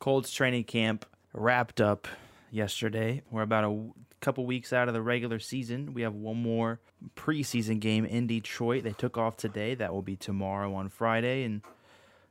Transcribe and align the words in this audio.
Colts 0.00 0.32
training 0.32 0.64
camp 0.64 1.04
wrapped 1.34 1.80
up 1.80 2.08
yesterday. 2.50 3.22
We're 3.30 3.42
about 3.42 3.64
a 3.64 3.68
w- 3.68 3.92
couple 4.20 4.46
weeks 4.46 4.72
out 4.72 4.88
of 4.88 4.94
the 4.94 5.02
regular 5.02 5.38
season. 5.38 5.92
We 5.94 6.02
have 6.02 6.14
one 6.14 6.42
more 6.42 6.80
preseason 7.14 7.80
game 7.80 8.04
in 8.06 8.26
Detroit. 8.26 8.82
They 8.82 8.92
took 8.92 9.16
off 9.18 9.36
today. 9.36 9.74
That 9.74 9.92
will 9.92 10.02
be 10.02 10.16
tomorrow 10.16 10.74
on 10.74 10.88
Friday. 10.88 11.44
And 11.44 11.60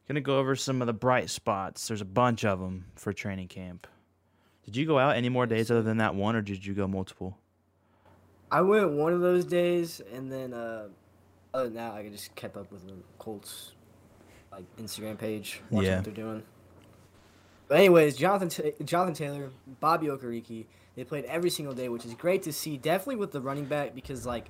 gonna 0.08 0.20
go 0.22 0.40
over 0.40 0.56
some 0.56 0.82
of 0.82 0.88
the 0.88 0.94
bright 0.94 1.30
spots. 1.30 1.88
There's 1.88 2.02
a 2.02 2.06
bunch 2.06 2.44
of 2.44 2.60
them 2.60 2.86
for 2.96 3.14
training 3.14 3.48
camp. 3.48 3.86
Did 4.66 4.76
you 4.76 4.86
go 4.88 4.98
out 5.00 5.16
any 5.16 5.30
more 5.30 5.46
days 5.46 5.70
other 5.72 5.84
than 5.84 5.98
that 5.98 6.16
one, 6.16 6.36
or 6.36 6.42
did 6.42 6.66
you 6.66 6.74
go 6.74 6.88
multiple? 6.88 7.38
I 8.52 8.62
went 8.62 8.92
one 8.92 9.14
of 9.14 9.22
those 9.22 9.46
days, 9.46 10.02
and 10.12 10.32
then 10.32 10.54
uh, 10.54 10.88
other 11.54 11.66
than 11.66 11.76
that, 11.76 11.94
I 11.94 12.10
just 12.10 12.34
kept 12.36 12.58
up 12.58 12.72
with 12.72 12.88
the 12.88 12.96
Colts 13.20 13.74
like 14.52 14.66
Instagram 14.78 15.18
page, 15.20 15.62
watching 15.70 15.88
Yeah. 15.90 15.96
what 15.98 16.06
they're 16.06 16.14
doing. 16.14 16.44
But 17.70 17.78
anyways, 17.78 18.18
Jonathan 18.18 18.50
Ta- 18.50 18.84
Jonathan 18.84 19.14
Taylor, 19.14 19.50
Bobby 19.80 20.08
Okereke, 20.08 20.66
they 20.96 21.04
played 21.06 21.24
every 21.26 21.50
single 21.52 21.74
day, 21.74 21.88
which 21.88 22.04
is 22.06 22.14
great 22.16 22.44
to 22.44 22.52
see. 22.52 22.76
Definitely 22.78 23.16
with 23.18 23.32
the 23.32 23.40
running 23.40 23.66
back 23.66 23.96
because 23.96 24.26
like 24.26 24.46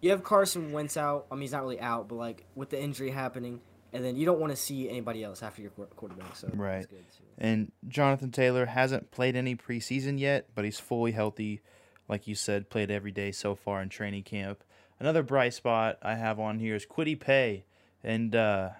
you 0.00 0.10
have 0.10 0.22
Carson 0.22 0.70
Wentz 0.72 0.96
out. 0.96 1.26
I 1.30 1.34
mean, 1.34 1.42
he's 1.42 1.52
not 1.52 1.62
really 1.62 1.80
out, 1.80 2.06
but 2.08 2.16
like 2.16 2.44
with 2.54 2.70
the 2.70 2.80
injury 2.80 3.10
happening, 3.10 3.60
and 3.92 4.04
then 4.04 4.16
you 4.16 4.26
don't 4.26 4.38
want 4.38 4.52
to 4.52 4.56
see 4.56 4.88
anybody 4.88 5.24
else 5.24 5.42
after 5.42 5.62
your 5.62 5.70
quarterback. 5.72 6.36
So 6.36 6.48
Right. 6.52 6.76
it's 6.78 6.86
good 6.86 7.10
to. 7.10 7.22
And 7.38 7.72
Jonathan 7.88 8.30
Taylor 8.30 8.66
hasn't 8.66 9.10
played 9.10 9.34
any 9.34 9.56
preseason 9.56 10.20
yet, 10.20 10.46
but 10.54 10.64
he's 10.64 10.78
fully 10.78 11.12
healthy. 11.12 11.62
Like 12.06 12.28
you 12.28 12.34
said, 12.34 12.68
played 12.68 12.90
every 12.90 13.12
day 13.12 13.32
so 13.32 13.54
far 13.54 13.80
in 13.80 13.88
training 13.88 14.24
camp. 14.24 14.62
Another 15.00 15.22
bright 15.22 15.54
spot 15.54 15.98
I 16.02 16.16
have 16.16 16.38
on 16.38 16.58
here 16.58 16.74
is 16.74 16.84
Kwity 16.84 17.18
Paye. 17.18 17.64
And 18.04 18.36
uh, 18.36 18.70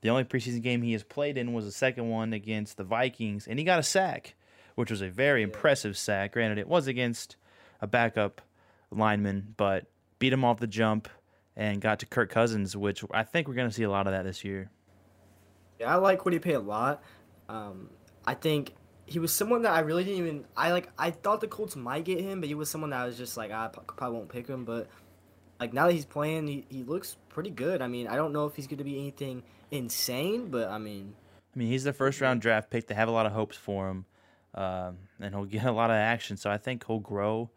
the 0.00 0.10
only 0.10 0.24
preseason 0.24 0.62
game 0.62 0.82
he 0.82 0.92
has 0.92 1.02
played 1.02 1.36
in 1.36 1.52
was 1.52 1.64
the 1.64 1.72
second 1.72 2.08
one 2.08 2.32
against 2.32 2.76
the 2.76 2.84
Vikings, 2.84 3.46
and 3.46 3.58
he 3.58 3.64
got 3.64 3.78
a 3.78 3.82
sack, 3.82 4.34
which 4.74 4.90
was 4.90 5.02
a 5.02 5.08
very 5.08 5.42
impressive 5.42 5.96
sack. 5.96 6.32
Granted, 6.32 6.58
it 6.58 6.68
was 6.68 6.86
against 6.86 7.36
a 7.80 7.86
backup 7.86 8.40
lineman, 8.90 9.54
but 9.56 9.86
beat 10.18 10.32
him 10.32 10.44
off 10.44 10.60
the 10.60 10.66
jump 10.66 11.08
and 11.56 11.80
got 11.80 11.98
to 11.98 12.06
Kirk 12.06 12.30
Cousins, 12.30 12.76
which 12.76 13.04
I 13.10 13.24
think 13.24 13.48
we're 13.48 13.54
going 13.54 13.68
to 13.68 13.74
see 13.74 13.82
a 13.82 13.90
lot 13.90 14.06
of 14.06 14.12
that 14.12 14.24
this 14.24 14.44
year. 14.44 14.70
Yeah, 15.80 15.92
I 15.92 15.96
like 15.96 16.20
Kwity 16.20 16.40
Paye 16.40 16.54
a 16.54 16.60
lot. 16.60 17.02
Um, 17.48 17.90
I 18.24 18.34
think 18.34 18.74
he 19.06 19.18
was 19.18 19.32
someone 19.32 19.62
that 19.62 19.72
I 19.72 19.80
really 19.80 20.04
didn't 20.04 20.18
even. 20.18 20.44
I 20.56 20.70
like. 20.72 20.88
I 20.98 21.10
thought 21.10 21.40
the 21.40 21.48
Colts 21.48 21.76
might 21.76 22.04
get 22.04 22.20
him, 22.20 22.40
but 22.40 22.48
he 22.48 22.54
was 22.54 22.70
someone 22.70 22.90
that 22.90 23.00
I 23.00 23.06
was 23.06 23.16
just 23.16 23.36
like, 23.36 23.50
I 23.50 23.68
probably 23.68 24.16
won't 24.16 24.28
pick 24.28 24.46
him. 24.46 24.64
But 24.64 24.88
like 25.58 25.72
now 25.72 25.86
that 25.86 25.92
he's 25.92 26.04
playing, 26.04 26.46
he, 26.46 26.66
he 26.68 26.82
looks 26.84 27.16
pretty 27.28 27.50
good. 27.50 27.82
I 27.82 27.88
mean, 27.88 28.06
I 28.06 28.16
don't 28.16 28.32
know 28.32 28.46
if 28.46 28.54
he's 28.54 28.66
going 28.66 28.78
to 28.78 28.84
be 28.84 28.98
anything 28.98 29.42
insane, 29.70 30.48
but 30.48 30.68
I 30.68 30.78
mean, 30.78 31.14
I 31.54 31.58
mean, 31.58 31.68
he's 31.68 31.84
the 31.84 31.92
first 31.92 32.20
round 32.20 32.40
draft 32.40 32.70
pick. 32.70 32.86
They 32.86 32.94
have 32.94 33.08
a 33.08 33.12
lot 33.12 33.26
of 33.26 33.32
hopes 33.32 33.56
for 33.56 33.88
him, 33.88 34.04
um, 34.54 34.98
and 35.20 35.34
he'll 35.34 35.44
get 35.46 35.64
a 35.64 35.72
lot 35.72 35.90
of 35.90 35.96
action. 35.96 36.36
So 36.36 36.50
I 36.50 36.58
think 36.58 36.86
he'll 36.86 37.00
grow 37.00 37.50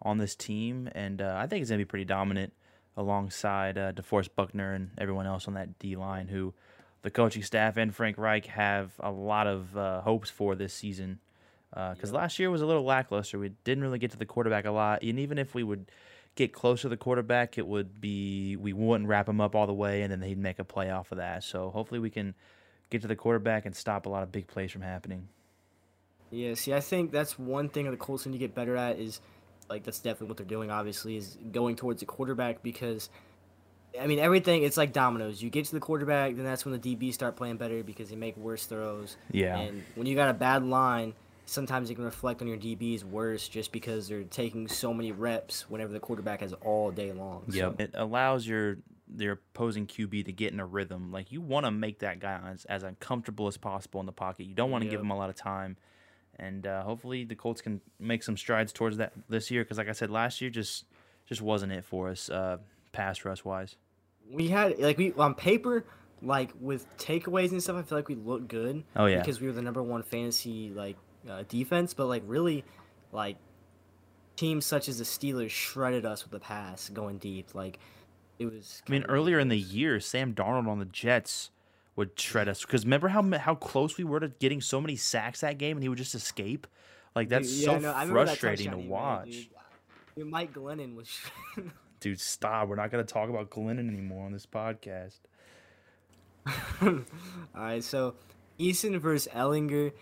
on 0.00 0.18
this 0.18 0.34
team, 0.34 0.88
and 0.94 1.20
uh, 1.20 1.34
I 1.36 1.46
think 1.46 1.60
he's 1.60 1.70
gonna 1.70 1.78
be 1.78 1.84
pretty 1.84 2.04
dominant 2.04 2.52
alongside 2.96 3.78
uh, 3.78 3.92
DeForest 3.92 4.30
Buckner 4.34 4.74
and 4.74 4.90
everyone 4.98 5.26
else 5.26 5.46
on 5.46 5.54
that 5.54 5.78
D 5.78 5.96
line, 5.96 6.28
who 6.28 6.54
the 7.02 7.10
coaching 7.10 7.42
staff 7.42 7.76
and 7.76 7.94
Frank 7.94 8.18
Reich 8.18 8.46
have 8.46 8.92
a 8.98 9.10
lot 9.10 9.46
of 9.46 9.76
uh, 9.76 10.00
hopes 10.00 10.30
for 10.30 10.54
this 10.54 10.74
season. 10.74 11.20
Because 11.70 12.12
last 12.12 12.38
year 12.38 12.50
was 12.50 12.62
a 12.62 12.66
little 12.66 12.82
lackluster. 12.82 13.38
We 13.38 13.50
didn't 13.62 13.84
really 13.84 13.98
get 13.98 14.10
to 14.12 14.16
the 14.16 14.24
quarterback 14.24 14.64
a 14.64 14.70
lot, 14.70 15.02
and 15.02 15.18
even 15.18 15.38
if 15.38 15.54
we 15.54 15.62
would 15.62 15.90
get 16.38 16.52
close 16.52 16.82
to 16.82 16.88
the 16.88 16.96
quarterback, 16.96 17.58
it 17.58 17.66
would 17.66 18.00
be 18.00 18.54
we 18.56 18.72
wouldn't 18.72 19.08
wrap 19.08 19.28
him 19.28 19.40
up 19.40 19.56
all 19.56 19.66
the 19.66 19.74
way, 19.74 20.02
and 20.02 20.12
then 20.12 20.22
he'd 20.22 20.38
make 20.38 20.60
a 20.60 20.64
play 20.64 20.88
off 20.88 21.10
of 21.10 21.18
that. 21.18 21.42
So 21.42 21.70
hopefully 21.70 21.98
we 21.98 22.10
can 22.10 22.34
get 22.90 23.02
to 23.02 23.08
the 23.08 23.16
quarterback 23.16 23.66
and 23.66 23.74
stop 23.74 24.06
a 24.06 24.08
lot 24.08 24.22
of 24.22 24.30
big 24.30 24.46
plays 24.46 24.70
from 24.70 24.82
happening. 24.82 25.28
yeah. 26.30 26.54
See, 26.54 26.72
I 26.72 26.80
think 26.80 27.10
that's 27.10 27.38
one 27.38 27.68
thing 27.68 27.86
that 27.86 27.90
the 27.90 27.96
Colts 27.96 28.24
need 28.24 28.32
to 28.32 28.38
get 28.38 28.54
better 28.54 28.76
at 28.76 29.00
is 29.00 29.20
like 29.68 29.82
that's 29.82 29.98
definitely 29.98 30.28
what 30.28 30.36
they're 30.36 30.46
doing. 30.46 30.70
Obviously, 30.70 31.16
is 31.16 31.36
going 31.50 31.74
towards 31.76 32.00
the 32.00 32.06
quarterback 32.06 32.62
because. 32.62 33.10
I 33.98 34.06
mean, 34.06 34.18
everything, 34.18 34.64
it's 34.64 34.76
like 34.76 34.92
dominoes. 34.92 35.42
You 35.42 35.48
get 35.48 35.64
to 35.64 35.72
the 35.72 35.80
quarterback, 35.80 36.36
then 36.36 36.44
that's 36.44 36.64
when 36.66 36.78
the 36.78 36.96
DBs 36.96 37.14
start 37.14 37.36
playing 37.36 37.56
better 37.56 37.82
because 37.82 38.10
they 38.10 38.16
make 38.16 38.36
worse 38.36 38.66
throws. 38.66 39.16
Yeah. 39.30 39.58
And 39.58 39.82
when 39.94 40.06
you 40.06 40.14
got 40.14 40.28
a 40.28 40.34
bad 40.34 40.62
line, 40.62 41.14
sometimes 41.48 41.90
it 41.90 41.94
can 41.94 42.04
reflect 42.04 42.42
on 42.42 42.48
your 42.48 42.58
DBs 42.58 43.04
worse 43.04 43.48
just 43.48 43.72
because 43.72 44.08
they're 44.08 44.22
taking 44.22 44.68
so 44.68 44.92
many 44.92 45.12
reps 45.12 45.68
whenever 45.70 45.92
the 45.92 46.00
quarterback 46.00 46.40
has 46.40 46.52
all 46.64 46.90
day 46.90 47.12
long. 47.12 47.44
So, 47.50 47.56
Yep. 47.56 47.80
It 47.80 47.90
allows 47.94 48.46
your 48.46 48.78
your 49.16 49.32
opposing 49.54 49.86
QB 49.86 50.26
to 50.26 50.32
get 50.32 50.52
in 50.52 50.60
a 50.60 50.66
rhythm. 50.66 51.10
Like 51.10 51.32
you 51.32 51.40
want 51.40 51.64
to 51.64 51.70
make 51.70 52.00
that 52.00 52.20
guy 52.20 52.38
as, 52.52 52.66
as 52.66 52.82
uncomfortable 52.82 53.46
as 53.46 53.56
possible 53.56 54.00
in 54.00 54.06
the 54.06 54.12
pocket. 54.12 54.44
You 54.44 54.54
don't 54.54 54.70
want 54.70 54.84
to 54.84 54.90
give 54.90 55.00
him 55.00 55.10
a 55.10 55.16
lot 55.16 55.30
of 55.30 55.36
time. 55.36 55.78
And 56.38 56.66
uh, 56.66 56.82
hopefully 56.82 57.24
the 57.24 57.34
Colts 57.34 57.62
can 57.62 57.80
make 57.98 58.22
some 58.22 58.36
strides 58.36 58.70
towards 58.72 58.98
that 58.98 59.12
this 59.28 59.50
year. 59.50 59.64
Because 59.64 59.78
like 59.78 59.88
I 59.88 59.92
said, 59.92 60.10
last 60.10 60.40
year 60.42 60.50
just 60.50 60.84
just 61.26 61.42
wasn't 61.42 61.72
it 61.72 61.84
for 61.84 62.08
us, 62.08 62.30
uh, 62.30 62.58
pass 62.92 63.24
rush 63.24 63.44
wise. 63.44 63.76
we 64.30 64.48
had, 64.48 64.78
like, 64.78 64.96
we 64.98 65.12
on 65.12 65.34
paper, 65.34 65.84
like, 66.22 66.52
with 66.60 66.86
takeaways 66.96 67.50
and 67.50 67.62
stuff, 67.62 67.76
I 67.76 67.82
feel 67.82 67.98
like 67.98 68.08
we 68.08 68.14
looked 68.14 68.48
good. 68.48 68.84
Oh, 68.96 69.06
yeah. 69.06 69.18
Because 69.18 69.40
we 69.40 69.46
were 69.46 69.52
the 69.52 69.62
number 69.62 69.82
one 69.82 70.02
fantasy, 70.02 70.70
like, 70.70 70.96
uh, 71.28 71.44
defense. 71.48 71.94
But, 71.94 72.06
like, 72.06 72.22
really, 72.26 72.64
like, 73.12 73.36
teams 74.36 74.66
such 74.66 74.88
as 74.88 74.98
the 74.98 75.04
Steelers 75.04 75.50
shredded 75.50 76.04
us 76.04 76.24
with 76.24 76.32
the 76.32 76.40
pass 76.40 76.88
going 76.88 77.18
deep. 77.18 77.54
Like, 77.54 77.78
it 78.38 78.46
was. 78.46 78.82
I 78.86 78.90
mean, 78.90 79.04
earlier 79.04 79.38
in 79.38 79.48
the 79.48 79.58
year, 79.58 80.00
Sam 80.00 80.34
Darnold 80.34 80.68
on 80.68 80.78
the 80.78 80.84
Jets 80.84 81.50
would 81.96 82.18
shred 82.18 82.48
us. 82.48 82.62
Because 82.62 82.84
remember 82.84 83.08
how 83.08 83.22
how 83.38 83.54
close 83.54 83.98
we 83.98 84.04
were 84.04 84.20
to 84.20 84.28
getting 84.28 84.60
so 84.60 84.80
many 84.80 84.96
sacks 84.96 85.40
that 85.40 85.58
game, 85.58 85.76
and 85.76 85.82
he 85.82 85.88
would 85.88 85.98
just 85.98 86.14
escape. 86.14 86.66
Like 87.14 87.28
that's 87.28 87.48
Dude, 87.48 87.64
so 87.64 87.78
no, 87.78 87.92
frustrating 88.06 88.70
to 88.70 88.76
made, 88.76 88.88
watch. 88.88 89.30
dude. 89.30 89.46
Dude, 90.16 90.26
Mike 90.28 90.52
Glennon 90.54 90.94
was. 90.94 91.10
Dude, 92.00 92.20
stop. 92.20 92.68
We're 92.68 92.76
not 92.76 92.92
going 92.92 93.04
to 93.04 93.12
talk 93.12 93.28
about 93.28 93.50
Glennon 93.50 93.88
anymore 93.88 94.24
on 94.24 94.32
this 94.32 94.46
podcast. 94.46 95.18
All 96.80 97.02
right, 97.54 97.82
so 97.82 98.14
Eason 98.58 98.98
versus 99.00 99.28
Ehlinger. 99.34 99.92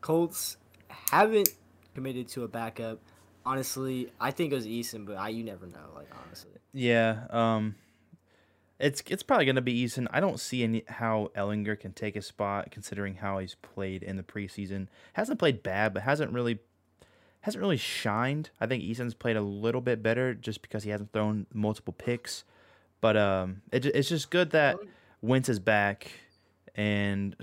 Colts 0.00 0.56
haven't 1.10 1.50
committed 1.94 2.28
to 2.28 2.44
a 2.44 2.48
backup. 2.48 3.00
Honestly, 3.44 4.12
I 4.20 4.30
think 4.30 4.52
it 4.52 4.56
was 4.56 4.66
Eason, 4.66 5.04
but 5.04 5.16
I 5.16 5.30
you 5.30 5.44
never 5.44 5.66
know. 5.66 5.90
Like 5.94 6.08
honestly, 6.24 6.52
Yeah, 6.72 7.26
um, 7.30 7.74
it's 8.78 9.02
it's 9.08 9.22
probably 9.22 9.46
going 9.46 9.56
to 9.56 9.62
be 9.62 9.84
Eason. 9.84 10.06
I 10.10 10.20
don't 10.20 10.38
see 10.38 10.62
any 10.62 10.84
how 10.88 11.30
Ehlinger 11.36 11.78
can 11.78 11.92
take 11.92 12.16
a 12.16 12.22
spot 12.22 12.70
considering 12.70 13.16
how 13.16 13.38
he's 13.38 13.56
played 13.56 14.02
in 14.02 14.16
the 14.16 14.22
preseason. 14.22 14.88
Hasn't 15.14 15.38
played 15.38 15.62
bad, 15.62 15.94
but 15.94 16.02
hasn't 16.02 16.32
really 16.32 16.60
hasn't 17.42 17.60
really 17.60 17.76
shined. 17.76 18.50
I 18.60 18.66
think 18.66 18.82
Eason's 18.82 19.14
played 19.14 19.36
a 19.36 19.42
little 19.42 19.80
bit 19.80 20.02
better 20.02 20.34
just 20.34 20.62
because 20.62 20.84
he 20.84 20.90
hasn't 20.90 21.12
thrown 21.12 21.46
multiple 21.52 21.92
picks. 21.92 22.44
But 23.00 23.16
um, 23.16 23.62
it, 23.72 23.84
it's 23.84 24.08
just 24.08 24.30
good 24.30 24.50
that 24.50 24.76
Wentz 25.20 25.48
is 25.48 25.58
back 25.58 26.10
and 26.74 27.36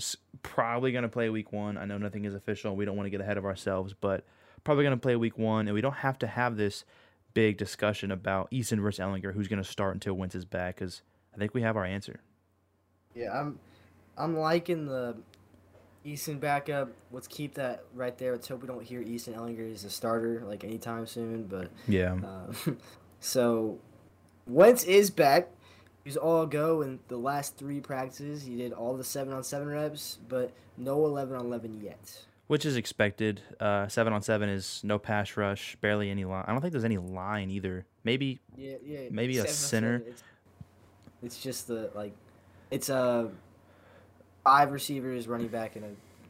probably 0.43 0.91
going 0.91 1.03
to 1.03 1.09
play 1.09 1.29
week 1.29 1.51
one. 1.53 1.77
I 1.77 1.85
know 1.85 1.97
nothing 1.97 2.25
is 2.25 2.33
official. 2.33 2.75
We 2.75 2.85
don't 2.85 2.95
want 2.97 3.07
to 3.07 3.11
get 3.11 3.21
ahead 3.21 3.37
of 3.37 3.45
ourselves, 3.45 3.93
but 3.99 4.25
probably 4.63 4.83
going 4.83 4.97
to 4.97 5.01
play 5.01 5.15
week 5.15 5.37
one. 5.37 5.67
And 5.67 5.73
we 5.75 5.81
don't 5.81 5.95
have 5.95 6.17
to 6.19 6.27
have 6.27 6.57
this 6.57 6.85
big 7.33 7.57
discussion 7.57 8.11
about 8.11 8.49
Eason 8.51 8.81
versus 8.81 8.99
Ehlinger, 9.03 9.33
who's 9.33 9.47
going 9.47 9.61
to 9.61 9.69
start 9.69 9.93
until 9.93 10.13
Wentz 10.15 10.35
is 10.35 10.45
back, 10.45 10.75
because 10.75 11.01
I 11.33 11.37
think 11.37 11.53
we 11.53 11.61
have 11.61 11.77
our 11.77 11.85
answer. 11.85 12.19
yeah, 13.15 13.37
I'm 13.39 13.59
I'm 14.17 14.35
liking 14.37 14.85
the 14.87 15.15
Easton 16.03 16.39
backup. 16.39 16.89
Let's 17.11 17.27
keep 17.27 17.53
that 17.55 17.83
right 17.93 18.17
there. 18.17 18.31
Let's 18.31 18.47
hope 18.47 18.61
we 18.61 18.67
don't 18.67 18.83
hear 18.83 19.01
Easton 19.01 19.33
Ehlinger 19.33 19.71
as 19.73 19.83
a 19.83 19.89
starter 19.89 20.43
like 20.45 20.63
anytime 20.63 21.05
soon. 21.07 21.43
But 21.43 21.69
Yeah. 21.87 22.17
uh, 22.25 22.71
so 23.19 23.79
Wentz 24.47 24.83
is 24.85 25.09
back. 25.09 25.49
He 26.03 26.09
was 26.09 26.17
all 26.17 26.45
go 26.45 26.81
in 26.81 26.99
the 27.07 27.17
last 27.17 27.57
three 27.57 27.79
practices. 27.81 28.43
He 28.43 28.55
did 28.55 28.73
all 28.73 28.95
the 28.95 29.03
seven 29.03 29.33
on 29.33 29.43
seven 29.43 29.67
reps, 29.67 30.17
but 30.27 30.51
no 30.77 31.05
eleven 31.05 31.35
on 31.35 31.45
eleven 31.45 31.81
yet. 31.81 32.25
Which 32.47 32.65
is 32.65 32.77
expected. 32.77 33.41
Uh, 33.59 33.87
seven 33.87 34.11
on 34.11 34.21
seven 34.23 34.49
is 34.49 34.81
no 34.83 34.97
pass 34.97 35.37
rush, 35.37 35.75
barely 35.81 36.09
any 36.09 36.25
line. 36.25 36.45
I 36.47 36.51
don't 36.51 36.61
think 36.61 36.71
there's 36.71 36.85
any 36.85 36.97
line 36.97 37.51
either. 37.51 37.85
Maybe 38.03 38.39
Yeah, 38.57 38.77
yeah. 38.83 38.99
Maybe 39.11 39.37
a 39.37 39.47
center. 39.47 40.01
It's, 40.07 40.23
it's 41.21 41.43
just 41.43 41.67
the 41.67 41.91
like, 41.93 42.13
it's 42.71 42.89
a 42.89 43.29
five 44.43 44.71
receivers, 44.71 45.27
running 45.27 45.49
back, 45.49 45.75
and 45.75 45.85
a 45.85 45.89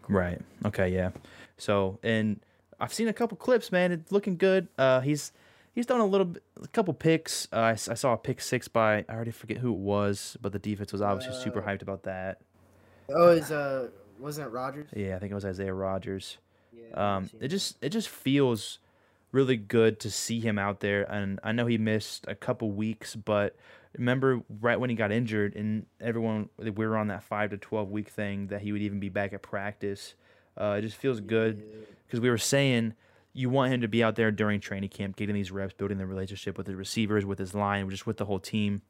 Right. 0.10 0.42
Okay. 0.66 0.90
Yeah. 0.90 1.12
So, 1.58 2.00
and 2.04 2.40
I've 2.80 2.94
seen 2.94 3.08
a 3.08 3.14
couple 3.14 3.38
clips, 3.38 3.72
man. 3.72 3.92
It's 3.92 4.12
looking 4.12 4.36
good. 4.36 4.68
Uh, 4.78 5.02
he's 5.02 5.32
he's 5.80 5.86
done 5.86 6.02
a 6.02 6.06
little, 6.06 6.26
bit, 6.26 6.44
a 6.62 6.68
couple 6.68 6.94
picks. 6.94 7.48
Uh, 7.54 7.60
I, 7.60 7.72
I 7.72 7.76
saw 7.76 8.12
a 8.12 8.18
pick 8.18 8.42
six 8.42 8.68
by 8.68 9.06
I 9.08 9.14
already 9.14 9.32
forget 9.32 9.60
who 9.60 9.72
it 9.72 9.80
was, 9.80 10.36
but 10.42 10.52
the 10.52 10.60
defense 10.60 10.92
was 10.92 11.02
obviously 11.02 11.42
super 11.42 11.64
Uh, 11.64 11.68
hyped 11.68 11.82
about 11.82 12.04
that. 12.04 12.42
oh, 13.16 13.30
is 13.30 13.50
uh, 13.50 13.88
wasn't 14.20 14.48
it 14.48 14.50
Rogers? 14.50 14.90
Yeah, 14.94 15.16
I 15.16 15.20
think 15.20 15.32
it 15.32 15.36
was 15.36 15.46
Isaiah 15.46 15.74
Rogers. 15.74 16.38
Yeah. 16.74 17.16
Um, 17.16 17.30
it 17.40 17.48
just 17.48 17.78
it 17.82 17.90
just 17.92 18.10
feels 18.10 18.80
really 19.32 19.56
good 19.56 20.02
to 20.02 20.12
see 20.12 20.42
him 20.42 20.60
out 20.60 20.82
there, 20.82 21.04
and 21.10 21.40
I 21.46 21.54
know 21.54 21.66
he 21.66 21.78
missed 21.78 22.26
a 22.28 22.36
couple 22.36 22.72
weeks, 22.72 23.16
but 23.16 23.56
remember 23.98 24.42
right 24.60 24.78
when 24.78 24.90
he 24.90 24.98
got 24.98 25.14
injured, 25.14 25.56
and 25.56 25.86
everyone 26.02 26.50
we 26.58 26.72
were 26.72 26.98
on 26.98 27.08
that 27.08 27.24
five 27.24 27.52
to 27.52 27.58
twelve 27.58 27.90
week 27.90 28.10
thing 28.10 28.48
that 28.48 28.64
he 28.64 28.74
would 28.74 28.82
even 28.82 29.00
be 29.00 29.08
back 29.08 29.32
at 29.32 29.42
practice. 29.42 30.16
Uh, 30.60 30.76
it 30.78 30.82
just 30.82 30.98
feels 30.98 31.22
good 31.22 31.64
because 32.06 32.20
we 32.20 32.30
were 32.30 32.38
saying 32.38 32.96
you 33.34 33.50
want 33.50 33.74
him 33.74 33.82
to 33.82 33.88
be 33.88 34.04
out 34.04 34.16
there 34.16 34.32
during 34.32 34.60
training 34.60 34.90
camp, 34.90 35.16
getting 35.16 35.36
these 35.36 35.52
reps, 35.52 35.74
building 35.74 35.98
the 35.98 36.06
relationship 36.06 36.58
with 36.58 36.68
the 36.68 36.76
receivers, 36.76 37.26
with 37.26 37.40
his 37.40 37.54
line, 37.54 37.90
just 37.90 38.08
with 38.08 38.18
the 38.18 38.26
whole 38.26 38.40
team. 38.40 38.82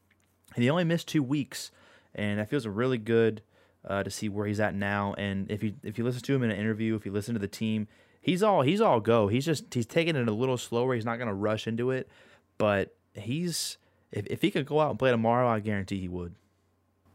And 0.56 0.64
he 0.64 0.70
only 0.70 0.84
missed 0.84 1.08
two 1.08 1.22
weeks, 1.22 1.72
and 2.16 2.40
that 2.40 2.50
feels 2.50 2.66
really 2.66 2.98
good 2.98 3.42
uh, 3.88 4.04
to 4.04 4.10
see 4.10 4.30
where 4.30 4.48
he's 4.48 4.60
at 4.60 4.74
now. 4.74 5.14
And 5.18 5.50
if 5.52 5.64
you 5.64 5.74
if 5.84 5.98
you 5.98 6.04
listen 6.04 6.22
to 6.24 6.36
him 6.36 6.44
in 6.44 6.52
an 6.52 6.58
interview, 6.58 6.96
if 6.96 7.06
you 7.06 7.12
listen 7.12 7.34
to 7.36 7.40
the 7.40 7.48
team, 7.48 7.88
he's 8.22 8.42
all 8.42 8.62
he's 8.62 8.82
all 8.82 9.00
go. 9.00 9.28
He's 9.28 9.46
just 9.46 9.74
he's 9.74 9.86
taking 9.86 10.16
it 10.16 10.28
a 10.28 10.34
little 10.34 10.58
slower. 10.58 10.96
He's 10.96 11.06
not 11.06 11.18
going 11.18 11.28
to 11.28 11.34
rush 11.34 11.68
into 11.68 11.92
it, 11.92 12.10
but 12.58 12.96
he's 13.14 13.78
if 14.12 14.26
if 14.28 14.42
he 14.42 14.52
could 14.52 14.66
go 14.66 14.80
out 14.80 14.90
and 14.90 15.00
play 15.00 15.12
tomorrow, 15.12 15.48
I 15.48 15.60
guarantee 15.60 16.00
he 16.00 16.08
would. 16.08 16.36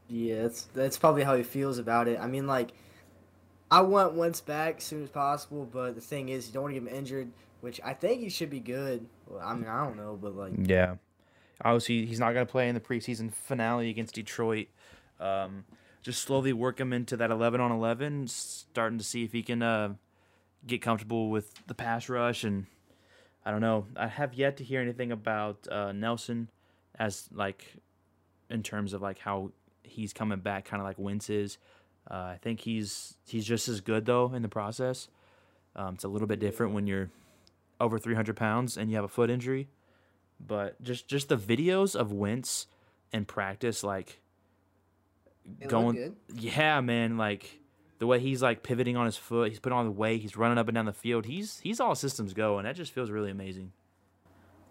Yeah, 0.09 0.43
that's 0.43 0.63
that's 0.75 0.99
probably 0.99 1.23
how 1.25 1.35
he 1.37 1.43
feels 1.43 1.79
about 1.79 2.09
it. 2.09 2.21
I 2.21 2.27
mean, 2.27 2.47
like, 2.47 2.73
I 3.71 3.81
want 3.81 4.15
Wentz 4.15 4.41
back 4.41 4.79
as 4.79 4.85
soon 4.85 5.03
as 5.03 5.11
possible, 5.11 5.69
but 5.71 5.95
the 5.95 6.01
thing 6.01 6.29
is, 6.29 6.49
you 6.49 6.53
don't 6.53 6.65
want 6.65 6.75
to 6.75 6.81
get 6.81 6.89
him 6.89 6.97
injured, 6.97 7.31
which 7.61 7.81
I 7.85 7.95
think 7.95 8.21
he 8.21 8.29
should 8.29 8.51
be 8.51 8.61
good. 8.61 9.07
Well, 9.27 9.41
I 9.43 9.55
mean, 9.55 9.67
I 9.67 9.85
don't 9.85 9.97
know, 9.97 10.19
but 10.21 10.37
like, 10.37 10.53
Yeah. 10.59 10.97
Obviously, 11.65 12.05
he's 12.05 12.19
not 12.19 12.35
going 12.35 12.45
to 12.45 12.51
play 12.51 12.69
in 12.69 12.75
the 12.75 12.81
preseason 12.81 13.33
finale 13.33 13.89
against 13.89 14.15
Detroit. 14.15 14.67
Um, 15.21 15.65
just 16.03 16.23
slowly 16.23 16.53
work 16.53 16.81
him 16.81 16.93
into 16.93 17.17
that 17.17 17.31
11 17.31 17.61
on 17.61 17.71
11, 17.71 18.29
starting 18.29 18.99
to 18.99 19.05
see 19.05 19.25
if 19.25 19.33
he 19.33 19.43
can 19.43 19.63
uh, 19.63 19.95
get 20.67 20.83
comfortable 20.83 21.31
with 21.31 21.67
the 21.67 21.75
pass 21.75 22.09
rush. 22.09 22.45
And 22.45 22.67
I 23.47 23.51
don't 23.51 23.61
know. 23.61 23.87
I 23.97 24.09
have 24.09 24.35
yet 24.35 24.57
to 24.59 24.65
hear 24.65 24.81
anything 24.81 25.13
about 25.13 25.67
uh, 25.71 25.93
Nelson 25.93 26.51
as 26.99 27.29
like 27.33 27.77
in 28.51 28.63
terms 28.63 28.93
of 28.93 29.01
like 29.01 29.19
how 29.19 29.53
he's 29.83 30.13
coming 30.13 30.41
back, 30.41 30.65
kind 30.65 30.81
of 30.81 30.87
like 30.87 30.99
Wentz 30.99 31.31
is. 31.31 31.59
Uh, 32.11 32.15
I 32.15 32.39
think 32.41 32.61
he's 32.61 33.17
he's 33.27 33.47
just 33.47 33.69
as 33.69 33.81
good 33.81 34.07
though 34.07 34.33
in 34.35 34.43
the 34.43 34.49
process. 34.49 35.09
Um, 35.77 35.95
it's 35.95 36.05
a 36.05 36.09
little 36.09 36.29
bit 36.29 36.39
different 36.39 36.75
when 36.75 36.87
you're 36.87 37.11
over 37.81 37.99
300 37.99 38.37
pounds 38.37 38.77
and 38.77 38.91
you 38.91 38.97
have 38.97 39.05
a 39.05 39.09
foot 39.09 39.31
injury 39.31 39.69
but 40.41 40.81
just 40.83 41.09
just 41.09 41.29
the 41.29 41.37
videos 41.37 41.95
of 41.95 42.13
Wentz 42.13 42.67
in 43.13 43.25
practice, 43.25 43.85
like 43.85 44.21
They 45.59 45.67
going, 45.67 46.17
yeah, 46.35 46.81
man, 46.81 47.17
like 47.17 47.61
the 47.99 48.07
way 48.07 48.19
he's 48.19 48.43
like 48.43 48.63
pivoting 48.63 48.97
on 48.97 49.07
his 49.07 49.17
foot, 49.17 49.51
he's 49.51 49.61
putting 49.61 49.79
on 49.79 49.87
the 49.87 49.93
weight, 49.93 50.21
he's 50.21 50.37
running 50.37 50.59
up 50.59 50.69
and 50.69 50.75
down 50.75 50.87
the 50.87 50.93
field, 50.93 51.27
he's 51.27 51.61
he's 51.61 51.81
all 51.81 51.95
systems 51.95 52.33
go, 52.33 52.59
and 52.59 52.67
that 52.67 52.77
just 52.77 52.93
feels 52.93 53.11
really 53.11 53.31
amazing. 53.31 53.73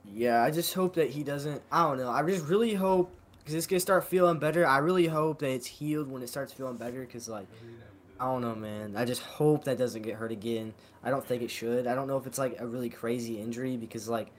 Yeah, 0.05 0.43
I 0.43 0.51
just 0.51 0.73
hope 0.73 0.95
that 0.95 1.09
he 1.09 1.23
doesn't. 1.23 1.61
I 1.71 1.83
don't 1.83 1.97
know. 1.97 2.09
I 2.09 2.23
just 2.23 2.45
really 2.45 2.73
hope 2.73 3.15
because 3.43 3.55
it's 3.55 3.67
gonna 3.67 3.79
start 3.79 4.05
feeling 4.05 4.39
better. 4.39 4.65
I 4.65 4.77
really 4.77 5.07
hope 5.07 5.39
that 5.39 5.49
it's 5.49 5.67
healed 5.67 6.09
when 6.09 6.21
it 6.21 6.29
starts 6.29 6.53
feeling 6.53 6.77
better. 6.77 7.01
Because 7.01 7.27
like, 7.27 7.47
I 8.19 8.25
don't 8.25 8.41
know, 8.41 8.55
man. 8.55 8.95
I 8.95 9.05
just 9.05 9.21
hope 9.21 9.65
that 9.65 9.77
doesn't 9.77 10.01
get 10.01 10.15
hurt 10.15 10.31
again. 10.31 10.73
I 11.03 11.09
don't 11.09 11.25
think 11.25 11.41
it 11.41 11.51
should. 11.51 11.87
I 11.87 11.95
don't 11.95 12.07
know 12.07 12.17
if 12.17 12.25
it's 12.25 12.37
like 12.37 12.55
a 12.59 12.67
really 12.67 12.89
crazy 12.89 13.39
injury 13.39 13.75
because 13.75 14.07
like, 14.07 14.31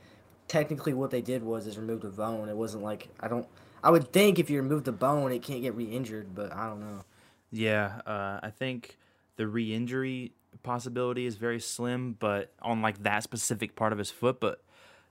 technically 0.48 0.94
what 0.94 1.10
they 1.10 1.20
did 1.20 1.42
was 1.42 1.66
is 1.66 1.76
remove 1.76 2.00
the 2.00 2.08
bone. 2.08 2.48
It 2.48 2.56
wasn't 2.56 2.82
like 2.82 3.08
I 3.20 3.28
don't. 3.28 3.46
I 3.82 3.90
would 3.90 4.12
think 4.12 4.38
if 4.38 4.48
you 4.48 4.62
remove 4.62 4.84
the 4.84 4.92
bone, 4.92 5.30
it 5.32 5.42
can't 5.42 5.60
get 5.60 5.74
re-injured, 5.74 6.34
but 6.34 6.54
I 6.54 6.68
don't 6.68 6.80
know. 6.80 7.04
Yeah, 7.52 8.00
uh, 8.06 8.40
I 8.42 8.50
think 8.50 8.96
the 9.36 9.46
re-injury 9.46 10.32
possibility 10.62 11.26
is 11.26 11.36
very 11.36 11.60
slim, 11.60 12.16
but 12.18 12.54
on 12.62 12.80
like 12.80 13.02
that 13.02 13.22
specific 13.22 13.76
part 13.76 13.92
of 13.92 13.98
his 13.98 14.10
foot. 14.10 14.40
But 14.40 14.62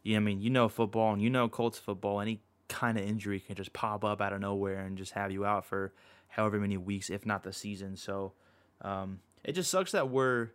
yeah, 0.02 0.18
I 0.18 0.20
mean, 0.20 0.42
you 0.42 0.50
know 0.50 0.68
football 0.70 1.14
and 1.14 1.22
you 1.22 1.30
know 1.30 1.48
Colts 1.48 1.78
football. 1.78 2.20
Any 2.20 2.42
kind 2.68 2.98
of 2.98 3.08
injury 3.08 3.40
can 3.40 3.56
just 3.56 3.74
pop 3.74 4.04
up 4.04 4.22
out 4.22 4.34
of 4.34 4.42
nowhere 4.42 4.80
and 4.80 4.98
just 4.98 5.14
have 5.14 5.32
you 5.32 5.46
out 5.46 5.66
for 5.66 5.94
however 6.28 6.60
many 6.60 6.78
weeks, 6.78 7.10
if 7.10 7.26
not 7.26 7.44
the 7.44 7.54
season. 7.54 7.96
So 7.96 8.34
um, 8.82 9.20
it 9.44 9.54
just 9.54 9.70
sucks 9.70 9.92
that 9.92 10.10
we're 10.10 10.50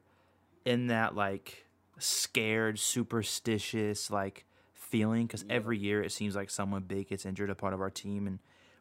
in 0.65 0.89
that 0.89 1.15
like 1.15 1.67
scared, 1.99 2.79
superstitious 2.79 4.11
like 4.11 4.45
feeling 4.75 5.27
because 5.27 5.45
every 5.49 5.79
year 5.79 6.03
it 6.03 6.13
seems 6.13 6.35
like 6.35 6.51
someone 6.51 6.83
big 6.83 7.09
gets 7.09 7.27
injured, 7.27 7.51
a 7.51 7.55
part 7.55 7.75
of 7.75 7.81
our 7.81 7.91
team, 7.91 8.27
and 8.27 8.39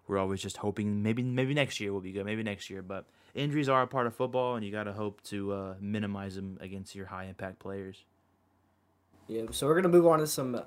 we're 0.07 0.18
always 0.18 0.41
just 0.41 0.57
hoping 0.57 1.03
maybe 1.03 1.21
maybe 1.21 1.53
next 1.53 1.80
year 1.80 1.91
will 1.91 2.01
be 2.01 2.12
good, 2.12 2.25
maybe 2.25 2.44
next 2.44 2.69
year. 2.69 2.81
But 2.81 3.06
injuries 3.35 3.69
are 3.69 3.81
a 3.81 3.88
part 3.88 4.07
of 4.07 4.15
football, 4.15 4.56
and 4.56 4.65
you 4.65 4.71
got 4.71 4.85
to 4.85 4.94
hope 4.94 5.21
to 5.23 5.51
uh, 5.51 5.75
minimize 5.80 6.35
them 6.35 6.57
against 6.62 6.95
your 6.95 7.06
high 7.06 7.25
impact 7.25 7.59
players. 7.59 8.03
Yeah. 9.27 9.44
So 9.51 9.68
we're 9.68 9.75
gonna 9.75 9.89
move 9.89 10.07
on 10.07 10.19
to 10.19 10.27
some 10.27 10.62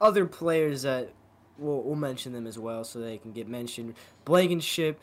other 0.00 0.26
players 0.26 0.82
that 0.82 1.12
we'll, 1.58 1.82
we'll 1.82 1.96
mention 1.96 2.32
them 2.32 2.46
as 2.46 2.58
well, 2.58 2.84
so 2.84 3.00
they 3.00 3.18
can 3.18 3.32
get 3.32 3.48
mentioned. 3.48 3.94
Blankenship. 4.24 5.00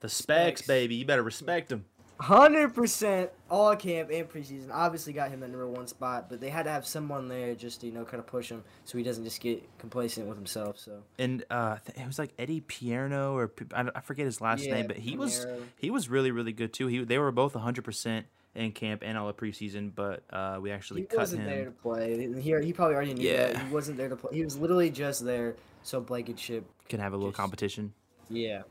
The 0.00 0.08
specs, 0.08 0.60
Specs. 0.60 0.66
baby, 0.66 0.96
you 0.96 1.04
better 1.06 1.22
respect 1.22 1.68
them. 1.70 1.86
Hundred 2.20 2.72
percent 2.74 3.30
all 3.50 3.74
camp 3.74 4.08
and 4.12 4.28
preseason. 4.28 4.68
Obviously 4.72 5.12
got 5.12 5.30
him 5.30 5.40
the 5.40 5.48
number 5.48 5.66
one 5.66 5.88
spot, 5.88 6.28
but 6.30 6.40
they 6.40 6.48
had 6.48 6.62
to 6.62 6.70
have 6.70 6.86
someone 6.86 7.26
there 7.28 7.56
just 7.56 7.80
to, 7.80 7.86
you 7.88 7.92
know 7.92 8.04
kind 8.04 8.20
of 8.20 8.26
push 8.26 8.50
him 8.50 8.62
so 8.84 8.96
he 8.96 9.02
doesn't 9.02 9.24
just 9.24 9.40
get 9.40 9.66
complacent 9.78 10.28
with 10.28 10.36
himself. 10.36 10.78
So 10.78 11.02
And 11.18 11.44
uh, 11.50 11.78
it 11.96 12.06
was 12.06 12.20
like 12.20 12.30
Eddy 12.38 12.60
Piñeiro 12.60 13.32
or 13.32 13.52
I, 13.74 14.00
forget 14.00 14.26
his 14.26 14.40
last 14.40 14.64
Yeah, 14.64 14.74
name, 14.74 14.86
but 14.86 14.96
he 14.98 15.16
was 15.16 15.44
he 15.76 15.90
was 15.90 16.08
really 16.08 16.30
really 16.30 16.52
good 16.52 16.72
too. 16.72 16.86
He 16.86 17.02
they 17.02 17.18
were 17.18 17.32
both 17.32 17.56
100 17.56 17.82
percent 17.84 18.26
in 18.54 18.72
camp 18.72 19.02
and 19.04 19.18
all 19.18 19.26
the 19.26 19.34
preseason, 19.34 19.90
but 19.94 20.22
uh, 20.30 20.58
we 20.60 20.70
actually 20.70 21.02
cut. 21.02 21.10
he 21.10 21.16
cut 21.16 21.20
wasn't 21.22 21.44
there 21.44 21.56
to 21.64 21.66
him. 21.70 21.72
play. 21.82 22.40
He, 22.40 22.52
he 22.64 22.72
probably 22.72 22.94
already 22.94 23.14
knew 23.14 23.28
Yeah. 23.28 23.48
that 23.52 23.66
he 23.66 23.72
wasn't 23.72 23.96
there 23.96 24.08
to 24.08 24.16
play. 24.16 24.30
He 24.36 24.44
was 24.44 24.56
literally 24.56 24.90
just 24.90 25.24
there 25.24 25.56
so 25.82 26.00
Blankenship. 26.00 26.64
Can 26.88 27.00
have 27.00 27.12
a 27.12 27.16
little 27.16 27.30
just- 27.30 27.38
competition. 27.38 27.92
Yeah, 28.30 28.62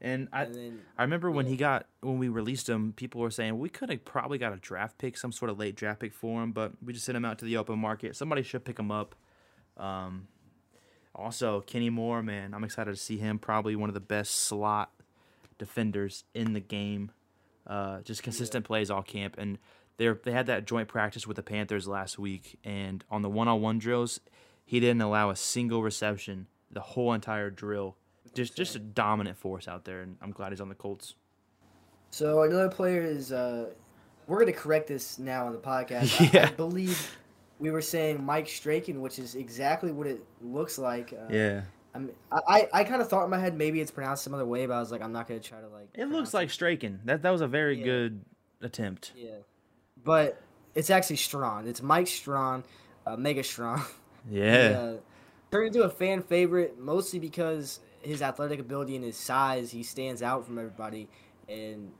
And 0.00 0.28
I 0.32 0.44
and 0.44 0.54
then 0.54 0.80
I 0.96 1.02
remember 1.02 1.30
when 1.30 1.44
yeah. 1.46 1.50
he 1.50 1.56
got 1.58 1.86
when 2.00 2.18
we 2.18 2.28
released 2.28 2.66
him, 2.68 2.94
people 2.94 3.20
were 3.20 3.30
saying 3.30 3.58
we 3.58 3.68
could 3.68 3.90
have 3.90 4.04
probably 4.06 4.38
got 4.38 4.52
a 4.54 4.56
draft 4.56 4.96
pick, 4.96 5.18
some 5.18 5.32
sort 5.32 5.50
of 5.50 5.58
late 5.58 5.76
draft 5.76 6.00
pick 6.00 6.14
for 6.14 6.42
him, 6.42 6.52
but 6.52 6.72
we 6.82 6.92
just 6.94 7.04
sent 7.04 7.14
him 7.16 7.24
out 7.26 7.38
to 7.40 7.44
the 7.44 7.58
open 7.58 7.78
market. 7.78 8.16
Somebody 8.16 8.42
should 8.42 8.64
pick 8.64 8.78
him 8.78 8.90
up. 8.90 9.14
Um, 9.76 10.28
also, 11.14 11.60
Kenny 11.60 11.90
Moore, 11.90 12.22
man, 12.22 12.54
I'm 12.54 12.64
excited 12.64 12.90
to 12.90 12.96
see 12.96 13.18
him. 13.18 13.38
Probably 13.38 13.76
one 13.76 13.90
of 13.90 13.94
the 13.94 14.00
best 14.00 14.34
slot 14.34 14.90
defenders 15.58 16.24
in 16.34 16.52
the 16.54 16.60
game. 16.60 17.10
Uh, 17.70 18.00
just 18.02 18.22
consistent 18.24 18.64
plays 18.66 18.90
all 18.90 19.02
camp, 19.02 19.36
and 19.38 19.56
they 19.96 20.08
they 20.24 20.32
had 20.32 20.46
that 20.46 20.66
joint 20.66 20.88
practice 20.88 21.26
with 21.26 21.36
the 21.36 21.42
Panthers 21.42 21.86
last 21.86 22.18
week, 22.18 22.58
and 22.64 23.04
on 23.10 23.22
the 23.22 23.28
one-on-one 23.30 23.78
drills, 23.78 24.18
he 24.64 24.80
didn't 24.80 25.00
allow 25.02 25.30
a 25.30 25.36
single 25.36 25.80
reception 25.82 26.48
the 26.70 26.80
whole 26.80 27.12
entire 27.12 27.48
drill. 27.48 27.96
Just 28.34 28.56
just 28.56 28.74
a 28.74 28.78
dominant 28.80 29.38
force 29.38 29.68
out 29.68 29.84
there, 29.84 30.00
and 30.02 30.16
I'm 30.20 30.32
glad 30.32 30.50
he's 30.52 30.60
on 30.60 30.68
the 30.68 30.74
Colts. 30.74 31.14
So 32.10 32.42
another 32.42 32.68
player 32.68 33.02
is 33.02 33.30
uh 33.32 33.66
we're 34.26 34.40
gonna 34.40 34.52
correct 34.52 34.88
this 34.88 35.18
now 35.18 35.46
on 35.46 35.52
the 35.52 35.58
podcast. 35.58 36.34
I- 36.40 36.48
I, 36.48 36.50
believe 36.52 37.16
we 37.60 37.70
were 37.70 37.82
saying 37.82 38.24
Mike 38.24 38.46
Straken, 38.46 39.00
which 39.00 39.18
is 39.20 39.34
exactly 39.36 39.92
what 39.92 40.06
it 40.08 40.24
looks 40.40 40.78
like. 40.78 41.12
Uh, 41.12 41.32
Yeah, 41.32 41.62
I 41.94 41.98
mean, 41.98 42.12
I, 42.30 42.68
I, 42.72 42.84
kind 42.84 43.02
of 43.02 43.08
thought 43.08 43.24
in 43.24 43.30
my 43.30 43.38
head 43.38 43.56
maybe 43.56 43.80
it's 43.80 43.90
pronounced 43.90 44.22
some 44.22 44.32
other 44.32 44.46
way, 44.46 44.64
but 44.66 44.74
I 44.74 44.80
was 44.80 44.92
like, 44.92 45.02
I'm 45.02 45.12
not 45.12 45.26
gonna 45.26 45.40
try 45.40 45.60
to 45.60 45.68
like. 45.68 45.88
it 45.94 46.06
looks 46.06 46.32
like 46.32 46.48
Straken. 46.48 46.98
That 47.04 47.22
that 47.22 47.30
was 47.30 47.40
a 47.40 47.48
very 47.48 47.78
Yeah. 47.78 47.84
good 47.84 48.24
attempt. 48.60 49.12
Yeah, 49.16 49.38
but 50.04 50.40
it's 50.74 50.90
actually 50.90 51.16
Strawn. 51.16 51.66
It's 51.66 51.82
Mike 51.82 52.06
Strachan, 52.06 52.64
uh, 53.06 53.16
Mega 53.16 53.42
Strawn. 53.42 53.82
Yeah, 54.30 54.68
He, 54.68 54.74
uh, 54.74 54.96
turned 55.50 55.68
into 55.68 55.82
a 55.82 55.88
fan 55.88 56.22
favorite 56.22 56.78
mostly 56.78 57.18
because 57.18 57.80
his 58.02 58.20
athletic 58.20 58.60
ability 58.60 58.94
and 58.96 59.04
his 59.04 59.16
size. 59.16 59.70
He 59.70 59.82
stands 59.82 60.22
out 60.22 60.44
from 60.44 60.58
everybody, 60.58 61.08
and 61.48 61.90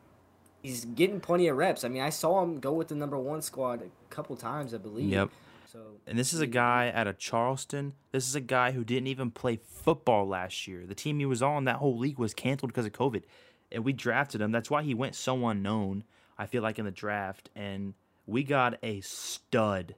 he's 0.62 0.84
getting 0.84 1.20
plenty 1.20 1.48
of 1.48 1.56
reps. 1.56 1.84
I 1.84 1.88
mean, 1.88 2.02
I 2.02 2.10
saw 2.10 2.42
him 2.42 2.60
go 2.60 2.72
with 2.72 2.88
the 2.88 2.94
number 2.94 3.18
one 3.18 3.42
squad 3.42 3.82
a 3.82 4.14
couple 4.14 4.36
times, 4.36 4.74
I 4.74 4.78
believe. 4.78 5.10
Yep. 5.10 5.30
So 5.70 5.98
And 6.06 6.18
this 6.18 6.32
is 6.32 6.40
a 6.40 6.46
guy 6.46 6.90
out 6.92 7.06
of 7.06 7.18
Charleston. 7.18 7.94
This 8.10 8.26
is 8.26 8.34
a 8.34 8.40
guy 8.40 8.72
who 8.72 8.82
didn't 8.82 9.06
even 9.06 9.30
play 9.30 9.56
football 9.56 10.26
last 10.26 10.66
year. 10.66 10.84
The 10.84 10.94
team 10.94 11.18
he 11.20 11.26
was 11.26 11.42
on, 11.42 11.64
that 11.64 11.76
whole 11.76 11.96
league 11.96 12.18
was 12.18 12.34
canceled 12.34 12.72
because 12.72 12.86
of 12.86 12.92
COVID. 12.92 13.22
And 13.70 13.84
we 13.84 13.92
drafted 13.92 14.40
him. 14.40 14.50
That's 14.50 14.70
why 14.70 14.82
he 14.82 14.94
went 14.94 15.14
so 15.14 15.46
unknown, 15.46 16.02
I 16.36 16.46
feel 16.46 16.62
like, 16.62 16.80
in 16.80 16.86
the 16.86 16.90
draft. 16.90 17.50
And 17.54 17.94
we 18.26 18.42
got 18.42 18.78
a 18.82 19.00
stud 19.02 19.94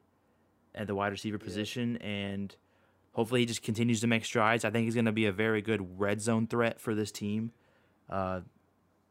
at 0.74 0.86
the 0.86 0.94
wide 0.94 1.12
receiver 1.12 1.38
position. 1.38 1.96
And 1.98 2.54
hopefully 3.12 3.40
he 3.40 3.46
just 3.46 3.62
continues 3.62 4.02
to 4.02 4.06
make 4.06 4.26
strides. 4.26 4.66
I 4.66 4.70
think 4.70 4.84
he's 4.84 4.94
going 4.94 5.06
to 5.06 5.12
be 5.12 5.26
a 5.26 5.32
very 5.32 5.62
good 5.62 5.98
red 5.98 6.20
zone 6.20 6.46
threat 6.46 6.80
for 6.80 6.94
this 6.94 7.10
team. 7.10 7.50
Uh, 8.10 8.40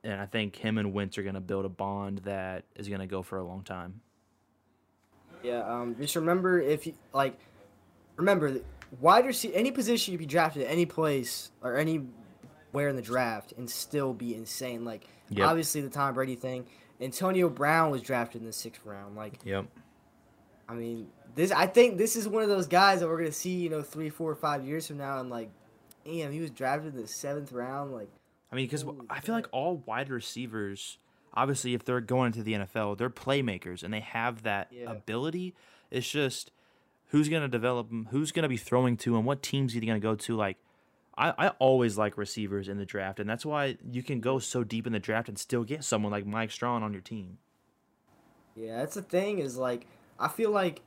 and 0.04 0.22
I 0.22 0.28
think 0.28 0.58
him 0.58 0.78
and 0.78 0.94
Wentz 0.94 1.18
are 1.18 1.24
going 1.24 1.36
to 1.36 1.42
build 1.42 1.66
a 1.66 1.70
bond 1.70 2.20
that 2.20 2.66
is 2.76 2.88
going 2.88 3.02
to 3.02 3.08
go 3.08 3.24
for 3.24 3.40
a 3.40 3.44
long 3.44 3.64
time. 3.64 4.02
Yeah, 5.44 5.62
um, 5.62 5.96
just 6.00 6.16
remember 6.16 6.60
if 6.60 6.88
you 6.88 6.94
like, 7.14 7.38
remember 8.18 8.60
wide 9.00 9.26
receiver, 9.26 9.54
any 9.56 9.72
position 9.72 10.12
you 10.12 10.18
be 10.18 10.26
drafted 10.26 10.64
any 10.68 10.86
place 10.86 11.52
or 11.62 11.78
anywhere 11.78 12.90
in 12.90 12.96
the 12.96 13.02
draft 13.02 13.54
and 13.58 13.70
still 13.70 14.14
be 14.14 14.36
insane. 14.36 14.86
Like 14.86 15.08
Yep. 15.30 15.48
obviously 15.48 15.80
the 15.82 15.90
Tom 15.90 16.14
Brady 16.14 16.36
thing. 16.36 16.66
Antonio 17.00 17.50
Brown 17.50 17.90
was 17.90 18.02
drafted 18.02 18.42
in 18.42 18.48
the 18.48 18.54
sixth 18.54 18.82
round. 18.86 19.16
Like 19.16 19.40
Yep. 19.46 19.66
I 20.68 20.74
mean, 20.74 21.08
this 21.36 21.52
I 21.52 21.68
think 21.68 21.98
this 21.98 22.16
is 22.16 22.28
one 22.28 22.44
of 22.44 22.50
those 22.50 22.68
guys 22.68 23.00
that 23.00 23.08
we're 23.08 23.18
gonna 23.18 23.32
see, 23.32 23.56
you 23.56 23.70
know, 23.70 23.82
three, 23.82 24.10
four, 24.10 24.36
five 24.36 24.66
years 24.66 24.88
from 24.88 24.98
now, 24.98 25.20
and 25.20 25.30
like, 25.30 25.50
damn, 26.06 26.32
he 26.32 26.40
was 26.40 26.52
drafted 26.52 26.96
in 26.96 27.02
the 27.02 27.08
seventh 27.08 27.52
round. 27.52 27.94
Like, 27.94 28.10
I 28.52 28.56
mean, 28.56 28.66
because 28.66 28.86
I 29.10 29.20
feel 29.22 29.36
like 29.36 29.48
all 29.52 29.78
wide 29.86 30.10
receivers 30.10 30.98
obviously 31.34 31.74
if 31.74 31.84
they're 31.86 32.02
going 32.02 32.28
into 32.28 32.44
the 32.44 32.54
NFL, 32.54 32.98
they're 32.98 33.10
playmakers 33.10 33.84
and 33.84 33.94
they 33.94 34.00
have 34.02 34.44
that 34.44 34.68
Yeah. 34.72 34.92
ability. 34.92 35.56
It's 35.90 36.10
just 36.10 36.52
who's 37.08 37.30
going 37.30 37.42
to 37.42 37.48
develop 37.48 37.90
them, 37.90 38.08
who's 38.12 38.32
going 38.32 38.44
to 38.44 38.50
be 38.50 38.58
throwing 38.58 38.98
to 38.98 39.14
them, 39.14 39.26
what 39.26 39.42
teams 39.44 39.76
are 39.76 39.80
they 39.80 39.86
going 39.86 40.00
to 40.00 40.06
go 40.06 40.16
to. 40.16 40.36
Like, 40.36 40.58
I, 41.18 41.34
I 41.38 41.48
always 41.60 41.98
like 41.98 42.18
receivers 42.18 42.68
in 42.70 42.78
the 42.78 42.86
draft, 42.86 43.20
and 43.20 43.30
that's 43.30 43.46
why 43.46 43.78
you 43.92 44.02
can 44.02 44.22
go 44.22 44.40
so 44.40 44.64
deep 44.64 44.88
in 44.88 44.94
the 44.94 45.00
draft 45.00 45.28
and 45.28 45.38
still 45.38 45.64
get 45.66 45.84
someone 45.84 46.12
like 46.12 46.26
Mike 46.26 46.52
Strachan 46.52 46.84
on 46.84 46.94
your 46.94 47.02
team. 47.02 47.38
Yeah, 48.56 48.78
that's 48.78 48.96
the 48.96 49.02
thing 49.02 49.40
is 49.40 49.58
like 49.58 49.86
I 50.20 50.28
feel 50.28 50.52
like 50.52 50.82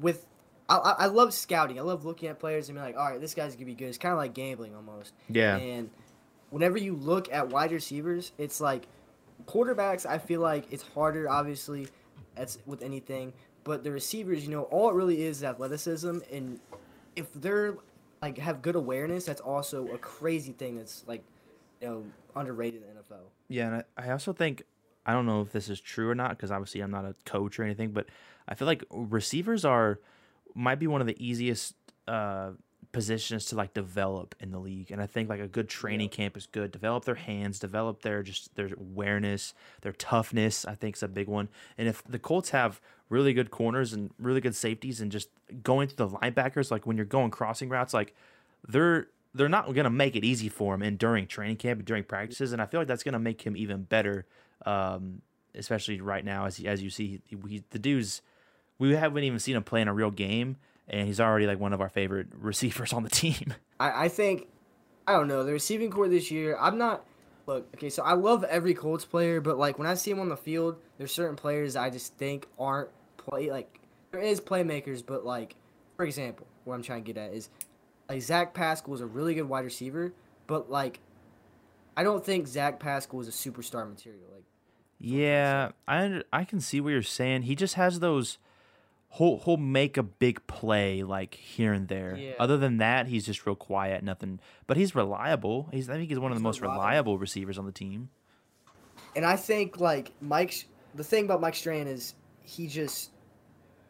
with 0.00 0.26
I, 0.68 0.76
I 0.76 0.90
I 0.98 1.06
love 1.06 1.32
scouting. 1.34 1.78
I 1.78 1.82
love 1.82 2.04
looking 2.04 2.28
at 2.28 2.38
players 2.38 2.68
and 2.68 2.76
being 2.76 2.84
like, 2.84 2.96
all 2.96 3.08
right, 3.10 3.20
this 3.20 3.34
guy's 3.34 3.54
gonna 3.54 3.66
be 3.66 3.74
good. 3.74 3.88
It's 3.88 3.98
kind 3.98 4.12
of 4.12 4.18
like 4.18 4.34
gambling 4.34 4.74
almost. 4.74 5.12
Yeah. 5.28 5.56
And 5.56 5.90
whenever 6.50 6.78
you 6.78 6.94
look 6.94 7.32
at 7.32 7.48
wide 7.48 7.72
receivers, 7.72 8.32
it's 8.38 8.60
like 8.60 8.86
quarterbacks. 9.46 10.06
I 10.06 10.18
feel 10.18 10.40
like 10.40 10.66
it's 10.70 10.82
harder, 10.82 11.28
obviously, 11.28 11.88
as 12.36 12.58
with 12.66 12.82
anything. 12.82 13.32
But 13.64 13.84
the 13.84 13.92
receivers, 13.92 14.44
you 14.44 14.50
know, 14.50 14.62
all 14.64 14.90
it 14.90 14.94
really 14.94 15.22
is 15.22 15.38
is 15.38 15.44
athleticism, 15.44 16.18
and 16.32 16.58
if 17.16 17.32
they're 17.34 17.76
like 18.22 18.38
have 18.38 18.62
good 18.62 18.76
awareness, 18.76 19.24
that's 19.24 19.40
also 19.40 19.88
a 19.88 19.98
crazy 19.98 20.52
thing. 20.52 20.76
That's 20.76 21.04
like, 21.06 21.22
you 21.80 21.88
know, 21.88 22.04
underrated 22.36 22.82
in 22.82 22.94
the 22.94 23.00
NFL. 23.00 23.20
Yeah, 23.48 23.66
and 23.74 23.84
I, 23.96 24.10
also 24.10 24.32
think 24.32 24.62
I 25.04 25.12
don't 25.12 25.26
know 25.26 25.42
if 25.42 25.52
this 25.52 25.68
is 25.68 25.80
true 25.80 26.08
or 26.08 26.14
not 26.14 26.30
because 26.30 26.50
obviously 26.50 26.80
I'm 26.80 26.90
not 26.90 27.04
a 27.04 27.14
coach 27.24 27.58
or 27.58 27.64
anything, 27.64 27.90
but 27.90 28.06
I 28.48 28.54
feel 28.54 28.66
like 28.66 28.84
receivers 28.90 29.64
are 29.64 30.00
might 30.54 30.78
be 30.78 30.86
one 30.86 31.00
of 31.00 31.06
the 31.06 31.16
easiest 31.24 31.74
uh, 32.08 32.50
positions 32.92 33.46
to 33.46 33.56
like 33.56 33.74
develop 33.74 34.34
in 34.40 34.50
the 34.50 34.58
league, 34.58 34.90
and 34.90 35.00
I 35.00 35.06
think 35.06 35.28
like 35.28 35.40
a 35.40 35.48
good 35.48 35.68
training 35.68 36.08
camp 36.08 36.36
is 36.36 36.46
good. 36.46 36.72
Develop 36.72 37.04
their 37.04 37.14
hands, 37.14 37.58
develop 37.58 38.02
their 38.02 38.22
just 38.22 38.54
their 38.56 38.70
awareness, 38.74 39.54
their 39.82 39.92
toughness. 39.92 40.64
I 40.64 40.74
think 40.74 40.96
is 40.96 41.02
a 41.02 41.08
big 41.08 41.28
one. 41.28 41.48
And 41.78 41.88
if 41.88 42.02
the 42.04 42.18
Colts 42.18 42.50
have 42.50 42.80
really 43.08 43.32
good 43.32 43.50
corners 43.50 43.92
and 43.92 44.10
really 44.18 44.40
good 44.40 44.54
safeties, 44.54 45.00
and 45.00 45.10
just 45.10 45.28
going 45.62 45.88
to 45.88 45.96
the 45.96 46.08
linebackers, 46.08 46.70
like 46.70 46.86
when 46.86 46.96
you're 46.96 47.06
going 47.06 47.30
crossing 47.30 47.68
routes, 47.68 47.94
like 47.94 48.14
they're 48.66 49.08
they're 49.34 49.48
not 49.48 49.66
going 49.66 49.84
to 49.84 49.90
make 49.90 50.16
it 50.16 50.24
easy 50.24 50.48
for 50.48 50.74
him 50.74 50.82
and 50.82 50.98
during 50.98 51.26
training 51.26 51.56
camp 51.56 51.78
and 51.78 51.86
during 51.86 52.04
practices 52.04 52.52
and 52.52 52.60
i 52.60 52.66
feel 52.66 52.80
like 52.80 52.88
that's 52.88 53.02
going 53.02 53.12
to 53.12 53.18
make 53.18 53.42
him 53.42 53.56
even 53.56 53.82
better 53.82 54.26
um, 54.66 55.22
especially 55.54 56.00
right 56.00 56.24
now 56.24 56.46
as 56.46 56.60
as 56.60 56.82
you 56.82 56.90
see 56.90 57.20
he, 57.26 57.36
he, 57.48 57.62
the 57.70 57.78
dude's 57.78 58.22
we 58.78 58.92
haven't 58.94 59.24
even 59.24 59.38
seen 59.38 59.56
him 59.56 59.62
play 59.62 59.80
in 59.80 59.88
a 59.88 59.94
real 59.94 60.10
game 60.10 60.56
and 60.90 61.06
he's 61.06 61.20
already 61.20 61.46
like 61.46 61.58
one 61.58 61.72
of 61.72 61.80
our 61.80 61.88
favorite 61.88 62.26
receivers 62.38 62.92
on 62.92 63.02
the 63.02 63.10
team 63.10 63.54
I, 63.80 64.04
I 64.04 64.08
think 64.08 64.48
I 65.10 65.14
don't 65.14 65.26
know 65.26 65.42
the 65.42 65.52
receiving 65.52 65.90
core 65.90 66.06
this 66.06 66.30
year. 66.30 66.56
I'm 66.60 66.78
not 66.78 67.04
look 67.46 67.66
okay. 67.74 67.90
So 67.90 68.04
I 68.04 68.12
love 68.12 68.44
every 68.44 68.74
Colts 68.74 69.04
player, 69.04 69.40
but 69.40 69.58
like 69.58 69.76
when 69.76 69.88
I 69.88 69.94
see 69.94 70.12
them 70.12 70.20
on 70.20 70.28
the 70.28 70.36
field, 70.36 70.76
there's 70.98 71.12
certain 71.12 71.34
players 71.34 71.74
I 71.74 71.90
just 71.90 72.14
think 72.16 72.46
aren't 72.58 72.90
play 73.16 73.50
like 73.50 73.80
there 74.12 74.20
is 74.20 74.40
playmakers, 74.40 75.04
but 75.04 75.24
like 75.24 75.56
for 75.96 76.04
example, 76.04 76.46
what 76.64 76.74
I'm 76.74 76.82
trying 76.82 77.02
to 77.02 77.12
get 77.12 77.20
at 77.20 77.32
is 77.34 77.48
like 78.08 78.22
Zach 78.22 78.54
Pascal 78.54 78.94
is 78.94 79.00
a 79.00 79.06
really 79.06 79.34
good 79.34 79.48
wide 79.48 79.64
receiver, 79.64 80.12
but 80.46 80.70
like 80.70 81.00
I 81.96 82.04
don't 82.04 82.24
think 82.24 82.46
Zach 82.46 82.78
Pascal 82.78 83.20
is 83.20 83.26
a 83.26 83.32
superstar 83.32 83.88
material. 83.88 84.22
Like 84.32 84.44
yeah 85.02 85.70
i 85.88 86.20
i 86.30 86.44
can 86.44 86.60
see 86.60 86.78
what 86.78 86.90
you're 86.90 87.00
saying 87.00 87.40
he 87.40 87.54
just 87.54 87.72
has 87.72 88.00
those 88.00 88.36
he'll, 89.18 89.38
he'll 89.38 89.56
make 89.56 89.96
a 89.96 90.02
big 90.02 90.46
play 90.46 91.02
like 91.02 91.34
here 91.34 91.72
and 91.72 91.88
there 91.88 92.16
Yeah. 92.16 92.32
other 92.38 92.56
than 92.56 92.76
that 92.78 93.06
he's 93.08 93.26
just 93.26 93.44
real 93.46 93.56
quiet 93.56 94.02
nothing 94.04 94.40
but 94.66 94.76
he's 94.76 94.94
reliable 94.94 95.68
he's 95.72 95.90
i 95.90 95.94
think 95.94 96.08
he's 96.08 96.18
one 96.18 96.30
of 96.32 96.36
the 96.36 96.40
He's 96.40 96.44
most 96.44 96.60
reliable. 96.60 96.82
reliable 96.84 97.18
receivers 97.18 97.58
on 97.58 97.66
the 97.66 97.72
team 97.72 98.08
And 99.16 99.24
I 99.24 99.36
think 99.36 99.80
like 99.80 100.12
Mike's 100.20 100.64
the 100.94 101.02
thing 101.04 101.24
about 101.24 101.40
Mike 101.40 101.56
Strachan 101.56 101.88
is 101.88 102.14
he 102.42 102.66
just 102.68 103.10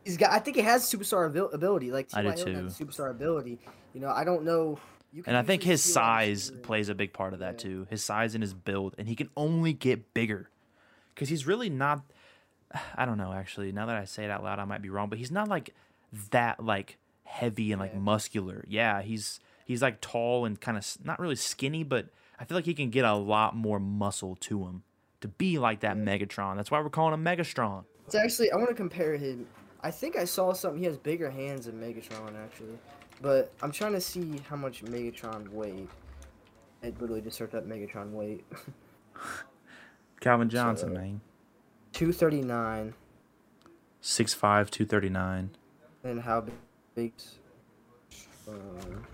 he's 0.05 0.17
got. 0.17 0.31
I 0.33 0.39
think 0.39 0.57
he 0.57 0.63
has 0.63 0.83
superstar 0.91 1.29
abil- 1.29 1.51
ability. 1.53 1.91
Like 1.93 2.09
I 2.15 2.23
do 2.23 2.29
has 2.29 2.43
too. 2.45 2.55
superstar 2.85 3.11
ability. 3.11 3.59
You 3.95 4.01
know, 4.01 4.09
I 4.09 4.25
don't 4.25 4.45
know. 4.45 4.79
You 5.13 5.23
can 5.23 5.31
And 5.35 5.37
I 5.37 5.43
think 5.43 5.63
his 5.63 5.83
see 5.83 5.99
a 5.99 6.03
wide 6.03 6.39
size 6.39 6.51
plays 6.63 6.89
a 6.89 6.95
big 6.95 7.13
part 7.13 7.33
of 7.35 7.41
that 7.41 7.55
Yeah. 7.55 7.69
too. 7.71 7.87
His 7.91 8.03
size 8.03 8.35
and 8.35 8.43
his 8.43 8.55
build, 8.55 8.95
and 8.97 9.09
he 9.09 9.15
can 9.17 9.29
only 9.37 9.73
get 9.75 10.15
bigger 10.15 10.49
because 11.15 11.29
he's 11.29 11.47
really 11.47 11.69
not. 11.69 12.03
I 12.97 13.05
don't 13.05 13.19
know. 13.19 13.33
Actually, 13.33 13.73
now 13.73 13.87
that 13.87 13.97
I 13.97 14.05
say 14.05 14.25
it 14.25 14.31
out 14.31 14.43
loud, 14.45 14.59
I 14.59 14.65
might 14.65 14.83
be 14.83 14.91
wrong, 14.91 15.09
but 15.09 15.19
he's 15.19 15.31
not 15.31 15.49
like 15.49 15.75
that 16.31 16.63
like 16.65 16.97
heavy 17.25 17.73
and 17.73 17.81
like 17.81 17.93
Yeah. 17.95 18.01
muscular. 18.01 18.65
Yeah, 18.69 19.03
he's 19.03 19.41
he's 19.65 19.83
like 19.83 20.01
tall 20.01 20.45
and 20.45 20.61
kind 20.61 20.77
of 20.77 20.87
not 21.05 21.19
really 21.21 21.37
skinny, 21.37 21.85
but 21.85 22.07
I 22.39 22.45
feel 22.45 22.57
like 22.57 22.65
he 22.65 22.75
can 22.75 22.91
get 22.91 23.05
a 23.05 23.15
lot 23.15 23.55
more 23.55 23.79
muscle 23.79 24.37
to 24.41 24.65
him 24.65 24.83
to 25.21 25.29
be 25.29 25.59
like 25.59 25.81
that 25.81 25.97
Megatron. 25.97 26.57
That's 26.57 26.71
why 26.71 26.81
we're 26.81 26.89
calling 26.91 27.15
him 27.15 27.25
Megastron. 27.25 27.85
It's 28.07 28.15
actually 28.15 28.51
I 28.51 28.57
want 28.57 28.69
to 28.71 28.75
compare 28.75 29.17
him. 29.17 29.47
I 29.83 29.91
think 29.91 30.17
I 30.17 30.25
saw 30.25 30.53
something. 30.53 30.79
He 30.81 30.87
has 30.87 30.97
bigger 30.99 31.31
hands 31.31 31.67
than 31.67 31.81
Megatron 31.81 32.35
actually, 32.43 32.79
but 33.23 33.53
I'm 33.63 33.71
trying 33.73 33.93
to 33.93 34.01
see 34.01 34.41
how 34.49 34.57
much 34.57 34.85
Megatron 34.85 35.49
weighed. 35.51 35.89
I 36.83 36.87
literally 36.99 37.21
just 37.21 37.37
searched 37.37 37.55
up 37.55 37.67
Megatron 37.67 38.11
weight. 38.13 38.45
Calvin 40.21 40.49
Johnson, 40.49 40.89
So- 40.91 40.95
man, 41.01 41.21
Two 42.01 42.15
thirty 42.15 42.41
nine. 42.41 42.95
6'5", 44.03 44.71
239. 44.71 45.51
And 46.03 46.23
how 46.23 46.47
big? 46.95 47.13
Um, 48.49 49.05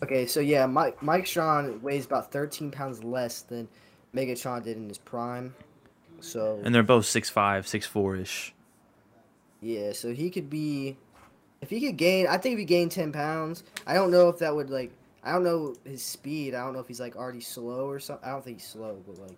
okay, 0.00 0.24
so 0.24 0.38
yeah, 0.38 0.64
Mike 0.66 1.02
Mike 1.02 1.26
Strachan 1.26 1.82
weighs 1.82 2.06
about 2.06 2.30
13 2.30 2.70
pounds 2.70 3.02
less 3.02 3.40
than 3.40 3.66
Megatron 4.14 4.62
did 4.62 4.76
in 4.76 4.86
his 4.86 4.98
prime. 4.98 5.56
So 6.20 6.60
and 6.62 6.72
they're 6.72 6.84
both 6.84 7.04
6'5", 7.04 7.32
6'4 7.34 8.20
ish. 8.20 8.54
yeah, 9.60 9.90
so 9.90 10.14
he 10.14 10.30
could 10.30 10.48
be, 10.48 10.96
if 11.62 11.68
he 11.68 11.80
could 11.80 11.96
gain, 11.96 12.28
I 12.28 12.38
think 12.38 12.52
if 12.52 12.58
he 12.60 12.64
gained 12.64 12.92
10 12.92 13.10
pounds, 13.10 13.64
I 13.88 13.94
don't 13.94 14.12
know 14.12 14.28
if 14.28 14.38
that 14.38 14.54
would 14.54 14.70
like, 14.70 14.92
I 15.24 15.32
don't 15.32 15.42
know 15.42 15.74
his 15.84 16.04
speed. 16.04 16.54
I 16.54 16.64
don't 16.64 16.74
know 16.74 16.78
if 16.78 16.86
he's 16.86 17.00
like 17.00 17.16
already 17.16 17.40
slow 17.40 17.88
or 17.90 17.98
something. 17.98 18.24
I 18.24 18.30
don't 18.30 18.44
think 18.44 18.60
he's 18.60 18.68
slow, 18.68 19.02
but 19.04 19.18
like, 19.18 19.36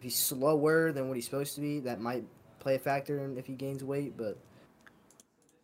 he's 0.00 0.16
slower 0.16 0.92
than 0.92 1.08
what 1.08 1.16
he's 1.16 1.24
supposed 1.24 1.54
to 1.56 1.60
be, 1.60 1.80
that 1.80 2.00
might 2.00 2.24
play 2.58 2.74
a 2.74 2.78
factor 2.78 3.24
in 3.24 3.38
if 3.38 3.46
he 3.46 3.54
gains 3.54 3.84
weight. 3.84 4.16
But 4.16 4.38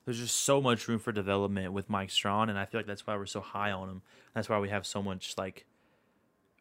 there's 0.05 0.19
just 0.19 0.43
so 0.43 0.61
much 0.61 0.87
room 0.89 0.99
for 0.99 1.13
development 1.13 1.73
with 1.73 1.89
Mike 1.89 2.11
Strachan, 2.11 2.49
and 2.49 2.59
I 2.59 2.65
feel 2.65 2.81
like 2.81 2.87
that's 2.87 3.07
why 3.07 3.17
we're 3.17 3.27
so 3.27 3.41
high 3.41 3.73
on 3.73 3.89
him. 3.89 4.03
That's 4.35 4.49
why 4.49 4.59
we 4.59 4.69
have 4.69 4.87
so 4.87 5.03
much 5.03 5.35
like 5.39 5.67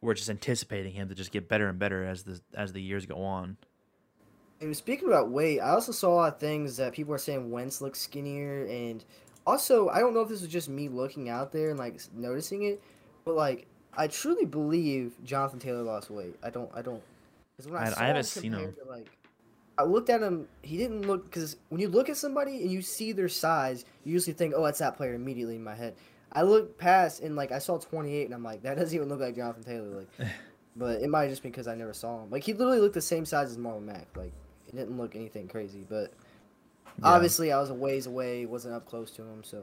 we're 0.02 0.14
just 0.14 0.30
anticipating 0.30 0.94
him 0.94 1.10
to 1.10 1.16
just 1.16 1.32
get 1.32 1.48
better 1.48 1.68
and 1.68 1.80
better 1.80 2.04
as 2.04 2.24
the 2.24 2.42
as 2.56 2.74
the 2.74 2.82
years 2.82 3.06
go 3.06 3.24
on. 3.24 3.58
And 4.62 4.76
speaking 4.76 5.08
about 5.08 5.30
weight, 5.30 5.60
I 5.60 5.72
also 5.72 5.92
saw 5.92 6.14
a 6.14 6.16
lot 6.16 6.34
of 6.34 6.40
things 6.40 6.78
that 6.78 6.94
people 6.94 7.14
are 7.14 7.18
saying 7.18 7.52
Wentz 7.52 7.82
looks 7.82 8.00
skinnier, 8.00 8.66
and 8.66 9.04
also 9.46 9.90
I 9.90 10.00
don't 10.00 10.14
know 10.14 10.22
if 10.22 10.30
this 10.30 10.42
was 10.42 10.50
just 10.50 10.70
me 10.70 10.90
looking 10.90 11.30
out 11.30 11.52
there 11.52 11.70
and 11.70 11.80
like 11.80 12.02
noticing 12.14 12.64
it, 12.64 12.82
but 13.26 13.36
like 13.36 13.68
I 13.96 14.08
truly 14.08 14.46
believe 14.46 15.14
Jonathan 15.24 15.60
Taylor 15.60 15.84
lost 15.84 16.10
weight. 16.10 16.36
I 16.44 16.50
don't, 16.50 16.70
I 16.74 16.82
don't, 16.82 17.04
because 17.58 17.72
when 17.72 17.82
I, 17.82 17.86
I- 17.88 18.04
I 18.04 18.08
haven't 18.08 18.18
him 18.18 18.24
seen 18.24 18.54
him. 18.54 18.74
to, 18.84 18.90
like, 18.90 19.08
I 19.78 19.84
looked 19.84 20.10
at 20.10 20.22
him. 20.22 20.48
He 20.62 20.78
didn't 20.78 21.02
look 21.08 21.26
because 21.26 21.58
when 21.70 21.82
you 21.82 21.88
look 21.90 22.08
at 22.10 22.18
somebody 22.18 22.62
and 22.62 22.72
you 22.72 22.82
see 22.82 23.12
their 23.12 23.30
size, 23.30 23.86
you 24.04 24.14
usually 24.14 24.34
think, 24.34 24.54
"Oh, 24.56 24.64
that's 24.64 24.80
that 24.80 24.98
player." 24.98 25.14
Immediately 25.16 25.56
in 25.56 25.64
my 25.64 25.74
head, 25.76 25.96
I 26.32 26.44
looked 26.44 26.78
past 26.78 27.22
and 27.22 27.36
like 27.36 27.52
I 27.52 27.58
saw 27.60 27.78
28, 27.80 28.26
and 28.26 28.34
I'm 28.36 28.44
like, 28.44 28.62
"That 28.62 28.78
doesn't 28.78 28.96
even 28.96 29.10
look 29.10 29.20
like 29.20 29.36
Jonathan 29.36 29.64
Taylor." 29.64 30.06
Like, 30.20 30.28
but 30.76 31.02
it 31.02 31.10
might 31.10 31.22
have 31.24 31.32
just 31.32 31.42
been 31.42 31.52
because 31.52 31.68
I 31.68 31.74
never 31.76 31.94
saw 31.94 32.22
him. 32.24 32.30
Like 32.30 32.44
he 32.44 32.54
literally 32.54 32.80
looked 32.80 32.94
the 32.94 33.02
same 33.02 33.26
size 33.26 33.50
as 33.50 33.58
Marlon 33.58 33.84
Mack. 33.86 34.08
Like 34.16 34.32
it 34.68 34.76
didn't 34.76 34.96
look 34.98 35.16
anything 35.16 35.48
crazy, 35.48 35.84
but 35.90 36.14
Yeah. 37.00 37.08
obviously 37.14 37.52
I 37.52 37.60
was 37.60 37.72
a 37.72 37.74
ways 37.76 38.06
away, 38.06 38.46
wasn't 38.46 38.76
up 38.76 38.86
close 38.86 39.10
to 39.12 39.24
him, 39.24 39.44
so 39.44 39.58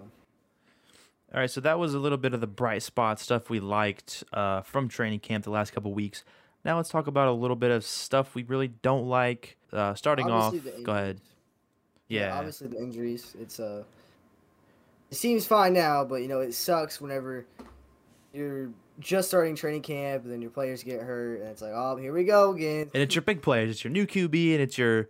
All 1.32 1.38
right, 1.40 1.50
so 1.50 1.60
that 1.60 1.78
was 1.78 1.94
a 1.94 2.00
little 2.00 2.18
bit 2.18 2.34
of 2.34 2.40
the 2.40 2.46
bright 2.48 2.82
spot 2.82 3.20
stuff 3.20 3.48
we 3.48 3.60
liked 3.60 4.24
uh, 4.32 4.62
from 4.62 4.88
training 4.88 5.20
camp 5.20 5.44
the 5.44 5.50
last 5.50 5.72
couple 5.72 5.92
weeks. 5.94 6.24
Now 6.64 6.76
let's 6.76 6.90
talk 6.90 7.06
about 7.06 7.28
a 7.28 7.32
little 7.32 7.56
bit 7.56 7.70
of 7.70 7.84
stuff 7.84 8.34
we 8.34 8.42
really 8.44 8.68
don't 8.68 9.06
like. 9.06 9.56
Uh, 9.72 9.94
starting 9.94 10.30
Obviously 10.30 10.72
off, 10.72 10.82
go 10.84 10.92
ahead. 10.92 11.06
injuries. 11.08 11.22
Yeah, 12.08 12.36
obviously 12.36 12.68
the 12.68 12.78
injuries. 12.78 13.36
It's 13.40 13.60
uh, 13.60 13.84
it 15.10 15.16
seems 15.16 15.46
fine 15.46 15.72
now, 15.72 16.04
but 16.04 16.16
you 16.16 16.28
know 16.28 16.40
it 16.40 16.52
sucks 16.54 17.00
whenever 17.00 17.46
you're 18.32 18.70
just 18.98 19.28
starting 19.28 19.56
training 19.56 19.82
camp 19.82 20.24
and 20.24 20.32
then 20.32 20.42
your 20.42 20.50
players 20.50 20.82
get 20.82 21.00
hurt, 21.00 21.40
and 21.40 21.48
it's 21.48 21.62
like, 21.62 21.72
oh, 21.74 21.96
here 21.96 22.12
we 22.12 22.24
go 22.24 22.52
again. 22.52 22.90
and 22.92 23.02
it's 23.02 23.14
your 23.14 23.22
big 23.22 23.42
players. 23.42 23.70
It's 23.70 23.84
your 23.84 23.92
new 23.92 24.06
QB, 24.06 24.52
and 24.52 24.60
it's 24.60 24.76
your 24.76 25.08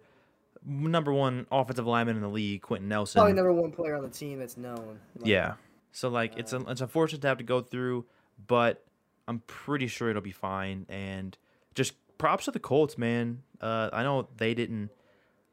number 0.64 1.12
one 1.12 1.46
offensive 1.50 1.86
lineman 1.86 2.16
in 2.16 2.22
the 2.22 2.28
league, 2.28 2.62
Quenton 2.62 2.88
Nelson. 2.88 3.18
Probably 3.18 3.32
number 3.32 3.52
one 3.52 3.72
player 3.72 3.96
on 3.96 4.02
the 4.02 4.08
team 4.10 4.38
that's 4.38 4.56
known. 4.56 4.98
Like, 5.16 5.26
Yeah. 5.26 5.54
So 5.92 6.08
like 6.08 6.36
it's 6.36 6.52
a, 6.52 6.60
it's 6.68 6.80
unfortunate 6.80 7.22
to 7.22 7.28
have 7.28 7.38
to 7.38 7.44
go 7.44 7.60
through, 7.60 8.04
but 8.46 8.84
I'm 9.30 9.38
pretty 9.46 9.86
sure 9.86 10.10
it'll 10.10 10.22
be 10.22 10.32
fine. 10.32 10.86
And 10.88 11.38
just 11.76 11.94
props 12.18 12.46
to 12.46 12.50
the 12.50 12.58
Colts, 12.58 12.98
man. 12.98 13.42
Uh, 13.60 13.88
I 13.92 14.02
know 14.02 14.26
they 14.36 14.54
didn't 14.54 14.90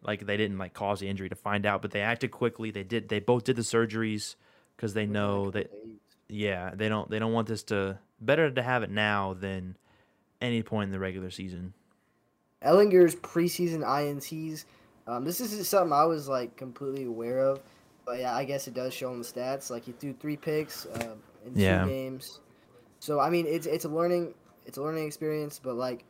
like 0.02 0.26
they 0.26 0.36
didn't 0.36 0.58
like 0.58 0.74
cause 0.74 1.00
the 1.00 1.08
injury 1.08 1.30
to 1.30 1.36
find 1.36 1.64
out, 1.66 1.84
but 1.84 1.92
they 1.92 2.02
acted 2.02 2.32
quickly. 2.32 2.72
They 2.72 2.84
did. 2.84 3.08
They 3.08 3.20
both 3.20 3.44
did 3.44 3.56
the 3.56 3.62
surgeries 3.62 4.36
because 4.76 4.96
they 4.96 5.06
know 5.06 5.52
that 5.52 5.72
yeah 6.28 6.72
they 6.74 6.90
don't 6.90 7.10
they 7.10 7.20
don't 7.20 7.34
want 7.34 7.48
this 7.48 7.62
to 7.64 8.00
better 8.20 8.50
to 8.50 8.62
have 8.64 8.82
it 8.82 8.90
now 8.90 9.34
than 9.34 9.78
any 10.42 10.64
point 10.64 10.88
in 10.88 10.92
the 10.92 11.00
regular 11.00 11.30
season. 11.30 11.74
Ehlinger's 12.64 13.16
preseason 13.16 13.84
ints. 13.84 14.66
Um, 15.06 15.24
this 15.24 15.40
is 15.40 15.70
something 15.70 15.94
I 15.94 16.06
was 16.06 16.28
like 16.28 16.58
completely 16.58 17.06
aware 17.06 17.40
of, 17.40 17.62
but 18.06 18.20
yeah, 18.20 18.36
I 18.36 18.44
guess 18.44 18.68
it 18.68 18.74
does 18.74 18.92
show 18.94 19.14
in 19.14 19.20
the 19.20 19.26
stats. 19.26 19.70
Like 19.70 19.86
he 19.86 19.92
threw 19.92 20.14
three 20.14 20.36
picks 20.36 20.88
uh, 20.88 21.14
in 21.46 21.56
Yeah. 21.56 21.84
two 21.84 21.90
games, 21.92 22.40
so 23.00 23.20
I 23.20 23.30
mean 23.30 23.46
it's 23.48 23.66
it's 23.66 23.86
a 23.86 23.90
learning 23.90 24.34
it's 24.68 24.78
a 24.78 24.82
learning 24.82 25.08
experience. 25.08 25.60
But 25.64 25.76
like, 25.76 26.04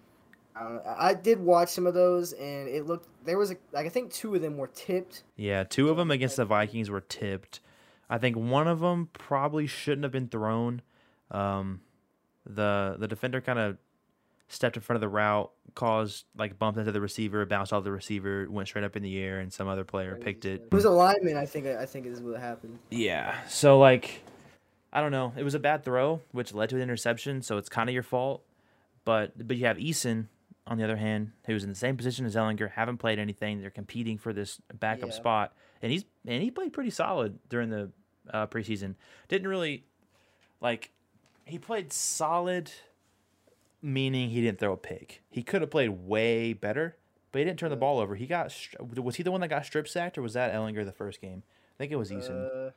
I, 0.55 0.63
don't 0.63 0.75
know, 0.75 0.95
I 0.97 1.13
did 1.13 1.39
watch 1.39 1.69
some 1.69 1.87
of 1.87 1.93
those, 1.93 2.33
and 2.33 2.67
it 2.67 2.85
looked 2.85 3.07
there 3.23 3.37
was 3.37 3.51
a, 3.51 3.57
like 3.71 3.85
I 3.85 3.89
think 3.89 4.11
two 4.11 4.35
of 4.35 4.41
them 4.41 4.57
were 4.57 4.67
tipped. 4.67 5.23
Yeah, 5.37 5.63
two 5.63 5.89
of 5.89 5.95
them 5.95 6.11
against 6.11 6.35
the 6.35 6.45
Vikings 6.45 6.89
were 6.89 7.01
tipped. 7.01 7.61
I 8.09 8.17
think 8.17 8.35
one 8.35 8.67
of 8.67 8.79
them 8.79 9.09
probably 9.13 9.67
shouldn't 9.67 10.03
have 10.03 10.11
been 10.11 10.27
thrown. 10.27 10.81
Um, 11.31 11.81
the 12.45 12.95
the 12.99 13.07
defender 13.07 13.39
kind 13.39 13.59
of 13.59 13.77
stepped 14.49 14.77
in 14.77 14.81
front 14.81 14.95
of 14.95 15.01
the 15.01 15.09
route, 15.09 15.51
caused 15.75 16.25
like 16.37 16.57
bumped 16.57 16.79
into 16.79 16.91
the 16.91 17.01
receiver, 17.01 17.45
bounced 17.45 17.73
off 17.73 17.83
the 17.83 17.91
receiver, 17.91 18.47
went 18.49 18.67
straight 18.67 18.85
up 18.85 18.95
in 18.95 19.03
the 19.03 19.19
air, 19.19 19.39
and 19.39 19.51
some 19.51 19.67
other 19.67 19.83
player 19.83 20.15
picked 20.15 20.45
it. 20.45 20.61
It 20.63 20.73
was 20.73 20.85
a 20.85 20.89
lineman. 20.89 21.37
I 21.37 21.45
think 21.45 21.67
I 21.67 21.85
think 21.85 22.05
is 22.07 22.21
what 22.21 22.39
happened. 22.39 22.79
Yeah. 22.89 23.35
So 23.49 23.77
like, 23.77 24.23
I 24.93 25.01
don't 25.01 25.11
know. 25.11 25.33
It 25.37 25.43
was 25.43 25.53
a 25.53 25.59
bad 25.59 25.83
throw, 25.83 26.21
which 26.31 26.53
led 26.53 26.69
to 26.69 26.75
an 26.77 26.81
interception. 26.81 27.41
So 27.41 27.57
it's 27.57 27.69
kind 27.69 27.89
of 27.89 27.93
your 27.93 28.03
fault. 28.03 28.43
But 29.05 29.47
but 29.47 29.57
you 29.57 29.65
have 29.65 29.77
Eason 29.77 30.27
on 30.65 30.77
the 30.77 30.83
other 30.83 30.97
hand, 30.97 31.31
who's 31.45 31.63
in 31.63 31.69
the 31.69 31.75
same 31.75 31.95
position 31.95 32.25
as 32.25 32.35
Ehlinger, 32.35 32.71
haven't 32.71 32.97
played 32.97 33.19
anything. 33.19 33.61
They're 33.61 33.69
competing 33.69 34.17
for 34.17 34.33
this 34.33 34.59
backup 34.79 35.09
Yeah. 35.09 35.15
spot, 35.15 35.53
and 35.81 35.91
he's 35.91 36.03
and 36.25 36.41
he 36.43 36.51
played 36.51 36.73
pretty 36.73 36.89
solid 36.89 37.39
during 37.49 37.69
the 37.69 37.91
uh, 38.33 38.47
preseason. 38.47 38.95
Didn't 39.29 39.47
really 39.47 39.85
like 40.59 40.91
he 41.45 41.57
played 41.57 41.93
solid, 41.93 42.71
meaning 43.81 44.29
he 44.29 44.41
didn't 44.41 44.59
throw 44.59 44.73
a 44.73 44.77
pick. 44.77 45.21
He 45.29 45.43
could 45.43 45.61
have 45.61 45.71
played 45.71 45.89
way 45.89 46.53
better, 46.53 46.97
but 47.31 47.39
he 47.39 47.45
didn't 47.45 47.59
turn 47.59 47.69
the 47.69 47.75
ball 47.77 47.99
over. 47.99 48.15
He 48.15 48.25
got 48.27 48.53
was 49.03 49.15
he 49.15 49.23
the 49.23 49.31
one 49.31 49.41
that 49.41 49.47
got 49.49 49.65
strip 49.65 49.87
sacked, 49.87 50.17
or 50.17 50.21
was 50.21 50.33
that 50.33 50.53
Ehlinger 50.53 50.83
the 50.85 50.91
first 50.91 51.21
game? 51.21 51.43
I 51.45 51.77
think 51.77 51.91
it 51.91 51.95
was 51.97 52.11
Eason. 52.11 52.67
Uh, 52.67 52.71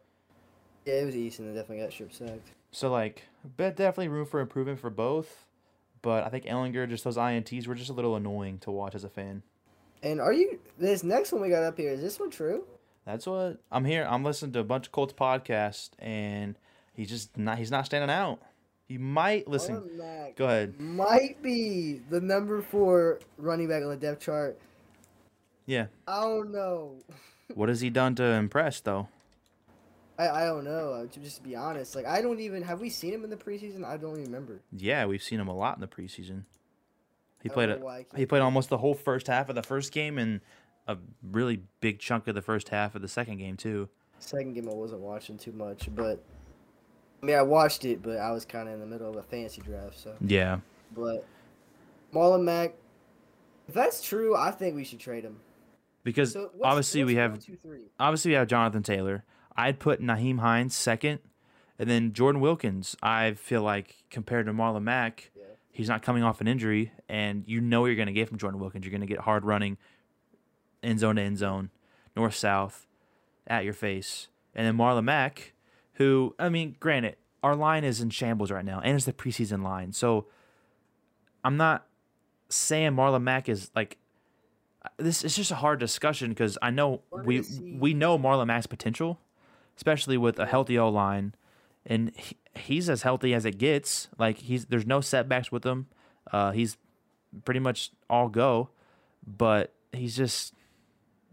yeah, 0.91 1.03
it 1.03 1.07
was 1.07 1.17
Easton 1.17 1.47
that 1.47 1.61
definitely 1.61 1.85
got 1.85 1.93
strip 1.93 2.13
sacked. 2.13 2.51
So 2.73 2.91
like, 2.91 3.25
but 3.57 3.77
definitely 3.77 4.09
room 4.09 4.27
for 4.27 4.41
improvement 4.41 4.81
for 4.81 4.91
both. 4.91 5.47
But 6.03 6.25
I 6.25 6.29
think 6.29 6.45
Ehlinger, 6.47 6.89
just 6.89 7.05
those 7.05 7.17
ints 7.17 7.67
were 7.67 7.75
just 7.75 7.91
a 7.91 7.93
little 7.93 8.17
annoying 8.17 8.59
to 8.61 8.71
watch 8.71 8.95
as 8.95 9.05
a 9.05 9.09
fan. 9.09 9.43
And 10.03 10.21
are 10.21 10.33
you 10.33 10.59
this 10.79 11.05
next 11.05 11.33
one 11.33 11.43
we 11.43 11.51
got 11.51 11.63
up 11.63 11.77
here? 11.77 11.91
Is 11.91 12.01
this 12.01 12.19
one 12.19 12.31
true? 12.31 12.65
That's 13.05 13.27
what 13.27 13.61
I'm 13.71 13.85
here. 13.85 14.07
I'm 14.09 14.25
listening 14.25 14.53
to 14.53 14.61
a 14.61 14.65
bunch 14.65 14.87
of 14.87 14.93
Colts 14.93 15.13
podcasts, 15.13 15.91
and 15.99 16.57
he's 16.95 17.09
just 17.09 17.37
not. 17.37 17.59
He's 17.59 17.71
not 17.71 17.87
standing 17.87 18.11
out. 18.11 18.41
You 18.89 18.99
might 18.99 19.47
listen. 19.47 19.77
Oh 19.77 19.97
Mack 19.97 20.37
Go 20.37 20.47
ahead. 20.47 20.81
Might 20.81 21.41
be 21.43 22.01
the 22.09 22.21
number 22.21 22.63
four 22.63 23.21
running 23.37 23.69
back 23.69 23.83
on 23.83 23.91
the 23.91 23.97
depth 23.97 24.23
chart. 24.23 24.59
Yeah. 25.67 25.87
I 26.09 26.23
don't 26.23 26.53
know. 26.53 26.97
What 27.53 27.69
has 27.69 27.81
he 27.81 27.91
done 27.91 28.15
to 28.15 28.23
impress 28.23 28.79
though? 28.79 29.09
I, 30.21 30.43
I 30.43 30.45
don't 30.47 30.65
know. 30.65 30.93
uh, 30.93 31.07
To 31.07 31.21
just 31.21 31.43
be 31.43 31.57
honest, 31.57 31.95
like 31.97 32.07
I 32.07 32.21
don't 32.21 32.41
even 32.41 32.63
have 32.63 32.81
we 32.81 32.91
seen 32.91 33.13
him 33.15 33.25
in 33.25 33.31
the 33.31 33.37
preseason? 33.37 33.85
I 33.85 33.97
don't 33.97 34.15
remember. 34.15 34.61
Yeah, 34.73 35.07
we've 35.07 35.23
seen 35.23 35.41
him 35.41 35.49
a 35.49 35.55
lot 35.55 35.77
in 35.77 35.81
the 35.81 35.87
preseason. 35.89 36.45
He 37.43 37.49
played 37.49 37.71
a, 37.71 37.79
why 37.79 37.99
I 38.01 38.03
can't 38.03 38.19
he 38.19 38.27
played 38.27 38.43
almost 38.43 38.69
the 38.69 38.77
whole 38.79 38.95
first 38.95 39.27
half 39.27 39.49
of 39.49 39.55
the 39.55 39.63
first 39.63 39.93
game 39.93 40.19
and 40.19 40.41
a 40.87 40.99
really 41.33 41.63
big 41.81 41.99
chunk 41.99 42.29
of 42.29 42.35
the 42.35 42.43
first 42.43 42.69
half 42.69 42.95
of 42.95 43.01
the 43.03 43.09
second 43.09 43.39
game 43.39 43.57
too. 43.57 43.89
Second 44.19 44.53
game 44.55 44.69
I 44.69 44.75
wasn't 44.75 45.01
watching 45.01 45.39
too 45.39 45.53
much, 45.53 45.89
but 45.95 46.23
I 47.23 47.27
mean 47.27 47.37
I 47.37 47.43
watched 47.43 47.87
it, 47.87 48.03
but 48.03 48.19
I 48.19 48.31
was 48.33 48.45
kind 48.45 48.69
of 48.69 48.75
in 48.75 48.81
the 48.81 48.87
middle 48.87 49.09
of 49.09 49.17
a 49.17 49.23
fantasy 49.23 49.63
draft, 49.63 49.99
so. 49.99 50.15
Yeah. 50.21 50.59
But 50.95 51.25
Marlon 52.13 52.43
Mack, 52.45 52.75
if 53.69 53.75
that's 53.75 54.03
true, 54.03 54.37
I 54.37 54.51
think 54.51 54.75
we 54.77 54.85
should 54.85 55.01
trade 55.01 55.25
him. 55.25 55.41
Because 56.05 56.33
So 56.33 56.51
what's- 56.53 56.59
obviously 56.63 57.05
we 57.05 57.15
have 57.15 57.31
one, 57.33 57.41
two, 57.41 57.57
three? 57.57 57.85
obviously 57.99 58.33
we 58.33 58.35
have 58.35 58.49
Jonathan 58.49 58.83
Taylor. 58.83 59.25
I'd 59.57 59.79
put 59.79 60.01
Nyheim 60.01 60.39
Hines 60.41 60.75
second, 60.75 61.21
and 61.79 61.89
then 61.91 62.13
Jordan 62.13 62.41
Wilkins. 62.41 62.97
I 63.03 63.35
feel 63.35 63.63
like 63.63 63.97
compared 64.11 64.47
to 64.47 64.53
Marlon 64.53 64.83
Mack, 64.83 65.31
Yeah. 65.37 65.45
he's 65.71 65.89
not 65.89 66.03
coming 66.03 66.23
off 66.23 66.41
an 66.41 66.49
injury, 66.49 66.93
and 67.09 67.45
you 67.47 67.61
know 67.61 67.81
what 67.83 67.87
you're 67.89 67.97
going 67.97 68.07
to 68.07 68.13
get 68.13 68.29
from 68.29 68.39
Jordan 68.39 68.61
Wilkins. 68.61 68.85
You're 68.85 68.91
going 68.93 69.01
to 69.01 69.07
get 69.07 69.21
hard 69.21 69.45
running, 69.45 69.77
end 70.83 71.01
zone 71.01 71.17
to 71.17 71.23
end 71.23 71.39
zone, 71.39 71.71
north 72.17 72.35
south, 72.35 72.87
at 73.47 73.65
your 73.65 73.75
face, 73.75 74.29
and 74.55 74.67
then 74.67 74.77
Marlon 74.77 75.05
Mack, 75.05 75.53
who 75.95 76.35
I 76.39 76.49
mean, 76.49 76.77
granted, 76.81 77.17
our 77.43 77.57
line 77.57 77.85
is 77.85 78.01
in 78.01 78.11
shambles 78.11 78.51
right 78.51 78.65
now, 78.65 78.81
and 78.81 78.95
it's 78.97 79.05
the 79.07 79.13
preseason 79.13 79.63
line, 79.63 79.93
so 79.93 80.27
I'm 81.43 81.57
not 81.57 81.87
saying 82.49 82.93
Marlon 82.93 83.23
Mack 83.23 83.49
is 83.49 83.71
like 83.75 83.97
this 84.99 85.25
is 85.25 85.37
just 85.37 85.51
a 85.51 85.57
hard 85.57 85.79
discussion 85.81 86.31
because 86.31 86.57
I 86.63 86.71
know 86.71 87.03
we 87.25 87.43
we 87.79 87.93
know 87.95 88.19
Marlon 88.19 88.47
Mack's 88.47 88.67
potential, 88.67 89.19
especially 89.81 90.19
with 90.19 90.39
a 90.39 90.45
healthy 90.45 90.79
O 90.79 90.91
line, 90.91 91.35
and 91.87 92.13
he, 92.15 92.37
he's 92.55 92.91
as 92.91 93.01
healthy 93.01 93.33
as 93.33 93.47
it 93.47 93.57
gets. 93.57 94.09
Like 94.19 94.37
he's 94.37 94.67
there's 94.67 94.87
no 94.87 95.01
setbacks 95.01 95.51
with 95.51 95.65
him. 95.65 95.87
Uh, 96.31 96.51
he's 96.51 96.77
pretty 97.47 97.61
much 97.61 97.91
all 98.11 98.29
go, 98.29 98.69
but 99.27 99.73
he's 99.91 100.15
just 100.15 100.53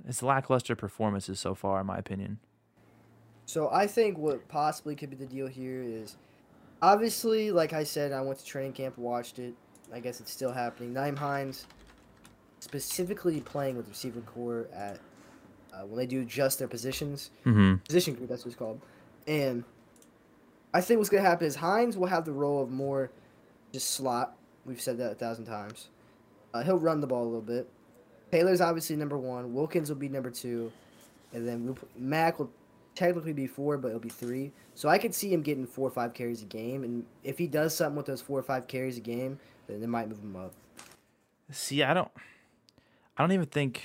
it's 0.07 0.23
lackluster 0.23 0.77
performances 0.77 1.41
so 1.41 1.53
far, 1.53 1.81
in 1.81 1.87
my 1.87 1.97
opinion. 1.97 2.39
So 3.45 3.69
I 3.69 3.85
think 3.85 4.17
what 4.17 4.47
possibly 4.47 4.95
could 4.95 5.09
be 5.09 5.17
the 5.17 5.25
deal 5.25 5.47
here 5.47 5.83
is, 5.83 6.15
obviously, 6.81 7.51
like 7.51 7.73
I 7.73 7.83
said, 7.83 8.13
I 8.13 8.21
went 8.21 8.39
to 8.39 8.45
training 8.45 8.73
camp, 8.73 8.97
watched 8.97 9.39
it. 9.39 9.55
I 9.91 9.99
guess 9.99 10.21
it's 10.21 10.31
still 10.31 10.53
happening. 10.53 10.93
Nyheim 10.93 11.17
Hines, 11.17 11.65
specifically 12.59 13.41
playing 13.41 13.75
with 13.75 13.89
receiver 13.89 14.21
core 14.21 14.67
at 14.73 14.99
uh, 15.77 15.85
when 15.85 15.97
they 15.97 16.05
do 16.07 16.25
just 16.25 16.59
their 16.59 16.67
positions, 16.67 17.29
Mm-hmm. 17.45 17.75
position 17.85 18.13
group. 18.15 18.29
That's 18.29 18.43
what 18.43 18.47
it's 18.47 18.55
called. 18.57 18.81
And 19.27 19.63
I 20.73 20.81
think 20.81 20.97
what's 20.97 21.09
gonna 21.09 21.23
happen 21.23 21.45
is 21.47 21.55
Hines 21.55 21.97
will 21.97 22.07
have 22.07 22.25
the 22.25 22.31
role 22.33 22.61
of 22.63 22.69
more 22.69 23.11
just 23.73 23.91
slot. 23.91 24.35
We've 24.65 24.81
said 24.81 24.97
that 24.97 25.11
a 25.11 25.15
thousand 25.15 25.45
times. 25.45 25.89
Uh, 26.53 26.63
he'll 26.63 26.79
run 26.79 27.01
the 27.01 27.07
ball 27.07 27.23
a 27.23 27.25
little 27.25 27.41
bit. 27.41 27.69
Taylor's 28.31 28.61
obviously 28.61 28.95
number 28.95 29.17
one. 29.17 29.53
Wilkins 29.53 29.89
will 29.89 29.95
be 29.97 30.09
number 30.09 30.29
two, 30.31 30.71
and 31.33 31.47
then 31.47 31.65
we'll, 31.65 31.75
put- 31.75 31.97
Mack 31.99 32.39
will 32.39 32.51
technically 32.95 33.33
be 33.33 33.47
four, 33.47 33.77
but 33.77 33.89
it'll 33.89 33.99
be 33.99 34.09
three. 34.09 34.51
So 34.75 34.89
I 34.89 34.97
could 34.97 35.13
see 35.15 35.31
him 35.31 35.41
getting 35.41 35.65
four 35.65 35.87
or 35.87 35.91
five 35.91 36.13
carries 36.13 36.41
a 36.41 36.45
game, 36.45 36.83
and 36.83 37.05
if 37.23 37.37
he 37.37 37.47
does 37.47 37.75
something 37.75 37.95
with 37.95 38.05
those 38.05 38.21
four 38.21 38.39
or 38.39 38.43
five 38.43 38.67
carries 38.67 38.97
a 38.97 39.01
game, 39.01 39.39
then 39.67 39.79
they 39.79 39.87
might 39.87 40.09
move 40.09 40.19
him 40.19 40.35
up. 40.35 40.53
See, 41.51 41.83
I 41.83 41.93
don't, 41.93 42.11
I 43.17 43.23
don't 43.23 43.31
even 43.31 43.45
think, 43.45 43.83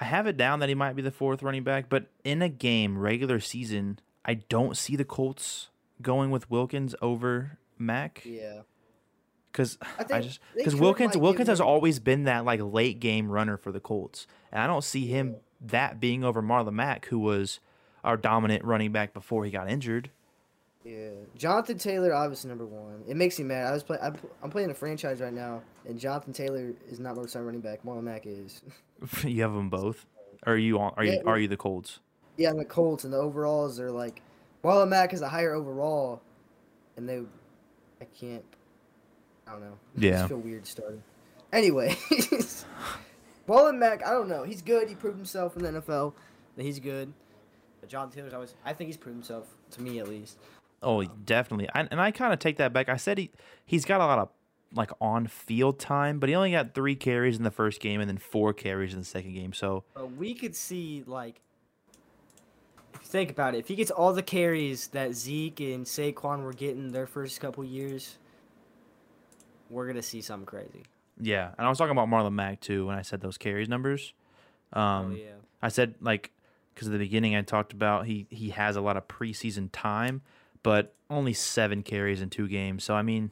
I 0.00 0.04
have 0.04 0.26
it 0.26 0.36
down 0.36 0.60
that 0.60 0.68
he 0.68 0.74
might 0.74 0.94
be 0.94 1.02
the 1.02 1.10
fourth 1.10 1.42
running 1.42 1.64
back, 1.64 1.88
but 1.88 2.06
in 2.24 2.42
a 2.42 2.48
game, 2.48 2.98
regular 2.98 3.40
season, 3.40 3.98
I 4.24 4.34
don't 4.34 4.76
see 4.76 4.94
the 4.96 5.04
Colts 5.04 5.68
going 6.02 6.30
with 6.30 6.50
Wilkins 6.50 6.94
over 7.00 7.58
Mack. 7.78 8.22
Yeah. 8.24 8.60
Because 9.50 9.78
I 9.98 10.16
I, 10.16 10.20
just 10.20 10.40
because 10.54 10.76
Wilkins 10.76 11.16
Wilkins 11.16 11.48
has 11.48 11.62
always 11.62 11.98
been 11.98 12.24
that 12.24 12.44
like 12.44 12.60
late 12.60 13.00
game 13.00 13.30
runner 13.30 13.56
for 13.56 13.72
the 13.72 13.80
Colts, 13.80 14.26
and 14.52 14.60
I 14.60 14.66
don't 14.66 14.84
see 14.84 15.06
him 15.06 15.28
Yeah. 15.30 15.38
that 15.68 16.00
being 16.00 16.22
over 16.24 16.42
Marlon 16.42 16.74
Mack, 16.74 17.06
who 17.06 17.18
was 17.18 17.58
our 18.04 18.18
dominant 18.18 18.64
running 18.64 18.92
back 18.92 19.14
before 19.14 19.46
he 19.46 19.50
got 19.50 19.70
injured. 19.70 20.10
Yeah, 20.86 21.10
Jonathan 21.36 21.78
Taylor 21.78 22.14
obviously 22.14 22.48
number 22.48 22.64
one. 22.64 23.02
It 23.08 23.16
makes 23.16 23.38
me 23.40 23.44
mad. 23.44 23.66
I 23.66 23.72
was 23.72 23.82
play, 23.82 23.98
I'm, 24.00 24.16
I'm 24.40 24.50
playing 24.50 24.70
a 24.70 24.74
franchise 24.74 25.20
right 25.20 25.32
now, 25.32 25.62
and 25.84 25.98
Jonathan 25.98 26.32
Taylor 26.32 26.72
is 26.88 27.00
not 27.00 27.16
my 27.16 27.26
starting 27.26 27.46
running 27.46 27.60
back. 27.60 27.82
Marlon 27.82 28.04
Mack 28.04 28.24
is. 28.24 28.62
you 29.24 29.42
have 29.42 29.52
them 29.52 29.68
both, 29.68 30.06
are 30.44 30.56
you 30.56 30.78
on? 30.78 30.92
Are 30.96 31.04
you 31.04 31.22
are 31.26 31.38
you 31.38 31.48
the 31.48 31.56
Colts? 31.56 31.98
yeah, 32.36 32.50
I'm 32.50 32.56
the 32.58 32.64
Colts 32.64 33.02
and 33.04 33.12
the 33.12 33.16
overalls 33.16 33.80
are 33.80 33.90
like, 33.90 34.22
Marlon 34.62 34.88
Mack 34.88 35.12
is 35.12 35.22
a 35.22 35.28
higher 35.28 35.54
overall, 35.54 36.22
and 36.96 37.08
they, 37.08 37.20
I 38.00 38.04
can't, 38.18 38.44
I 39.48 39.52
don't 39.52 39.62
know. 39.62 39.78
I 39.96 40.00
Yeah. 40.00 40.10
just 40.18 40.28
feel 40.28 40.38
weird 40.38 40.66
starting. 40.68 41.02
Anyway, 41.52 41.96
Marlon 43.48 43.78
Mack, 43.78 44.06
I 44.06 44.10
don't 44.10 44.28
know. 44.28 44.42
He's 44.44 44.62
good. 44.62 44.88
He 44.88 44.94
proved 44.94 45.16
himself 45.16 45.56
in 45.56 45.62
the 45.62 45.80
NFL. 45.80 46.12
That 46.56 46.62
he's 46.62 46.78
good. 46.80 47.12
But 47.80 47.88
Jonathan 47.88 48.16
Taylor's 48.18 48.34
always. 48.34 48.54
I 48.64 48.72
think 48.72 48.88
he's 48.88 48.96
proved 48.96 49.16
himself 49.16 49.46
to 49.72 49.82
me 49.82 49.98
at 49.98 50.08
least. 50.08 50.38
Oh, 50.86 51.02
definitely. 51.02 51.68
I, 51.74 51.88
and 51.90 52.00
I 52.00 52.12
kind 52.12 52.32
of 52.32 52.38
take 52.38 52.58
that 52.58 52.72
back. 52.72 52.88
I 52.88 52.96
said 52.96 53.18
he 53.18 53.30
he's 53.64 53.84
got 53.84 54.00
a 54.00 54.06
lot 54.06 54.18
of 54.20 54.28
like 54.72 54.90
on 55.00 55.26
field 55.26 55.80
time, 55.80 56.20
but 56.20 56.28
he 56.28 56.34
only 56.34 56.52
got 56.52 56.74
three 56.74 56.94
carries 56.94 57.36
in 57.36 57.42
the 57.42 57.50
first 57.50 57.80
game 57.80 58.00
and 58.00 58.08
then 58.08 58.18
four 58.18 58.52
carries 58.52 58.92
in 58.92 59.00
the 59.00 59.04
second 59.04 59.32
game. 59.34 59.52
So 59.52 59.82
But 59.94 60.12
we 60.12 60.32
could 60.32 60.54
see 60.54 61.02
like 61.06 61.40
if 62.94 63.00
you 63.02 63.08
think 63.08 63.30
about 63.30 63.56
it, 63.56 63.58
if 63.58 63.68
he 63.68 63.74
gets 63.74 63.90
all 63.90 64.12
the 64.12 64.22
carries 64.22 64.86
that 64.88 65.14
Zeke 65.14 65.60
and 65.60 65.84
Saquon 65.84 66.44
were 66.44 66.52
getting 66.52 66.92
their 66.92 67.06
first 67.06 67.40
couple 67.40 67.64
years, 67.64 68.18
we're 69.68 69.88
gonna 69.88 70.02
see 70.02 70.20
something 70.20 70.46
crazy. 70.46 70.84
yeah, 71.20 71.50
and 71.58 71.66
I 71.66 71.68
was 71.68 71.78
talking 71.78 71.92
about 71.92 72.08
Marlon 72.08 72.32
Mack 72.32 72.60
too 72.60 72.86
when 72.86 72.96
I 72.96 73.02
said 73.02 73.20
those 73.20 73.38
carries 73.38 73.68
numbers. 73.68 74.12
Um, 74.72 75.12
oh 75.12 75.16
yeah. 75.16 75.30
I 75.60 75.68
said 75.68 75.96
like 76.00 76.30
because 76.74 76.86
at 76.86 76.92
the 76.92 76.98
beginning 76.98 77.34
I 77.34 77.42
talked 77.42 77.72
about 77.72 78.06
he 78.06 78.26
he 78.30 78.50
has 78.50 78.76
a 78.76 78.80
lot 78.80 78.96
of 78.96 79.08
preseason 79.08 79.70
time, 79.72 80.22
but 80.66 80.92
only 81.08 81.32
seven 81.32 81.84
carries 81.84 82.20
in 82.20 82.28
two 82.28 82.48
games. 82.48 82.82
So 82.82 82.94
I 82.96 83.02
mean, 83.02 83.30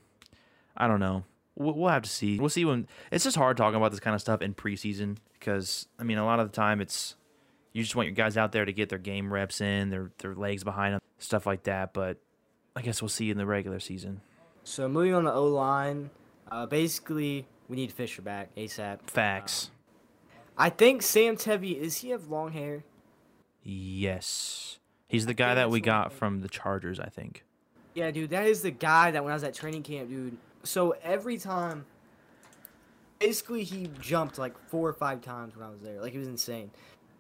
I 0.77 0.87
don't 0.87 1.01
know. 1.01 1.25
we'll, 1.57 1.75
we'll 1.75 1.91
have 1.91 2.03
to 2.03 2.09
see. 2.09 2.39
We'll 2.39 2.49
see 2.49 2.65
when. 2.65 2.87
It's 3.11 3.25
just 3.25 3.37
hard 3.37 3.57
talking 3.57 3.75
about 3.75 3.91
this 3.91 3.99
kind 3.99 4.15
of 4.15 4.21
stuff 4.21 4.41
in 4.41 4.55
preseason 4.55 5.17
because 5.33 5.89
I 5.99 6.05
mean, 6.05 6.19
a 6.19 6.25
lot 6.25 6.39
of 6.39 6.49
the 6.49 6.55
time 6.55 6.81
it's 6.81 7.17
you 7.73 7.83
just 7.83 7.97
want 7.97 8.07
your 8.07 8.15
guys 8.15 8.37
out 8.37 8.53
there 8.53 8.65
to 8.65 8.73
get 8.73 8.89
their 8.89 9.01
game 9.01 9.33
reps 9.33 9.61
in, 9.61 9.91
their 9.91 10.13
their 10.19 10.37
legs 10.37 10.63
behind 10.63 10.95
them, 10.95 11.01
stuff 11.19 11.45
like 11.45 11.65
that. 11.65 11.93
But 11.93 12.19
I 12.77 12.83
guess 12.83 13.03
we'll 13.03 13.09
see 13.09 13.33
in 13.33 13.37
the 13.37 13.47
regular 13.47 13.81
season. 13.81 14.21
So 14.63 14.89
moving 14.89 15.13
on 15.13 15.25
the 15.25 15.33
O 15.33 15.49
line, 15.49 16.11
uh, 16.53 16.67
basically 16.67 17.49
we 17.69 17.75
need 17.75 17.91
Fisher 17.91 18.23
back 18.23 18.55
ASAP. 18.55 19.11
Facts. 19.11 19.73
I 20.57 20.71
think 20.71 21.03
Sam 21.03 21.37
Tevi 21.37 21.77
is 21.77 21.97
he 21.97 22.11
have 22.11 22.29
long 22.29 22.53
hair? 22.53 22.85
Yes, 23.65 24.79
he's 25.09 25.27
the 25.27 25.35
guy 25.35 25.55
that 25.55 25.71
we 25.71 25.81
got 25.81 26.07
what- 26.07 26.13
from 26.15 26.41
the 26.41 26.49
Chargers, 26.49 26.99
I 27.01 27.09
think. 27.09 27.45
Yeah, 27.95 28.11
dude, 28.11 28.31
that 28.31 28.47
is 28.47 28.63
the 28.63 28.73
guy 28.73 29.13
that 29.13 29.23
when 29.23 29.31
I 29.33 29.35
was 29.37 29.45
at 29.45 29.55
training 29.55 29.85
camp, 29.85 30.09
dude. 30.09 30.37
So 30.65 30.97
every 31.03 31.39
time, 31.39 31.85
basically 33.21 33.65
he 33.65 33.89
jumped 34.01 34.39
like 34.39 34.57
four 34.69 34.89
or 34.89 34.93
five 34.93 35.21
times 35.21 35.57
when 35.57 35.65
I 35.67 35.71
was 35.71 35.81
there. 35.81 36.01
Like 36.01 36.13
he 36.13 36.19
was 36.19 36.29
insane, 36.29 36.71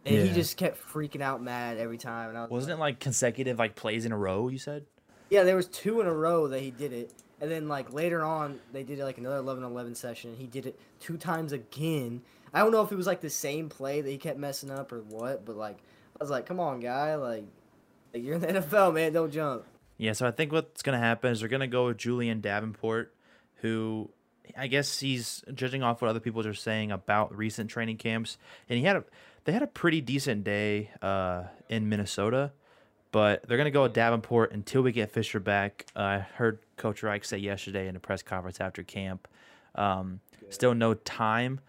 and 0.04 0.16
he 0.26 0.32
just 0.34 0.56
kept 0.56 0.82
freaking 0.92 1.20
out 1.20 1.42
mad 1.42 1.78
every 1.78 1.98
time. 1.98 2.30
And 2.30 2.38
I 2.38 2.42
was 2.42 2.50
Wasn't 2.50 2.80
like, 2.80 2.94
it 2.94 2.94
like 2.96 3.00
consecutive 3.00 3.58
like 3.58 3.74
plays 3.76 4.04
in 4.04 4.12
a 4.12 4.18
row? 4.18 4.48
You 4.48 4.58
said. 4.58 4.84
Yeah, 5.30 5.42
there 5.44 5.56
was 5.56 5.66
two 5.68 6.00
in 6.00 6.06
a 6.06 6.12
row 6.12 6.48
that 6.48 6.60
he 6.60 6.70
did 6.70 6.92
it, 6.92 7.12
and 7.40 7.50
then 7.50 7.68
like 7.68 7.92
later 7.92 8.24
on 8.24 8.58
they 8.72 8.82
did 8.82 8.98
like 8.98 9.18
another 9.18 9.40
11-11 9.40 9.96
session, 9.96 10.30
and 10.30 10.38
he 10.38 10.46
did 10.46 10.66
it 10.66 10.78
two 11.00 11.16
times 11.16 11.52
again. 11.52 12.22
I 12.52 12.60
don't 12.60 12.72
know 12.72 12.82
if 12.82 12.92
it 12.92 12.96
was 12.96 13.06
like 13.06 13.20
the 13.20 13.30
same 13.30 13.68
play 13.68 14.00
that 14.00 14.10
he 14.10 14.18
kept 14.18 14.38
messing 14.38 14.70
up 14.70 14.92
or 14.92 15.00
what, 15.02 15.44
but 15.44 15.56
like 15.56 15.78
I 16.20 16.22
was 16.22 16.30
like, 16.30 16.46
come 16.46 16.60
on, 16.60 16.80
guy, 16.80 17.14
like, 17.16 17.44
like 18.14 18.22
you're 18.22 18.36
in 18.36 18.40
the 18.40 18.46
NFL, 18.46 18.94
man, 18.94 19.12
don't 19.12 19.32
jump. 19.32 19.64
Yeah, 19.98 20.12
so 20.12 20.26
I 20.26 20.30
think 20.30 20.52
what's 20.52 20.82
going 20.82 20.98
to 20.98 21.04
happen 21.04 21.32
is 21.32 21.40
they're 21.40 21.48
going 21.48 21.60
to 21.60 21.66
go 21.66 21.86
with 21.86 21.98
Julian 21.98 22.40
Davenport, 22.40 23.14
who 23.56 24.10
I 24.56 24.68
guess 24.68 25.00
he's 25.00 25.44
judging 25.52 25.82
off 25.82 26.00
what 26.00 26.08
other 26.08 26.20
people 26.20 26.46
are 26.46 26.54
saying 26.54 26.92
about 26.92 27.36
recent 27.36 27.70
training 27.70 27.96
camps, 27.96 28.38
and 28.68 28.78
he 28.78 28.84
had 28.84 28.96
a 28.96 29.04
they 29.44 29.52
had 29.52 29.62
a 29.62 29.68
pretty 29.68 30.00
decent 30.00 30.42
day 30.44 30.90
uh, 31.02 31.44
in 31.68 31.88
Minnesota, 31.88 32.52
but 33.12 33.46
they're 33.46 33.58
going 33.58 33.66
to 33.66 33.70
go 33.70 33.82
with 33.82 33.92
Davenport 33.92 34.52
until 34.52 34.82
we 34.82 34.90
get 34.90 35.10
Fisher 35.10 35.38
back. 35.38 35.86
Uh, 35.94 36.00
I 36.00 36.18
heard 36.18 36.60
Coach 36.76 37.02
Reich 37.02 37.24
say 37.24 37.38
yesterday 37.38 37.86
in 37.86 37.94
a 37.94 38.00
press 38.00 38.22
conference 38.22 38.60
after 38.60 38.82
camp. 38.82 39.28
Um, 39.74 40.20
still 40.48 40.74
no 40.74 40.94
time 40.94 41.60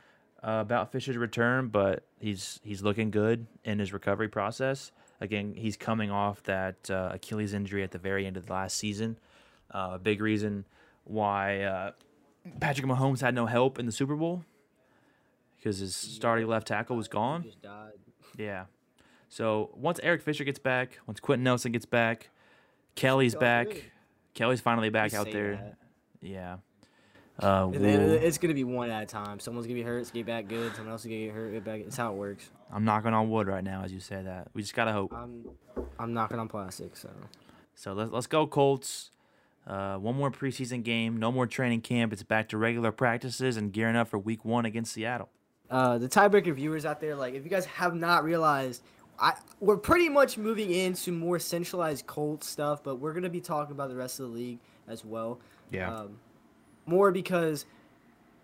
uh, 0.41 0.60
about 0.62 0.91
Fisher's 0.91 1.17
return, 1.17 1.67
but 1.67 2.05
he's 2.19 2.60
he's 2.63 2.81
looking 2.81 3.12
good 3.12 3.45
in 3.63 3.79
his 3.79 3.93
recovery 3.93 4.29
process. 4.29 4.91
Again, 5.21 5.54
he's 5.56 5.78
coming 5.78 6.12
off 6.12 6.43
that 6.43 6.89
uh, 6.89 7.12
Achilles 7.13 7.54
injury 7.54 7.84
at 7.84 7.91
the 7.91 7.97
very 7.97 8.25
end 8.25 8.38
of 8.38 8.47
the 8.47 8.54
last 8.54 8.78
season. 8.78 9.17
Uh, 9.73 9.91
a 9.93 9.99
big 9.99 10.21
reason 10.21 10.65
why 11.06 11.62
uh, 11.62 11.91
Patrick 12.60 12.86
Mahomes 12.86 13.21
had 13.21 13.34
no 13.34 13.45
help 13.45 13.80
in 13.80 13.86
the 13.86 13.91
Super 13.91 14.15
Bowl 14.15 14.43
because 15.58 15.80
his 15.80 15.95
starting 15.95 16.47
left 16.47 16.67
tackle 16.67 16.95
was 16.95 17.08
gone. 17.08 17.45
Yeah. 18.38 18.65
So 19.30 19.71
once 19.75 19.99
Eric 20.04 20.21
Fisher 20.21 20.43
gets 20.43 20.60
back, 20.60 20.99
once 21.08 21.19
Quenton 21.19 21.43
Nelson 21.43 21.71
gets 21.71 21.86
back, 21.86 22.30
Kelly's 22.95 23.36
back. 23.36 23.91
Kelly's 24.34 24.62
finally 24.62 24.89
back 24.89 25.13
out 25.13 25.32
there. 25.32 25.56
that. 25.56 25.78
Yeah. 26.21 26.58
Uh, 27.41 27.69
And 27.74 27.84
then 27.84 28.00
we'll- 28.06 28.13
it's 28.13 28.38
gonna 28.38 28.54
be 28.54 28.63
one 28.63 28.89
at 28.89 29.04
a 29.04 29.06
time. 29.06 29.39
Someone's 29.39 29.67
gonna 29.67 29.76
be 29.76 29.82
hurt, 29.84 30.10
get 30.13 30.26
back 30.26 30.48
good. 30.48 30.74
Someone 30.76 30.91
else 30.93 31.02
is 31.02 31.08
gonna 31.08 31.26
get 31.26 31.34
hurt, 31.34 31.52
get 31.52 31.63
back. 31.65 31.82
It's 31.82 31.98
how 31.98 32.12
it 32.13 32.15
works. 32.15 32.50
I'm 32.71 32.86
knocking 32.86 33.13
on 33.13 33.30
wood 33.30 33.48
right 33.48 33.63
now 33.63 33.84
as 33.84 33.91
you 33.91 34.00
say 34.00 34.21
that. 34.24 34.48
We 34.54 34.62
just 34.62 34.74
gotta 34.74 34.93
hope. 34.93 35.13
I'm, 35.13 35.45
I'm 36.00 36.13
knocking 36.13 36.39
on 36.39 36.48
plastic. 36.48 36.95
So 36.95 37.10
So 37.74 37.93
let's 37.93 38.12
let's 38.12 38.28
go 38.28 38.48
Colts. 38.48 39.12
Uh, 39.67 39.98
one 39.98 40.15
more 40.15 40.30
preseason 40.32 40.84
game, 40.84 41.17
no 41.17 41.32
more 41.32 41.48
training 41.48 41.82
camp. 41.82 42.13
It's 42.13 42.21
back 42.24 42.48
to 42.50 42.58
regular 42.58 42.91
practices 42.91 43.58
and 43.58 43.74
gearing 43.74 43.95
up 43.95 44.08
for 44.08 44.19
Week 44.19 44.45
One 44.45 44.63
against 44.65 44.93
Seattle. 44.93 45.30
uh, 45.71 45.98
the 45.98 46.08
tiebreaker 46.08 46.54
viewers 46.54 46.86
out 46.86 47.02
there, 47.02 47.15
like 47.15 47.34
if 47.34 47.43
you 47.43 47.50
guys 47.50 47.65
have 47.65 47.95
not 47.95 48.24
realized, 48.24 48.84
I 49.19 49.34
we're 49.60 49.78
pretty 49.78 50.08
much 50.08 50.38
moving 50.38 50.69
into 50.71 51.12
more 51.12 51.39
centralized 51.39 52.06
Colts 52.06 52.48
stuff, 52.48 52.84
but 52.84 52.98
we're 52.98 53.13
gonna 53.13 53.30
be 53.30 53.41
talking 53.41 53.71
about 53.74 53.89
the 53.89 53.95
rest 53.95 54.19
of 54.19 54.28
the 54.30 54.32
league 54.32 54.60
as 54.88 55.04
well. 55.04 55.39
Yeah. 55.71 55.91
Um, 55.93 56.19
more 56.86 57.12
because 57.12 57.65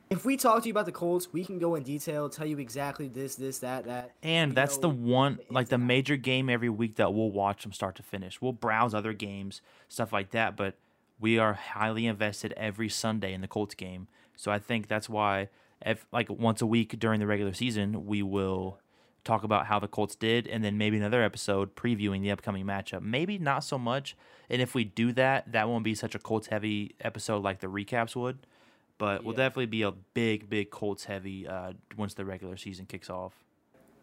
if 0.10 0.25
we 0.25 0.36
talk 0.36 0.62
to 0.62 0.67
you 0.67 0.73
about 0.73 0.86
the 0.86 0.91
Colts, 0.91 1.32
we 1.32 1.45
can 1.45 1.58
go 1.58 1.75
in 1.75 1.84
detail, 1.84 2.27
tell 2.30 2.45
you 2.45 2.60
exactly 2.60 3.08
this, 3.08 3.36
this, 3.36 3.60
that, 3.60 3.86
that. 3.86 4.12
And 4.21 4.54
that's 4.54 4.77
the 4.77 4.89
one, 4.89 5.39
like 5.49 5.69
the 5.69 5.77
major 5.77 6.17
game 6.17 6.49
every 6.49 6.69
week 6.69 6.97
that 6.97 7.13
we'll 7.13 7.32
watch 7.32 7.63
from 7.63 7.71
start 7.71 7.95
to 7.95 8.04
finish. 8.04 8.41
We'll 8.41 8.51
browse 8.51 8.93
other 8.93 9.13
games, 9.13 9.62
stuff 9.88 10.12
like 10.12 10.32
that, 10.32 10.58
but 10.58 10.75
we 11.19 11.38
are 11.38 11.54
highly 11.54 12.08
invested 12.08 12.54
every 12.58 12.89
Sunday 12.89 13.34
in 13.34 13.39
the 13.39 13.47
Colts 13.47 13.73
game. 13.73 14.08
So 14.36 14.51
I 14.51 14.60
think 14.60 14.88
that's 14.88 15.08
why, 15.08 15.47
if 15.86 16.06
like 16.12 16.30
once 16.30 16.62
a 16.62 16.65
week 16.65 16.99
during 16.99 17.19
the 17.19 17.27
regular 17.27 17.54
season, 17.54 18.06
we 18.06 18.21
will 18.21 18.80
talk 19.23 19.43
about 19.43 19.67
how 19.67 19.79
the 19.79 19.88
Colts 19.88 20.15
did, 20.15 20.47
and 20.47 20.63
then 20.63 20.77
maybe 20.77 20.97
another 20.97 21.21
episode 21.21 21.75
previewing 21.75 22.21
the 22.21 22.31
upcoming 22.31 22.65
matchup. 22.65 23.01
Maybe 23.01 23.38
not 23.38 23.63
so 23.63 23.77
much, 23.77 24.15
and 24.49 24.62
if 24.62 24.73
we 24.75 24.84
do 24.84 25.12
that, 25.13 25.51
that 25.51 25.67
won't 25.69 25.84
be 25.84 25.95
such 25.95 26.15
a 26.15 26.19
Colts 26.19 26.47
heavy 26.47 26.95
episode 27.01 27.43
like 27.43 27.60
the 27.60 27.67
recaps 27.67 28.15
would. 28.15 28.39
But 28.97 29.23
we'll 29.23 29.36
definitely 29.36 29.65
be 29.65 29.81
a 29.81 29.91
big, 29.91 30.47
big 30.47 30.69
Colts 30.69 31.05
heavy 31.05 31.47
uh, 31.47 31.73
once 31.97 32.13
the 32.13 32.23
regular 32.23 32.55
season 32.55 32.86
kicks 32.86 33.10
off. 33.10 33.34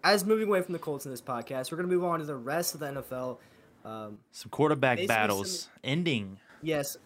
As 0.03 0.25
moving 0.25 0.49
away 0.49 0.61
from 0.63 0.73
the 0.73 0.79
Colts 0.81 1.05
in 1.05 1.11
this 1.13 1.21
podcast, 1.23 1.71
we're 1.71 1.77
gonna 1.77 1.89
move 1.89 2.05
on 2.05 2.19
to 2.19 2.25
the 2.25 2.35
rest 2.35 2.75
of 2.75 2.81
the 2.81 2.87
NFL. 2.87 3.39
Um, 3.85 4.19
Some 4.33 4.51
quarterback 4.51 5.07
battles 5.07 5.61
some- 5.63 5.73
ending. 5.85 6.39
Yes. 6.63 6.97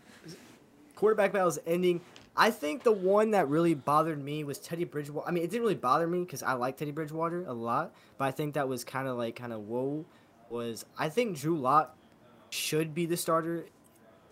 Quarterback 0.95 1.33
battles 1.33 1.59
ending. 1.67 2.01
I 2.37 2.51
think 2.51 2.83
the 2.83 2.93
one 2.93 3.33
that 3.33 3.49
really 3.49 3.75
bothered 3.75 4.23
me 4.23 4.43
was 4.43 4.59
Teddy 4.59 4.85
Bridgewater. 4.85 5.29
I 5.29 5.33
mean, 5.33 5.45
it 5.45 5.51
didn't 5.51 5.63
really 5.63 5.75
bother 5.75 6.07
me 6.07 6.21
because 6.21 6.43
I 6.43 6.55
like 6.55 6.79
Teddy 6.79 6.91
Bridgewater 6.91 7.45
a 7.47 7.53
lot, 7.53 7.95
but 8.17 8.25
I 8.25 8.31
think 8.31 8.55
that 8.55 8.69
was 8.69 8.85
kind 8.85 9.07
of 9.07 9.19
like 9.19 9.37
kind 9.37 9.53
of 9.53 9.69
whoa. 9.69 10.05
Was 10.49 10.85
I 10.99 11.09
think 11.09 11.39
Drew 11.39 11.59
Lock 11.59 11.97
should 12.51 12.95
be 12.95 13.07
the 13.07 13.17
starter 13.17 13.67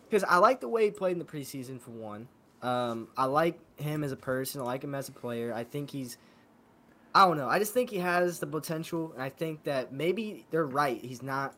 because 0.09 0.25
I 0.25 0.39
like 0.39 0.61
the 0.61 0.69
way 0.69 0.85
he 0.85 0.91
played 0.91 1.13
in 1.13 1.19
the 1.19 1.25
preseason 1.25 1.81
for 1.81 1.91
one. 1.91 2.29
Um, 2.63 3.09
I 3.17 3.25
like 3.25 3.59
him 3.79 4.05
as 4.05 4.13
a 4.13 4.17
person. 4.17 4.61
I 4.61 4.65
like 4.65 4.85
him 4.85 4.95
as 4.95 5.09
a 5.09 5.13
player. 5.13 5.53
I 5.55 5.65
think 5.65 5.91
he's. 5.91 6.19
I 7.15 7.27
don't 7.27 7.37
know. 7.37 7.49
I 7.49 7.59
just 7.59 7.75
think 7.75 7.91
he 7.91 7.99
has 7.99 8.39
the 8.39 8.47
potential, 8.47 9.13
and 9.15 9.23
I 9.23 9.31
think 9.31 9.65
that 9.65 9.93
maybe 9.93 10.47
they're 10.51 10.67
right. 10.67 11.03
He's 11.03 11.23
not 11.23 11.55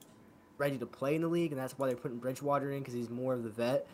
ready 0.59 0.79
to 0.79 0.87
play 0.87 1.15
in 1.15 1.23
the 1.23 1.29
league, 1.29 1.53
and 1.53 1.61
that's 1.61 1.79
why 1.79 1.89
they're 1.89 1.97
putting 1.97 2.19
Bridgewater 2.19 2.73
in 2.73 2.79
because 2.79 2.95
he's 2.95 3.11
more 3.11 3.35
of 3.35 3.43
the 3.43 3.51
vet. 3.51 3.87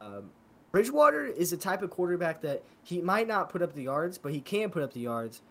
Um, 0.00 0.30
Bridgewater 0.72 1.26
is 1.26 1.50
the 1.50 1.58
type 1.58 1.82
of 1.82 1.90
quarterback 1.90 2.40
that 2.40 2.62
he 2.82 3.00
might 3.02 3.28
not 3.28 3.50
put 3.50 3.62
up 3.62 3.74
the 3.74 3.82
yards, 3.82 4.16
but 4.18 4.32
he 4.32 4.40
can 4.40 4.70
put 4.70 4.82
up 4.82 4.94
the 4.94 5.00
yards. 5.00 5.42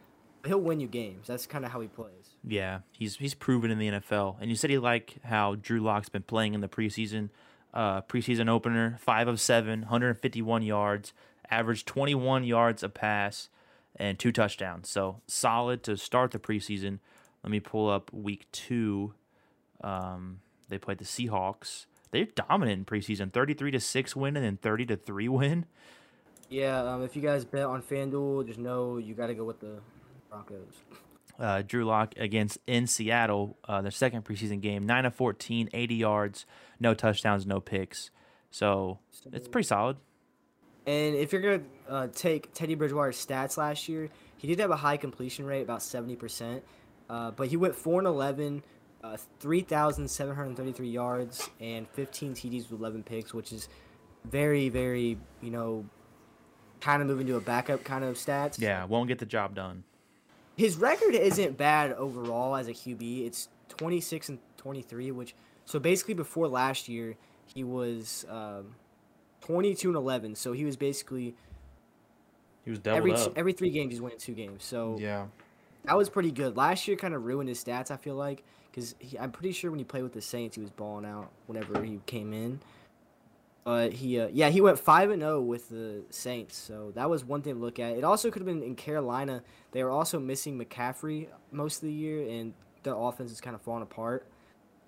He'll 0.46 0.60
win 0.60 0.80
you 0.80 0.88
games. 0.88 1.28
That's 1.28 1.46
kind 1.46 1.64
of 1.64 1.72
how 1.72 1.80
he 1.80 1.88
plays. 1.88 2.36
Yeah, 2.44 2.80
he's 2.92 3.18
he's 3.18 3.36
proven 3.36 3.70
in 3.70 3.78
the 3.78 3.90
NFL. 3.90 4.38
And 4.42 4.50
you 4.50 4.56
said 4.56 4.72
he 4.72 4.80
like 4.80 5.18
how 5.24 5.56
Drew 5.56 5.80
Lock's 5.80 6.10
been 6.10 6.24
playing 6.24 6.56
in 6.56 6.62
the 6.62 6.68
preseason. 6.68 7.30
Uh, 7.72 8.02
preseason 8.02 8.50
opener, 8.50 8.98
five 9.00 9.28
of 9.28 9.40
seven, 9.40 9.82
151 9.82 10.64
yards, 10.64 11.14
averaged 11.50 11.88
21 11.88 12.44
yards 12.44 12.84
a 12.84 12.90
pass, 12.90 13.50
and 13.96 14.18
two 14.18 14.32
touchdowns. 14.32 14.90
So 14.90 15.22
solid 15.28 15.84
to 15.84 15.96
start 15.96 16.32
the 16.32 16.40
preseason. 16.40 17.00
Let 17.44 17.52
me 17.52 17.60
pull 17.60 17.90
up 17.90 18.12
week 18.12 18.48
two. 18.52 19.14
Um, 19.84 20.40
they 20.68 20.80
played 20.80 20.98
the 20.98 21.06
Seahawks. 21.06 21.86
They're 22.12 22.26
dominant 22.26 22.80
in 22.80 22.86
preseason, 22.86 23.32
33 23.32 23.72
to 23.72 23.80
six 23.80 24.16
win 24.16 24.36
and 24.36 24.46
then 24.46 24.58
30 24.58 24.86
to 24.88 24.96
three 24.98 25.28
win. 25.30 25.66
Yeah, 26.50 26.84
um, 26.84 27.04
if 27.04 27.16
you 27.16 27.22
guys 27.22 27.46
bet 27.46 27.64
on 27.64 27.82
FanDuel, 27.82 28.46
just 28.46 28.60
know 28.60 28.98
you 28.98 29.14
got 29.14 29.28
to 29.28 29.34
go 29.34 29.46
with 29.46 29.62
the 29.62 29.80
Broncos. 30.30 30.74
uh, 31.40 31.62
Drew 31.66 31.86
Lock 31.86 32.14
against 32.18 32.58
in 32.68 32.88
Seattle, 32.88 33.58
uh, 33.68 33.82
their 33.82 33.92
second 33.92 34.26
preseason 34.26 34.60
game, 34.62 34.86
nine 34.86 35.06
of 35.06 35.16
14, 35.16 35.70
80 35.74 35.96
yards, 35.96 36.46
no 36.80 36.94
touchdowns, 36.94 37.46
no 37.46 37.62
picks. 37.62 38.12
So 38.50 39.00
it's 39.32 39.48
pretty 39.48 39.68
solid. 39.68 39.96
And 40.86 41.16
if 41.16 41.32
you're 41.32 41.42
gonna 41.42 41.64
uh, 41.88 42.08
take 42.14 42.54
Teddy 42.54 42.76
Bridgewater's 42.76 43.24
stats 43.24 43.56
last 43.56 43.88
year, 43.88 44.10
he 44.38 44.48
did 44.48 44.60
have 44.60 44.72
a 44.72 44.76
high 44.76 44.98
completion 44.98 45.46
rate, 45.46 45.62
about 45.62 45.82
seventy 45.84 46.16
percent. 46.18 46.64
Uh, 47.10 47.32
but 47.32 47.48
he 47.48 47.56
went 47.56 47.76
four 47.76 48.00
and 48.00 48.08
eleven, 48.08 48.64
uh, 49.04 49.18
three 49.40 49.62
thousand 49.62 50.08
seven 50.10 50.36
hundred 50.36 50.58
thirty-three 50.58 50.90
yards, 50.90 51.50
and 51.60 51.88
fifteen 51.90 52.34
TDs 52.34 52.70
with 52.70 52.80
eleven 52.80 53.04
picks, 53.04 53.34
which 53.34 53.52
is 53.52 53.68
very, 54.26 54.70
very, 54.70 55.18
you 55.42 55.50
know, 55.52 55.86
kind 56.80 57.02
of 57.02 57.08
moving 57.08 57.28
to 57.28 57.36
a 57.36 57.42
backup 57.42 57.84
kind 57.84 58.04
of 58.04 58.16
stats. 58.16 58.60
Yeah, 58.60 58.86
won't 58.86 59.08
get 59.08 59.20
the 59.20 59.26
job 59.26 59.56
done. 59.56 59.84
His 60.56 60.76
record 60.78 61.16
isn't 61.16 61.58
bad 61.58 61.94
overall 61.94 62.56
as 62.56 62.68
a 62.68 62.74
QB. 62.74 63.26
It's 63.26 63.50
twenty 63.68 64.02
six 64.02 64.30
and 64.30 64.38
twenty 64.58 64.82
three, 64.82 65.12
which 65.12 65.34
so 65.66 65.80
basically 65.80 66.14
before 66.14 66.48
last 66.48 66.88
year 66.90 67.16
he 67.46 67.64
was 67.64 68.26
um, 68.30 68.76
twenty 69.42 69.74
two 69.74 69.88
and 69.90 69.98
eleven. 69.98 70.36
So 70.36 70.52
he 70.54 70.66
was 70.66 70.76
basically 70.76 71.36
He 72.64 72.70
was 72.70 72.80
doubled 72.80 72.98
every 72.98 73.14
up. 73.14 73.34
every 73.36 73.54
three 73.54 73.72
games 73.72 73.94
he's 73.94 74.02
winning 74.02 74.20
two 74.20 74.34
games. 74.34 74.64
So 74.64 74.98
yeah. 75.00 75.26
that 75.86 75.98
was 75.98 76.10
pretty 76.10 76.32
good. 76.32 76.56
Last 76.58 76.88
year 76.88 76.96
kind 76.98 77.16
of 77.16 77.24
ruined 77.26 77.50
his 77.50 77.64
stats. 77.64 77.90
I 77.90 77.98
feel 77.98 78.16
like 78.16 78.44
because 78.72 78.96
I'm 79.20 79.32
pretty 79.32 79.52
sure 79.52 79.70
when 79.70 79.80
he 79.80 79.84
played 79.84 80.04
with 80.04 80.14
the 80.14 80.22
Saints, 80.22 80.56
he 80.56 80.62
was 80.62 80.72
balling 80.72 81.06
out 81.06 81.30
whenever 81.48 81.84
he 81.84 82.00
came 82.06 82.34
in. 82.34 82.62
But 83.64 83.94
he, 83.94 84.20
uh, 84.20 84.30
yeah, 84.32 84.50
he 84.50 84.60
went 84.60 84.80
five 84.80 85.12
and 85.12 85.22
zero 85.22 85.40
with 85.40 85.70
the 85.70 86.02
Saints, 86.10 86.58
so 86.58 86.92
that 86.96 87.10
was 87.10 87.24
one 87.24 87.44
thing 87.44 87.56
to 87.56 87.60
look 87.60 87.80
at. 87.80 87.96
It 87.96 88.04
also 88.04 88.32
could 88.32 88.42
have 88.42 88.48
been 88.48 88.64
in 88.64 88.76
Carolina. 88.76 89.44
They 89.72 89.84
were 89.84 89.92
also 89.92 90.20
missing 90.20 90.58
McCaffrey 90.58 91.28
most 91.52 91.78
of 91.78 91.82
the 91.84 91.94
year, 91.94 92.28
and 92.28 92.54
their 92.82 92.96
offense 92.96 93.32
is 93.32 93.40
kind 93.40 93.56
of 93.56 93.62
falling 93.62 93.84
apart. 93.84 94.26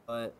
But 0.07 0.33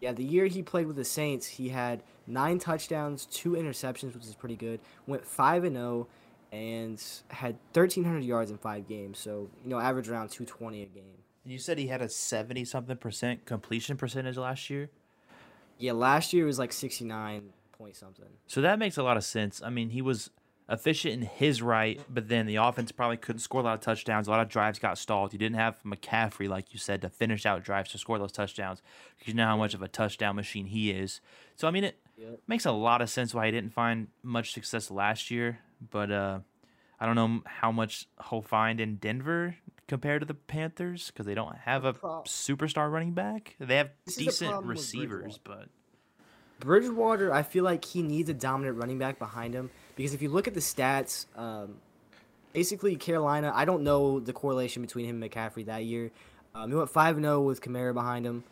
yeah, 0.00 0.12
the 0.12 0.24
year 0.24 0.46
he 0.46 0.62
played 0.62 0.86
with 0.86 0.96
the 0.96 1.04
Saints, 1.04 1.46
he 1.46 1.68
had 1.68 2.02
nine 2.26 2.58
touchdowns, 2.58 3.26
two 3.26 3.50
interceptions, 3.50 4.14
which 4.14 4.24
is 4.24 4.34
pretty 4.34 4.56
good. 4.56 4.80
Went 5.06 5.26
five 5.26 5.64
and 5.64 5.76
zero, 5.76 6.08
and 6.52 7.02
had 7.28 7.56
thirteen 7.74 8.04
hundred 8.04 8.24
yards 8.24 8.50
in 8.50 8.56
five 8.56 8.88
games. 8.88 9.18
So 9.18 9.50
you 9.62 9.68
know, 9.68 9.78
average 9.78 10.08
around 10.08 10.30
two 10.30 10.46
twenty 10.46 10.82
a 10.82 10.86
game. 10.86 11.25
You 11.46 11.58
said 11.58 11.78
he 11.78 11.86
had 11.86 12.02
a 12.02 12.08
seventy 12.08 12.64
something 12.64 12.96
percent 12.96 13.44
completion 13.44 13.96
percentage 13.96 14.36
last 14.36 14.68
year. 14.68 14.90
Yeah, 15.78 15.92
last 15.92 16.32
year 16.32 16.44
was 16.46 16.58
like 16.58 16.72
sixty 16.72 17.04
nine 17.04 17.50
point 17.72 17.96
something. 17.96 18.26
So 18.46 18.60
that 18.62 18.78
makes 18.78 18.96
a 18.96 19.02
lot 19.02 19.16
of 19.16 19.24
sense. 19.24 19.62
I 19.62 19.70
mean, 19.70 19.90
he 19.90 20.02
was 20.02 20.30
efficient 20.68 21.14
in 21.14 21.22
his 21.22 21.62
right, 21.62 22.00
but 22.12 22.28
then 22.28 22.46
the 22.46 22.56
offense 22.56 22.90
probably 22.90 23.16
couldn't 23.16 23.38
score 23.38 23.60
a 23.60 23.64
lot 23.64 23.74
of 23.74 23.80
touchdowns. 23.80 24.26
A 24.26 24.30
lot 24.30 24.40
of 24.40 24.48
drives 24.48 24.80
got 24.80 24.98
stalled. 24.98 25.32
You 25.32 25.38
didn't 25.38 25.56
have 25.56 25.80
McCaffrey, 25.84 26.48
like 26.48 26.72
you 26.72 26.80
said, 26.80 27.02
to 27.02 27.08
finish 27.08 27.46
out 27.46 27.62
drives 27.62 27.92
to 27.92 27.98
score 27.98 28.18
those 28.18 28.32
touchdowns 28.32 28.82
because 29.16 29.28
you 29.28 29.34
know 29.34 29.46
how 29.46 29.56
much 29.56 29.74
of 29.74 29.82
a 29.82 29.88
touchdown 29.88 30.34
machine 30.34 30.66
he 30.66 30.90
is. 30.90 31.20
So 31.54 31.68
I 31.68 31.70
mean, 31.70 31.84
it 31.84 31.98
Yep. 32.18 32.40
makes 32.48 32.64
a 32.64 32.72
lot 32.72 33.02
of 33.02 33.10
sense 33.10 33.34
why 33.34 33.44
he 33.44 33.52
didn't 33.52 33.74
find 33.74 34.08
much 34.22 34.52
success 34.52 34.90
last 34.90 35.30
year. 35.30 35.58
But 35.90 36.10
uh, 36.10 36.38
I 36.98 37.04
don't 37.04 37.14
know 37.14 37.42
how 37.44 37.70
much 37.70 38.08
he'll 38.30 38.40
find 38.40 38.80
in 38.80 38.96
Denver 38.96 39.56
compared 39.88 40.22
to 40.22 40.26
the 40.26 40.34
Panthers 40.34 41.08
because 41.08 41.26
they 41.26 41.34
don't 41.34 41.56
have 41.56 41.84
a 41.84 41.92
Pro- 41.94 42.22
superstar 42.22 42.90
running 42.90 43.12
back. 43.12 43.56
They 43.58 43.76
have 43.76 43.90
This 44.04 44.16
decent 44.16 44.64
receivers, 44.64 45.38
but 45.42 45.68
Bridgewater, 46.60 47.32
I 47.32 47.42
feel 47.42 47.64
like 47.64 47.84
he 47.84 48.02
needs 48.02 48.28
a 48.30 48.34
dominant 48.34 48.78
running 48.78 48.98
back 48.98 49.18
behind 49.18 49.54
him 49.54 49.70
because 49.94 50.14
if 50.14 50.22
you 50.22 50.28
look 50.28 50.48
at 50.48 50.54
the 50.54 50.60
stats, 50.60 51.26
um, 51.36 51.76
basically 52.52 52.96
Carolina, 52.96 53.52
I 53.54 53.64
don't 53.64 53.82
know 53.82 54.20
the 54.20 54.32
correlation 54.32 54.82
between 54.82 55.06
him 55.06 55.22
and 55.22 55.30
McCaffrey 55.30 55.66
that 55.66 55.84
year. 55.84 56.10
Um, 56.54 56.70
he 56.70 56.76
went 56.76 56.88
five 56.88 57.16
and 57.16 57.24
zero 57.24 57.42
with 57.42 57.60
Kamara 57.60 57.92
behind 57.92 58.24
him. 58.24 58.44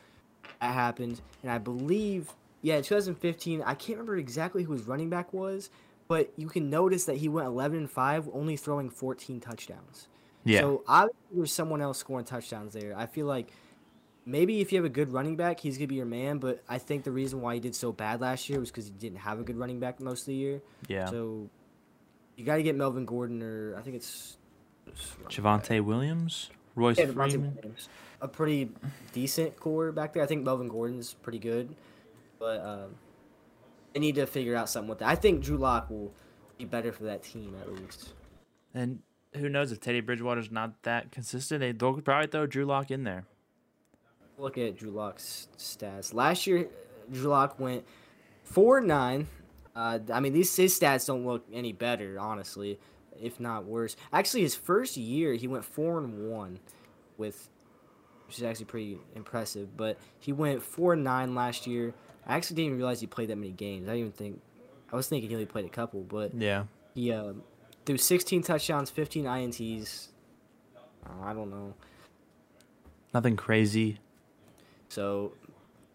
That 0.60 0.74
happened, 0.74 1.20
and 1.42 1.50
I 1.50 1.58
believe, 1.58 2.30
yeah, 2.62 2.76
2015. 2.80 3.62
I 3.62 3.74
can't 3.74 3.98
remember 3.98 4.16
exactly 4.16 4.62
who 4.62 4.74
his 4.74 4.82
running 4.82 5.08
back 5.08 5.32
was, 5.32 5.70
but 6.06 6.30
you 6.36 6.48
can 6.48 6.68
notice 6.68 7.06
that 7.06 7.16
he 7.16 7.28
went 7.28 7.46
11 7.46 7.78
and 7.78 7.90
five, 7.90 8.28
only 8.32 8.56
throwing 8.56 8.90
14 8.90 9.40
touchdowns. 9.40 10.08
Yeah, 10.44 10.60
So 10.60 10.84
obviously 10.86 11.36
there's 11.36 11.52
someone 11.52 11.80
else 11.80 11.98
scoring 11.98 12.24
touchdowns 12.24 12.74
there. 12.74 12.94
I 12.96 13.06
feel 13.06 13.26
like 13.26 13.50
maybe 14.26 14.60
if 14.60 14.72
you 14.72 14.78
have 14.78 14.84
a 14.84 14.90
good 14.90 15.12
running 15.12 15.36
back, 15.36 15.60
he's 15.60 15.78
gonna 15.78 15.88
be 15.88 15.94
your 15.94 16.06
man. 16.06 16.38
But 16.38 16.62
I 16.68 16.78
think 16.78 17.04
the 17.04 17.12
reason 17.12 17.40
why 17.40 17.54
he 17.54 17.60
did 17.60 17.74
so 17.74 17.92
bad 17.92 18.20
last 18.20 18.48
year 18.48 18.60
was 18.60 18.70
because 18.70 18.86
he 18.86 18.92
didn't 18.92 19.18
have 19.18 19.40
a 19.40 19.42
good 19.42 19.56
running 19.56 19.80
back 19.80 20.00
most 20.00 20.22
of 20.22 20.26
the 20.26 20.34
year. 20.34 20.62
yeah. 20.88 21.06
So 21.06 21.48
you 22.36 22.44
got 22.44 22.56
to 22.56 22.62
get 22.62 22.74
Melvin 22.74 23.04
Gordon 23.04 23.42
or 23.42 23.76
I 23.78 23.82
think 23.82 23.96
it's 23.96 24.36
Javonte 25.28 25.80
Williams, 25.82 26.50
Royce 26.74 26.98
yeah, 26.98 27.06
Freeman. 27.06 27.54
Williams. 27.54 27.88
a 28.20 28.28
pretty 28.28 28.70
decent 29.12 29.56
core 29.56 29.92
back 29.92 30.12
there. 30.12 30.22
I 30.22 30.26
think 30.26 30.44
Melvin 30.44 30.68
Gordon's 30.68 31.14
pretty 31.14 31.38
good, 31.38 31.74
but 32.38 32.60
um, 32.60 32.94
they 33.92 34.00
need 34.00 34.16
to 34.16 34.26
figure 34.26 34.56
out 34.56 34.68
something 34.68 34.88
with 34.88 34.98
that. 34.98 35.08
I 35.08 35.14
think 35.14 35.42
Drew 35.42 35.56
Lock 35.56 35.90
will 35.90 36.12
be 36.58 36.64
better 36.64 36.92
for 36.92 37.04
that 37.04 37.22
team 37.22 37.56
at 37.60 37.72
least. 37.72 38.12
And 38.74 39.00
who 39.36 39.48
knows 39.48 39.72
if 39.72 39.80
Teddy 39.80 40.00
Bridgewater's 40.00 40.50
not 40.50 40.82
that 40.84 41.10
consistent? 41.10 41.60
They 41.60 41.72
they'll 41.72 42.00
probably 42.00 42.26
throw 42.28 42.46
Drew 42.46 42.64
Lock 42.64 42.90
in 42.90 43.04
there. 43.04 43.24
look 44.38 44.58
at 44.58 44.76
Drew 44.76 44.90
Lock's 44.90 45.48
stats. 45.58 46.12
Last 46.14 46.46
year, 46.46 46.68
Drew 47.10 47.28
Lock 47.28 47.58
went 47.60 47.84
four 48.42 48.78
and 48.78 48.88
nine. 48.88 49.26
Uh, 49.76 49.98
I 50.12 50.20
mean, 50.20 50.32
these 50.32 50.54
his 50.54 50.78
stats 50.78 51.06
don't 51.06 51.24
look 51.26 51.44
any 51.52 51.72
better, 51.72 52.18
honestly, 52.18 52.78
if 53.20 53.40
not 53.40 53.64
worse. 53.64 53.96
Actually, 54.12 54.42
his 54.42 54.54
first 54.54 54.96
year, 54.96 55.34
he 55.34 55.48
went 55.48 55.64
four 55.64 55.98
and 55.98 56.30
one, 56.30 56.60
with 57.18 57.48
which 58.26 58.38
is 58.38 58.44
actually 58.44 58.64
pretty 58.66 58.98
impressive. 59.14 59.76
But 59.76 59.98
he 60.18 60.32
went 60.32 60.62
four 60.62 60.92
and 60.94 61.04
nine 61.04 61.34
last 61.34 61.66
year. 61.66 61.92
I 62.26 62.36
actually 62.36 62.56
didn't 62.56 62.66
even 62.66 62.78
realize 62.78 63.00
he 63.00 63.06
played 63.06 63.28
that 63.28 63.36
many 63.36 63.52
games. 63.52 63.88
I 63.88 63.92
didn't 63.92 64.00
even 64.00 64.12
think. 64.12 64.40
I 64.92 64.96
was 64.96 65.08
thinking 65.08 65.28
he 65.28 65.34
only 65.34 65.46
played 65.46 65.64
a 65.64 65.68
couple, 65.70 66.02
but 66.02 66.32
Yeah. 66.34 66.64
he 66.94 67.10
uh, 67.12 67.32
threw 67.84 67.96
16 67.96 68.42
touchdowns, 68.42 68.90
15 68.90 69.24
ints. 69.24 70.08
I 71.22 71.32
don't 71.32 71.50
know. 71.50 71.74
Nothing 73.12 73.36
crazy. 73.36 73.98
So, 74.88 75.32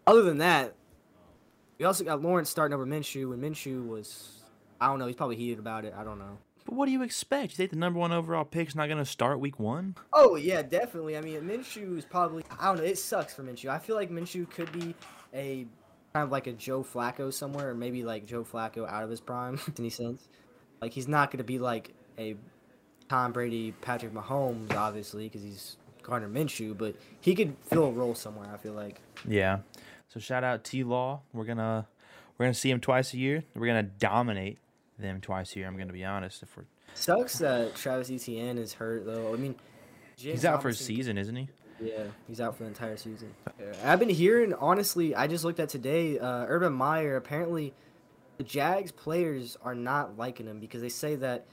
other 0.06 0.22
than 0.22 0.38
that, 0.38 0.74
we 1.78 1.84
also 1.84 2.04
got 2.04 2.22
Lawrence 2.22 2.50
starting 2.50 2.74
over 2.74 2.86
Minshew, 2.86 3.32
and 3.32 3.42
Minshew 3.42 3.86
was, 3.86 4.42
I 4.80 4.86
don't 4.86 4.98
know, 4.98 5.06
he's 5.06 5.16
probably 5.16 5.36
heated 5.36 5.58
about 5.58 5.84
it. 5.84 5.94
I 5.96 6.04
don't 6.04 6.18
know. 6.18 6.38
But 6.64 6.74
what 6.74 6.86
do 6.86 6.92
you 6.92 7.02
expect? 7.02 7.52
You 7.52 7.56
think 7.56 7.70
the 7.70 7.76
number 7.76 7.98
one 7.98 8.12
overall 8.12 8.44
pick's 8.44 8.74
not 8.74 8.86
going 8.86 8.98
to 8.98 9.04
start 9.04 9.40
week 9.40 9.58
one? 9.58 9.96
Oh 10.12 10.36
yeah, 10.36 10.62
definitely. 10.62 11.16
I 11.16 11.22
mean, 11.22 11.40
Minshew 11.42 11.96
is 11.96 12.04
probably, 12.04 12.44
I 12.60 12.66
don't 12.66 12.78
know, 12.78 12.84
it 12.84 12.98
sucks 12.98 13.34
for 13.34 13.42
Minshew. 13.42 13.70
I 13.70 13.78
feel 13.78 13.96
like 13.96 14.10
Minshew 14.10 14.48
could 14.50 14.70
be 14.72 14.94
a 15.34 15.66
kind 16.12 16.24
of 16.24 16.30
like 16.30 16.46
a 16.46 16.52
Joe 16.52 16.82
Flacco 16.82 17.32
somewhere, 17.32 17.70
or 17.70 17.74
maybe 17.74 18.02
like 18.02 18.26
Joe 18.26 18.44
Flacco 18.44 18.88
out 18.88 19.02
of 19.02 19.10
his 19.10 19.20
prime, 19.20 19.58
any 19.78 19.90
sense. 19.90 20.28
Like 20.80 20.92
he's 20.92 21.08
not 21.08 21.30
going 21.30 21.38
to 21.38 21.44
be 21.44 21.58
like 21.58 21.92
a 22.18 22.36
Tom 23.08 23.32
Brady, 23.32 23.72
Patrick 23.80 24.12
Mahomes, 24.12 24.74
obviously, 24.74 25.24
because 25.24 25.42
he's 25.42 25.76
Gardner 26.02 26.28
Minshew, 26.28 26.76
but 26.76 26.96
he 27.20 27.34
could 27.34 27.56
fill 27.62 27.84
a 27.84 27.90
role 27.90 28.14
somewhere. 28.14 28.48
I 28.52 28.56
feel 28.56 28.72
like. 28.72 29.00
Yeah. 29.26 29.58
So 30.08 30.20
shout 30.20 30.44
out 30.44 30.64
T 30.64 30.82
Law. 30.84 31.20
We're 31.32 31.44
gonna 31.44 31.86
we're 32.38 32.46
gonna 32.46 32.54
see 32.54 32.70
him 32.70 32.80
twice 32.80 33.14
a 33.14 33.18
year. 33.18 33.44
We're 33.54 33.66
gonna 33.66 33.82
dominate 33.82 34.58
them 34.98 35.20
twice 35.20 35.54
a 35.54 35.60
year. 35.60 35.68
I'm 35.68 35.76
gonna 35.76 35.92
be 35.92 36.04
honest. 36.04 36.42
If 36.42 36.56
we're 36.56 36.64
Sucks 36.94 37.38
that 37.38 37.76
Travis 37.76 38.10
Etienne 38.10 38.58
is 38.58 38.74
hurt 38.74 39.06
though. 39.06 39.32
I 39.32 39.36
mean, 39.36 39.54
James 40.16 40.40
he's 40.40 40.44
out 40.44 40.62
for 40.62 40.68
a 40.68 40.74
season, 40.74 41.16
isn't 41.18 41.36
he? 41.36 41.48
Yeah, 41.80 42.04
he's 42.28 42.40
out 42.40 42.56
for 42.56 42.64
the 42.64 42.68
entire 42.68 42.96
season. 42.96 43.32
I've 43.84 43.98
been 43.98 44.08
hearing 44.08 44.52
honestly. 44.54 45.14
I 45.14 45.26
just 45.26 45.44
looked 45.44 45.60
at 45.60 45.68
today. 45.68 46.18
Uh, 46.18 46.44
Urban 46.46 46.72
Meyer 46.72 47.16
apparently, 47.16 47.72
the 48.40 48.44
Jags 48.44 48.90
players 48.90 49.58
are 49.62 49.74
not 49.74 50.16
liking 50.16 50.46
him 50.46 50.60
because 50.60 50.80
they 50.80 50.88
say 50.88 51.14
that 51.16 51.44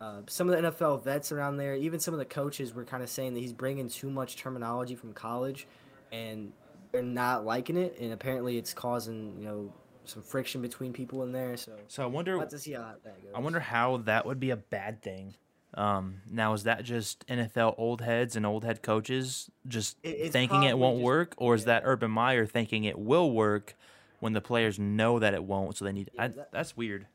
uh, 0.00 0.20
some 0.28 0.48
of 0.48 0.62
the 0.62 0.70
NFL 0.70 1.02
vets 1.02 1.32
around 1.32 1.56
there, 1.56 1.74
even 1.74 1.98
some 1.98 2.14
of 2.14 2.18
the 2.18 2.24
coaches, 2.24 2.72
were 2.72 2.84
kind 2.84 3.02
of 3.02 3.08
saying 3.10 3.34
that 3.34 3.40
he's 3.40 3.52
bringing 3.52 3.88
too 3.88 4.08
much 4.08 4.36
terminology 4.36 4.94
from 4.94 5.12
college, 5.12 5.66
and 6.12 6.52
they're 6.92 7.02
not 7.02 7.44
liking 7.44 7.76
it. 7.76 7.96
And 8.00 8.12
apparently, 8.12 8.56
it's 8.56 8.72
causing 8.72 9.34
you 9.40 9.44
know 9.46 9.72
some 10.04 10.22
friction 10.22 10.62
between 10.62 10.92
people 10.92 11.24
in 11.24 11.32
there. 11.32 11.56
So 11.56 11.72
So 11.88 12.04
I 12.04 12.06
we'll 12.06 12.14
wonder 12.14 12.44
to 12.46 12.58
see 12.60 12.72
how 12.74 12.82
that 13.02 13.20
goes. 13.20 13.32
I 13.34 13.40
wonder 13.40 13.58
how 13.58 13.96
that 14.04 14.24
would 14.24 14.38
be 14.38 14.50
a 14.50 14.56
bad 14.56 15.02
thing. 15.02 15.34
Um, 15.74 16.20
now 16.30 16.52
is 16.52 16.62
that 16.62 16.84
just 16.84 17.26
NFL 17.26 17.74
old 17.76 18.00
heads 18.00 18.36
and 18.36 18.46
old 18.46 18.64
head 18.64 18.80
coaches 18.82 19.50
just 19.66 19.96
It- 20.04 20.30
thinking 20.32 20.62
it 20.62 20.78
won't 20.78 20.98
just- 20.98 21.04
work, 21.04 21.34
or 21.38 21.56
is 21.56 21.62
yeah. 21.62 21.66
that 21.80 21.82
Urban 21.84 22.12
Meyer 22.12 22.46
thinking 22.46 22.84
it 22.84 22.96
will 23.00 23.32
work 23.32 23.74
when 24.20 24.32
the 24.32 24.40
players 24.40 24.78
know 24.78 25.18
that 25.18 25.34
it 25.34 25.42
won't? 25.44 25.76
So 25.76 25.84
they 25.84 25.92
need. 25.92 26.10
Yeah, 26.14 26.24
I, 26.24 26.28
that- 26.28 26.52
that's 26.52 26.76
weird. 26.76 27.06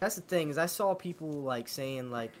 That's 0.00 0.16
the 0.16 0.22
thing 0.22 0.50
is 0.50 0.58
I 0.58 0.66
saw 0.66 0.92
people 0.94 1.30
like 1.30 1.66
saying 1.68 2.10
like 2.10 2.32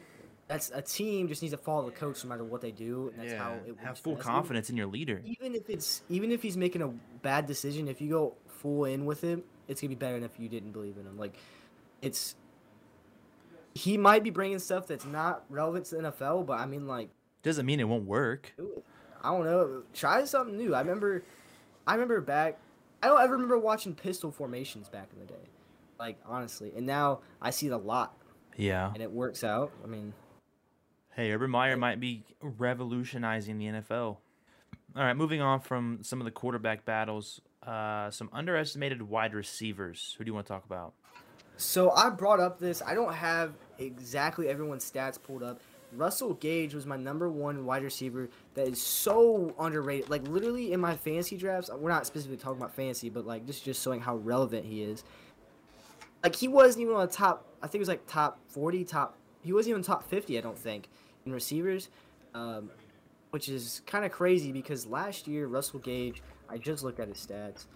that's 0.48 0.70
a 0.74 0.82
team 0.82 1.28
just 1.28 1.40
needs 1.40 1.52
to 1.54 1.58
follow 1.58 1.86
the 1.86 1.92
coach 1.92 2.22
no 2.22 2.28
matter 2.28 2.44
what 2.44 2.60
they 2.60 2.70
do. 2.72 3.10
And 3.16 3.22
that's 3.26 3.40
how 3.40 3.54
it 3.66 3.76
have 3.82 3.98
full 3.98 4.16
best. 4.16 4.26
confidence 4.26 4.68
in 4.68 4.76
your 4.76 4.86
leader. 4.86 5.22
Even 5.24 5.54
if 5.54 5.70
it's 5.70 6.02
even 6.10 6.30
if 6.30 6.42
he's 6.42 6.56
making 6.58 6.82
a 6.82 6.88
bad 7.22 7.46
decision, 7.46 7.88
if 7.88 8.02
you 8.02 8.10
go 8.10 8.34
full 8.48 8.84
in 8.84 9.06
with 9.06 9.22
him, 9.22 9.42
it's 9.68 9.80
gonna 9.80 9.88
be 9.88 9.94
better 9.94 10.14
than 10.14 10.24
if 10.24 10.38
you 10.38 10.48
didn't 10.48 10.72
believe 10.72 10.98
in 10.98 11.06
him. 11.06 11.16
Like 11.16 11.36
it's 12.02 12.34
he 13.74 13.96
might 13.96 14.22
be 14.22 14.30
bringing 14.30 14.58
stuff 14.58 14.86
that's 14.86 15.06
not 15.06 15.44
relevant 15.48 15.86
to 15.86 15.96
the 15.96 16.02
NFL, 16.02 16.46
but 16.46 16.58
I 16.60 16.66
mean 16.66 16.86
like 16.86 17.08
Doesn't 17.42 17.64
mean 17.64 17.80
it 17.80 17.84
won't 17.88 18.04
work. 18.04 18.54
I 19.22 19.30
don't 19.30 19.44
know. 19.44 19.82
Try 19.94 20.24
something 20.26 20.56
new. 20.56 20.74
I 20.74 20.80
remember, 20.80 21.24
I 21.86 21.94
remember 21.94 22.20
back. 22.20 22.58
I 23.04 23.08
don't 23.08 23.20
ever 23.20 23.34
remember 23.34 23.58
watching 23.58 23.94
pistol 23.94 24.30
formations 24.30 24.88
back 24.88 25.08
in 25.12 25.20
the 25.20 25.26
day, 25.26 25.48
like 26.00 26.16
honestly. 26.24 26.72
And 26.74 26.86
now 26.86 27.20
I 27.42 27.50
see 27.50 27.66
it 27.66 27.72
a 27.72 27.76
lot, 27.76 28.16
Yeah. 28.56 28.90
and 28.94 29.02
it 29.02 29.10
works 29.12 29.44
out. 29.44 29.72
I 29.84 29.86
mean, 29.86 30.14
Hey, 31.14 31.30
Urban 31.30 31.50
Meyer 31.50 31.76
might 31.76 32.00
be 32.00 32.24
revolutionizing 32.40 33.58
the 33.58 33.66
NFL. 33.66 34.16
All 34.96 35.02
right, 35.02 35.12
moving 35.12 35.42
on 35.42 35.60
from 35.60 35.98
some 36.02 36.18
of 36.20 36.24
the 36.24 36.30
quarterback 36.30 36.86
battles, 36.86 37.42
uh, 37.62 38.10
some 38.10 38.30
underestimated 38.32 39.02
wide 39.02 39.34
receivers. 39.34 40.14
Who 40.16 40.24
do 40.24 40.30
you 40.30 40.34
want 40.34 40.46
to 40.46 40.52
talk 40.52 40.64
about? 40.64 40.94
So 41.58 41.90
I 41.90 42.08
brought 42.08 42.40
up 42.40 42.58
this. 42.58 42.80
I 42.80 42.94
don't 42.94 43.12
have 43.12 43.52
exactly 43.78 44.48
everyone's 44.48 44.90
stats 44.90 45.22
pulled 45.22 45.42
up. 45.42 45.60
Russell 45.96 46.34
Gage 46.34 46.74
was 46.74 46.86
my 46.86 46.96
number 46.96 47.28
one 47.28 47.64
wide 47.64 47.82
receiver 47.82 48.28
that 48.54 48.66
is 48.66 48.80
so 48.80 49.54
underrated. 49.58 50.10
Like 50.10 50.26
literally 50.28 50.72
in 50.72 50.80
my 50.80 50.96
fantasy 50.96 51.36
drafts, 51.36 51.70
we're 51.72 51.90
not 51.90 52.06
specifically 52.06 52.36
talking 52.36 52.58
about 52.58 52.74
fantasy, 52.74 53.08
but 53.08 53.26
like 53.26 53.46
this 53.46 53.56
is 53.56 53.62
just 53.62 53.82
showing 53.82 54.00
how 54.00 54.16
relevant 54.16 54.64
he 54.64 54.82
is. 54.82 55.04
Like 56.22 56.36
he 56.36 56.48
wasn't 56.48 56.82
even 56.82 56.94
on 56.94 57.06
the 57.06 57.12
top. 57.12 57.46
I 57.62 57.66
think 57.66 57.76
it 57.76 57.80
was 57.80 57.88
like 57.88 58.06
top 58.06 58.38
forty, 58.48 58.84
top. 58.84 59.16
He 59.42 59.52
wasn't 59.52 59.70
even 59.70 59.82
top 59.82 60.08
fifty. 60.08 60.38
I 60.38 60.40
don't 60.40 60.58
think 60.58 60.88
in 61.26 61.32
receivers, 61.32 61.88
um, 62.34 62.70
which 63.30 63.48
is 63.48 63.82
kind 63.86 64.04
of 64.04 64.12
crazy 64.12 64.52
because 64.52 64.86
last 64.86 65.26
year 65.28 65.46
Russell 65.46 65.80
Gage. 65.80 66.22
I 66.48 66.58
just 66.58 66.84
looked 66.84 67.00
at 67.00 67.08
his 67.08 67.16
stats. 67.16 67.66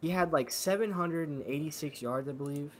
he 0.00 0.10
had 0.10 0.32
like 0.32 0.50
786 0.50 2.02
yards, 2.02 2.28
I 2.28 2.32
believe, 2.32 2.72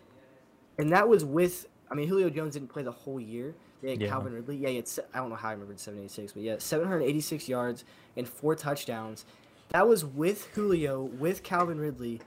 and 0.79 0.93
that 0.93 1.09
was 1.09 1.25
with. 1.25 1.67
I 1.91 1.95
mean, 1.95 2.09
Julio 2.09 2.29
Jones 2.29 2.55
didn't 2.55 2.69
play 2.69 2.83
the 2.83 2.93
whole 2.93 3.21
year. 3.21 3.55
Had 3.83 4.01
Yeah. 4.01 4.09
Calvin 4.09 4.33
Ridley. 4.33 4.57
Yeah, 4.57 4.71
it's 4.71 4.99
I 5.15 5.19
don't 5.19 5.31
know 5.31 5.37
how 5.37 5.49
I 5.51 5.53
remembered 5.53 5.79
786, 5.79 6.33
but 6.33 6.43
yeah, 6.43 6.57
786 6.59 7.49
yards 7.49 7.85
and 8.17 8.29
four 8.29 8.55
touchdowns. 8.55 9.25
That 9.71 9.87
was 9.87 10.05
with 10.05 10.47
Julio, 10.55 11.03
with 11.05 11.43
Calvin 11.43 11.79
Ridley, 11.79 12.21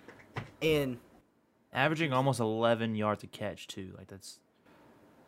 and 0.62 0.98
Averaging 1.74 2.12
almost 2.14 2.40
11 2.42 2.96
yards 2.96 3.24
a 3.24 3.28
catch 3.28 3.68
too. 3.68 3.94
Like 3.98 4.08
that's 4.08 4.40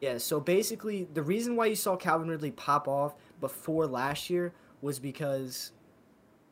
Yeah, 0.02 0.18
so 0.18 0.40
basically, 0.40 1.08
the 1.14 1.24
reason 1.24 1.56
why 1.56 1.68
you 1.68 1.76
saw 1.76 1.96
Calvin 1.96 2.28
Ridley 2.30 2.52
pop 2.52 2.88
off 2.88 3.16
before 3.40 3.88
last 3.88 4.30
year 4.30 4.54
was 4.82 5.00
because 5.00 5.72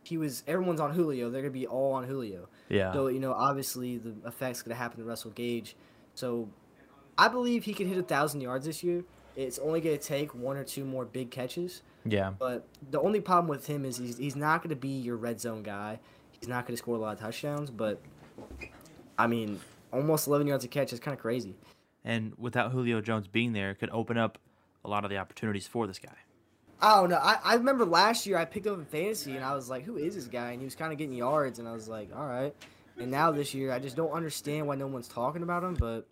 he 0.03 0.17
was 0.17 0.43
everyone's 0.47 0.79
on 0.79 0.93
Julio. 0.93 1.29
They're 1.29 1.41
gonna 1.41 1.51
be 1.51 1.67
all 1.67 1.93
on 1.93 2.05
Julio. 2.05 2.47
yeah. 2.69 2.91
So 2.93 3.07
you 3.07 3.19
know, 3.19 3.33
obviously, 3.33 3.97
the 3.97 4.15
effect's 4.25 4.61
gonna 4.63 4.75
happen 4.75 4.97
to 4.99 5.05
Russell 5.05 5.31
Gage. 5.31 5.75
So 6.15 6.49
I 7.17 7.27
believe 7.27 7.63
he 7.65 7.73
could 7.73 7.87
hit 7.87 7.97
a 7.97 8.03
thousand 8.03 8.41
yards 8.41 8.65
this 8.65 8.83
year. 8.83 9.03
It's 9.35 9.59
only 9.59 9.81
gonna 9.81 9.97
take 9.97 10.33
one 10.35 10.57
or 10.57 10.63
two 10.63 10.83
more 10.85 11.05
big 11.05 11.31
catches. 11.31 11.81
yeah. 12.05 12.31
But 12.37 12.67
the 12.89 12.99
only 12.99 13.21
problem 13.21 13.47
with 13.47 13.67
him 13.67 13.85
is 13.85 13.97
he's, 13.97 14.17
he's 14.17 14.35
not 14.35 14.61
gonna 14.63 14.75
be 14.75 14.89
your 14.89 15.17
red 15.17 15.39
zone 15.39 15.63
guy. 15.63 15.99
He's 16.31 16.49
not 16.49 16.65
gonna 16.65 16.77
score 16.77 16.95
a 16.95 16.99
lot 16.99 17.13
of 17.13 17.19
touchdowns. 17.19 17.69
But 17.69 18.01
I 19.17 19.27
mean, 19.27 19.59
almost 19.91 20.27
11 20.27 20.47
yards 20.47 20.65
a 20.65 20.67
catch 20.67 20.93
is 20.93 20.99
kind 20.99 21.13
of 21.15 21.21
crazy. 21.21 21.55
And 22.03 22.33
without 22.37 22.71
Julio 22.71 23.01
Jones 23.01 23.27
being 23.27 23.53
there, 23.53 23.71
it 23.71 23.75
could 23.75 23.91
open 23.91 24.17
up 24.17 24.39
a 24.83 24.89
lot 24.89 25.03
of 25.03 25.09
the 25.11 25.17
opportunities 25.17 25.67
for 25.67 25.85
this 25.85 25.99
guy. 25.99 26.15
Oh, 26.81 26.87
I 26.87 27.01
don't 27.01 27.09
know. 27.11 27.17
I, 27.17 27.37
I 27.43 27.53
remember 27.55 27.85
last 27.85 28.25
year 28.25 28.37
I 28.37 28.45
picked 28.45 28.65
up 28.65 28.79
in 28.79 28.85
fantasy 28.85 29.35
and 29.35 29.45
I 29.45 29.53
was 29.53 29.69
like, 29.69 29.83
who 29.83 29.97
is 29.97 30.15
this 30.15 30.25
guy? 30.25 30.51
And 30.51 30.59
he 30.59 30.65
was 30.65 30.73
kind 30.73 30.91
of 30.91 30.97
getting 30.97 31.13
yards 31.13 31.59
and 31.59 31.67
I 31.67 31.73
was 31.73 31.87
like, 31.87 32.09
all 32.15 32.25
right. 32.25 32.55
And 32.97 33.11
now 33.11 33.31
this 33.31 33.53
year 33.53 33.71
I 33.71 33.77
just 33.77 33.95
don't 33.95 34.11
understand 34.11 34.65
why 34.65 34.75
no 34.75 34.87
one's 34.87 35.07
talking 35.07 35.43
about 35.43 35.63
him. 35.63 35.75
But 35.75 36.07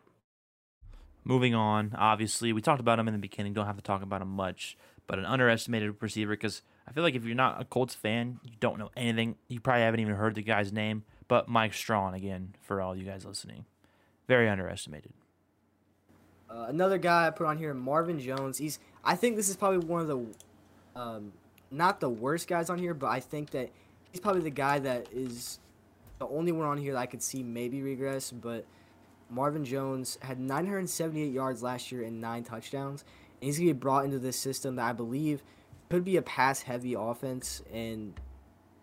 Moving 1.23 1.53
on, 1.53 1.93
obviously, 1.97 2.53
we 2.53 2.61
talked 2.61 2.79
about 2.79 2.97
him 2.99 3.07
in 3.07 3.13
the 3.13 3.19
beginning. 3.19 3.53
Don't 3.53 3.65
have 3.67 3.75
to 3.75 3.83
talk 3.83 4.01
about 4.01 4.21
him 4.21 4.29
much, 4.29 4.77
but 5.05 5.19
an 5.19 5.25
underestimated 5.25 5.95
receiver 6.01 6.33
because 6.33 6.61
I 6.87 6.91
feel 6.91 7.03
like 7.03 7.13
if 7.15 7.23
you're 7.25 7.35
not 7.35 7.61
a 7.61 7.65
Colts 7.65 7.93
fan, 7.93 8.39
you 8.43 8.51
don't 8.59 8.79
know 8.79 8.89
anything. 8.97 9.35
You 9.47 9.59
probably 9.59 9.83
haven't 9.83 9.99
even 9.99 10.15
heard 10.15 10.35
the 10.35 10.41
guy's 10.41 10.73
name. 10.73 11.03
But 11.27 11.47
Mike 11.47 11.73
Strachan, 11.73 12.15
again, 12.15 12.55
for 12.61 12.81
all 12.81 12.95
you 12.95 13.05
guys 13.05 13.25
listening, 13.25 13.65
very 14.27 14.49
underestimated. 14.49 15.11
uh, 16.49 16.65
another 16.69 16.97
guy 16.97 17.27
I 17.27 17.29
put 17.29 17.45
on 17.45 17.57
here, 17.57 17.73
Marvin 17.73 18.19
Jones. 18.19 18.57
He's 18.57 18.79
I 19.03 19.15
think 19.15 19.35
this 19.35 19.49
is 19.49 19.55
probably 19.55 19.85
one 19.85 20.01
of 20.01 20.07
the 20.07 20.99
um, 20.99 21.33
not 21.69 21.99
the 21.99 22.09
worst 22.09 22.47
guys 22.47 22.69
on 22.69 22.79
here, 22.79 22.93
but 22.95 23.07
I 23.07 23.19
think 23.19 23.51
that 23.51 23.69
he's 24.11 24.19
probably 24.19 24.41
the 24.41 24.49
guy 24.49 24.79
that 24.79 25.07
is 25.13 25.59
the 26.17 26.27
only 26.27 26.51
one 26.51 26.65
on 26.65 26.77
here 26.77 26.93
that 26.93 26.99
I 26.99 27.05
could 27.05 27.21
see 27.21 27.43
maybe 27.43 27.81
regress. 27.83 28.31
But 28.31 28.65
Marvin 29.29 29.63
Jones 29.63 30.17
had 30.21 30.39
978 30.39 31.31
yards 31.31 31.61
last 31.61 31.91
year 31.91 32.03
and 32.03 32.19
nine 32.19 32.43
touchdowns, 32.43 33.03
and 33.41 33.47
he's 33.47 33.57
gonna 33.57 33.69
be 33.69 33.73
brought 33.73 34.05
into 34.05 34.19
this 34.19 34.37
system 34.37 34.75
that 34.75 34.85
I 34.85 34.93
believe 34.93 35.43
could 35.89 36.03
be 36.03 36.17
a 36.17 36.21
pass-heavy 36.21 36.93
offense. 36.93 37.61
And 37.73 38.13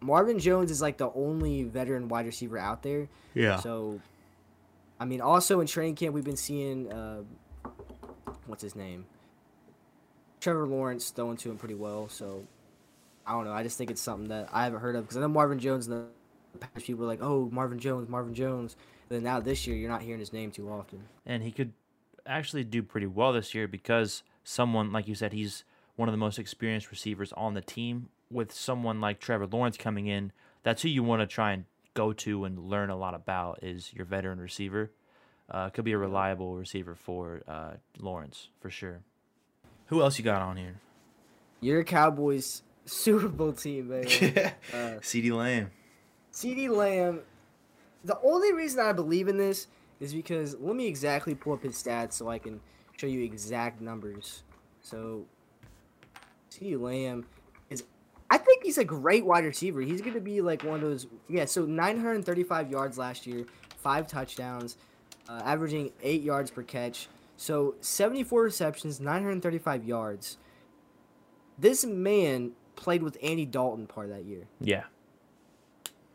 Marvin 0.00 0.38
Jones 0.38 0.70
is 0.70 0.82
like 0.82 0.98
the 0.98 1.10
only 1.14 1.64
veteran 1.64 2.08
wide 2.08 2.26
receiver 2.26 2.58
out 2.58 2.82
there. 2.82 3.08
Yeah. 3.34 3.58
So, 3.58 4.00
I 4.98 5.04
mean, 5.04 5.20
also 5.20 5.60
in 5.60 5.66
training 5.66 5.96
camp, 5.96 6.14
we've 6.14 6.24
been 6.24 6.36
seeing 6.36 6.92
uh, 6.92 7.22
what's 8.46 8.62
his 8.62 8.76
name, 8.76 9.06
Trevor 10.40 10.66
Lawrence 10.66 11.10
throwing 11.10 11.36
to 11.38 11.50
him 11.50 11.58
pretty 11.58 11.74
well. 11.74 12.08
So, 12.08 12.44
I 13.26 13.32
don't 13.32 13.44
know. 13.44 13.52
I 13.52 13.62
just 13.62 13.78
think 13.78 13.90
it's 13.90 14.00
something 14.00 14.28
that 14.28 14.48
I 14.52 14.64
haven't 14.64 14.80
heard 14.80 14.96
of 14.96 15.04
because 15.04 15.16
I 15.16 15.20
know 15.20 15.28
Marvin 15.28 15.58
Jones. 15.58 15.88
And 15.88 16.06
the 16.52 16.58
past 16.58 16.86
people 16.86 17.02
were 17.02 17.08
like, 17.08 17.22
"Oh, 17.22 17.48
Marvin 17.50 17.78
Jones, 17.78 18.08
Marvin 18.08 18.34
Jones." 18.34 18.76
Then 19.08 19.22
now 19.22 19.40
this 19.40 19.66
year, 19.66 19.76
you're 19.76 19.90
not 19.90 20.02
hearing 20.02 20.20
his 20.20 20.32
name 20.32 20.50
too 20.50 20.68
often. 20.70 21.04
and 21.24 21.42
he 21.42 21.50
could 21.52 21.72
actually 22.26 22.64
do 22.64 22.82
pretty 22.82 23.06
well 23.06 23.32
this 23.32 23.54
year 23.54 23.68
because 23.68 24.22
someone 24.42 24.92
like 24.92 25.06
you 25.06 25.14
said 25.14 25.32
he's 25.32 25.62
one 25.94 26.08
of 26.08 26.12
the 26.12 26.18
most 26.18 26.38
experienced 26.38 26.90
receivers 26.90 27.32
on 27.34 27.54
the 27.54 27.60
team 27.60 28.08
with 28.30 28.52
someone 28.52 29.00
like 29.00 29.20
Trevor 29.20 29.46
Lawrence 29.46 29.76
coming 29.76 30.06
in 30.08 30.32
that's 30.64 30.82
who 30.82 30.88
you 30.88 31.04
want 31.04 31.20
to 31.22 31.26
try 31.26 31.52
and 31.52 31.64
go 31.94 32.12
to 32.12 32.44
and 32.44 32.58
learn 32.68 32.90
a 32.90 32.96
lot 32.96 33.14
about 33.14 33.60
is 33.62 33.92
your 33.94 34.04
veteran 34.04 34.40
receiver 34.40 34.90
uh, 35.48 35.70
could 35.70 35.84
be 35.84 35.92
a 35.92 35.98
reliable 35.98 36.56
receiver 36.56 36.96
for 36.96 37.42
uh, 37.46 37.74
Lawrence 38.00 38.48
for 38.60 38.70
sure 38.70 39.02
who 39.86 40.02
else 40.02 40.18
you 40.18 40.24
got 40.24 40.42
on 40.42 40.56
here 40.56 40.80
Your 41.60 41.84
Cowboys 41.84 42.62
Super 42.86 43.28
Bowl 43.28 43.52
team, 43.52 43.88
baby. 43.88 44.08
uh, 44.72 44.98
CeeDee 45.00 45.32
Lamb. 45.32 45.70
CeeDee 46.32 46.68
Lamb. 46.68 47.20
The 48.06 48.18
only 48.22 48.52
reason 48.52 48.78
I 48.78 48.92
believe 48.92 49.26
in 49.26 49.36
this 49.36 49.66
is 49.98 50.14
because 50.14 50.56
let 50.60 50.76
me 50.76 50.86
exactly 50.86 51.34
pull 51.34 51.54
up 51.54 51.64
his 51.64 51.74
stats 51.74 52.12
so 52.12 52.28
I 52.28 52.38
can 52.38 52.60
show 52.96 53.08
you 53.08 53.24
exact 53.24 53.80
numbers. 53.80 54.44
So, 54.80 55.26
CeeDee 56.52 56.80
Lamb 56.80 57.26
is, 57.68 57.82
I 58.30 58.38
think 58.38 58.62
he's 58.62 58.78
a 58.78 58.84
great 58.84 59.26
wide 59.26 59.44
receiver. 59.44 59.80
He's 59.80 60.00
going 60.00 60.14
to 60.14 60.20
be 60.20 60.40
like 60.40 60.62
one 60.62 60.76
of 60.76 60.82
those, 60.82 61.08
yeah, 61.28 61.46
so 61.46 61.64
935 61.64 62.70
yards 62.70 62.96
last 62.96 63.26
year, 63.26 63.44
five 63.76 64.06
touchdowns, 64.06 64.76
uh, 65.28 65.42
averaging 65.44 65.90
eight 66.00 66.22
yards 66.22 66.52
per 66.52 66.62
catch. 66.62 67.08
So, 67.36 67.74
74 67.80 68.40
receptions, 68.40 69.00
935 69.00 69.84
yards. 69.84 70.36
This 71.58 71.84
man 71.84 72.52
played 72.76 73.02
with 73.02 73.18
Andy 73.20 73.46
Dalton 73.46 73.88
part 73.88 74.10
of 74.10 74.16
that 74.16 74.24
year. 74.26 74.46
yeah 74.60 74.84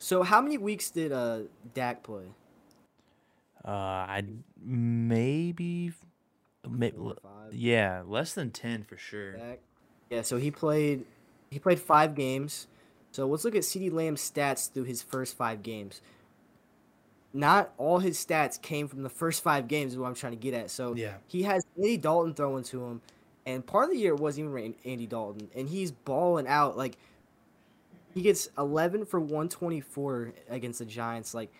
So 0.01 0.23
how 0.23 0.41
many 0.41 0.57
weeks 0.57 0.89
did 0.89 1.11
uh 1.11 1.41
Dak 1.75 2.01
play? 2.03 2.25
uh, 3.63 3.69
I 3.69 4.23
maybe, 4.59 5.91
may, 6.67 6.89
Four 6.89 7.11
or 7.11 7.15
five. 7.21 7.53
yeah 7.53 8.01
less 8.07 8.33
than 8.33 8.49
10 8.49 8.83
for 8.83 8.97
sure 8.97 9.33
Dak. 9.33 9.59
Yeah, 10.09 10.23
so 10.23 10.37
he 10.37 10.49
played 10.49 11.05
he 11.51 11.59
played 11.59 11.79
five 11.79 12.15
games. 12.15 12.67
So 13.11 13.27
let's 13.27 13.45
look 13.45 13.55
at 13.55 13.61
CeeDee 13.61 13.91
Lamb's 13.93 14.21
stats 14.29 14.71
through 14.73 14.85
his 14.85 15.03
first 15.03 15.37
five 15.37 15.61
games. 15.61 16.01
Not 17.33 17.71
all 17.77 17.99
his 17.99 18.17
stats 18.17 18.59
came 18.61 18.87
from 18.87 19.03
the 19.03 19.09
first 19.09 19.43
five 19.43 19.67
games 19.67 19.93
is 19.93 19.99
what 19.99 20.07
I'm 20.07 20.15
trying 20.15 20.33
to 20.33 20.39
get 20.39 20.53
at. 20.55 20.71
So 20.71 20.95
Yeah. 20.95 21.17
he 21.27 21.43
has 21.43 21.63
Andy 21.77 21.97
Dalton 21.97 22.33
throwing 22.33 22.63
to 22.65 22.83
him, 22.85 23.01
and 23.45 23.65
part 23.65 23.85
of 23.85 23.91
the 23.91 23.97
year 23.97 24.13
it 24.15 24.19
wasn't 24.19 24.49
even 24.49 24.75
Andy 24.83 25.05
Dalton, 25.07 25.49
and 25.55 25.69
he's 25.69 25.91
balling 25.91 26.47
out 26.47 26.75
like 26.77 26.97
he 28.13 28.21
gets 28.21 28.49
11 28.57 29.05
for 29.05 29.19
124 29.19 30.33
against 30.49 30.79
the 30.79 30.85
Giants. 30.85 31.33
Like 31.33 31.51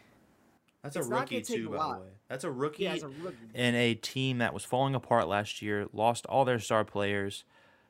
That's 0.84 0.96
a 0.96 1.04
rookie 1.04 1.42
too, 1.42 1.70
by 1.70 1.94
the 1.94 2.00
way. 2.02 2.08
That's 2.28 2.44
a 2.44 2.52
rookie. 2.52 2.84
yeah, 2.84 2.96
a 2.96 3.08
rookie. 3.08 3.38
in 3.54 3.76
a 3.76 3.94
team 3.96 4.40
that 4.40 4.54
was 4.54 4.64
falling 4.64 4.96
apart 4.96 5.28
last 5.28 5.62
year, 5.62 5.88
lost 5.94 6.26
all 6.28 6.46
their 6.46 6.60
star 6.60 6.84
players, 6.86 7.44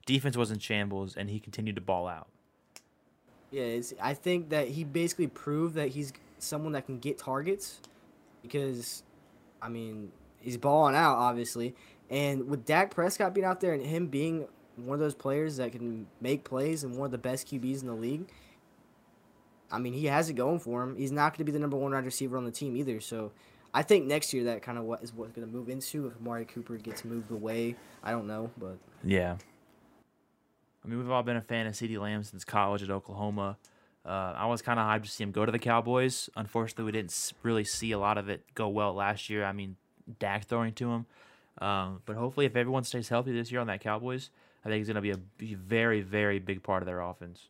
defense 0.06 0.36
was 0.38 0.52
in 0.52 0.60
shambles, 0.60 1.16
and 1.16 1.30
he 1.30 1.40
continued 1.40 1.76
to 1.76 1.82
ball 1.82 2.08
out. 2.08 2.28
Yeah, 3.52 3.64
it's, 3.64 3.94
I 4.02 4.14
think 4.14 4.50
that 4.50 4.70
he 4.70 4.84
basically 4.84 5.28
proved 5.28 5.76
that 5.76 5.90
he's 5.90 6.14
someone 6.40 6.72
that 6.72 6.86
can 6.86 7.00
get 7.00 7.18
targets 7.18 7.82
because, 8.42 9.04
I 9.62 9.68
mean, 9.70 10.12
he's 10.40 10.58
balling 10.58 10.96
out, 10.96 11.18
obviously. 11.18 11.76
And 12.10 12.48
with 12.50 12.66
Dak 12.66 12.92
Prescott 12.92 13.34
being 13.34 13.46
out 13.46 13.62
there 13.62 13.74
and 13.74 13.86
him 13.86 14.08
being 14.08 14.48
one 14.76 14.96
of 14.96 15.00
those 15.00 15.16
players 15.16 15.58
that 15.58 15.72
can 15.72 16.08
make 16.20 16.44
plays 16.44 16.84
and 16.84 16.96
one 16.96 17.06
of 17.06 17.12
the 17.12 17.18
best 17.18 17.48
QBs 17.48 17.82
in 17.82 17.88
the 17.88 17.94
league, 17.94 18.30
I 19.72 19.80
mean, 19.80 19.94
he 19.94 20.06
has 20.08 20.30
it 20.30 20.34
going 20.34 20.60
for 20.60 20.84
him. 20.84 20.96
He's 20.96 21.12
not 21.12 21.34
going 21.34 21.40
to 21.40 21.44
be 21.46 21.52
the 21.52 21.60
number 21.60 21.78
one 21.78 21.94
wide 21.94 22.06
receiver 22.06 22.38
on 22.38 22.46
the 22.46 22.52
team 22.52 22.76
either. 22.76 23.00
So 23.00 23.32
I 23.74 23.84
think 23.84 24.06
next 24.06 24.34
year 24.34 24.46
that 24.46 24.62
kind 24.62 24.78
of 24.78 24.84
what 24.84 25.02
is 25.04 25.14
what's 25.14 25.32
going 25.32 25.48
to 25.48 25.54
move 25.54 25.70
into 25.70 26.08
if 26.08 26.18
Amari 26.18 26.46
Cooper 26.46 26.78
gets 26.78 27.06
moved 27.06 27.32
away. 27.32 27.76
I 28.04 28.12
don't 28.12 28.28
know, 28.28 28.52
but 28.58 28.78
Yeah. 29.04 29.38
I 30.84 30.88
mean, 30.88 30.98
we've 30.98 31.12
all 31.12 31.24
been 31.24 31.38
a 31.38 31.42
fan 31.42 31.68
of 31.68 31.74
CeeDee 31.74 32.00
Lamb 32.00 32.24
since 32.24 32.44
college 32.44 32.82
at 32.82 32.90
Oklahoma. 32.90 33.58
Uh, 34.04 34.34
I 34.36 34.48
was 34.48 34.64
kind 34.64 34.80
of 34.80 34.86
hyped 34.88 35.04
to 35.04 35.12
see 35.12 35.24
him 35.24 35.32
go 35.32 35.46
to 35.46 35.52
the 35.52 35.60
Cowboys. 35.60 36.28
Unfortunately, 36.36 36.86
we 36.86 36.92
didn't 36.92 37.34
really 37.44 37.64
see 37.64 37.92
a 37.92 38.00
lot 38.00 38.18
of 38.18 38.30
it 38.30 38.44
go 38.56 38.68
well 38.68 38.94
last 38.94 39.30
year. 39.30 39.46
I 39.46 39.52
mean, 39.52 39.76
Dak 40.20 40.46
throwing 40.46 40.74
to 40.74 40.92
him. 40.92 41.06
Um, 41.60 42.02
but 42.06 42.16
hopefully, 42.16 42.48
if 42.48 42.56
everyone 42.56 42.84
stays 42.84 43.10
healthy 43.10 43.32
this 43.32 43.52
year 43.52 43.62
on 43.62 43.68
that 43.68 43.82
Cowboys, 43.82 44.32
I 44.66 44.70
think 44.70 44.80
he's 44.80 44.88
going 44.88 44.96
to 44.96 45.18
be 45.38 45.54
a 45.54 45.56
very, 45.56 46.02
very 46.02 46.40
big 46.40 46.64
part 46.64 46.82
of 46.82 46.88
their 46.88 47.02
offense. 47.02 47.50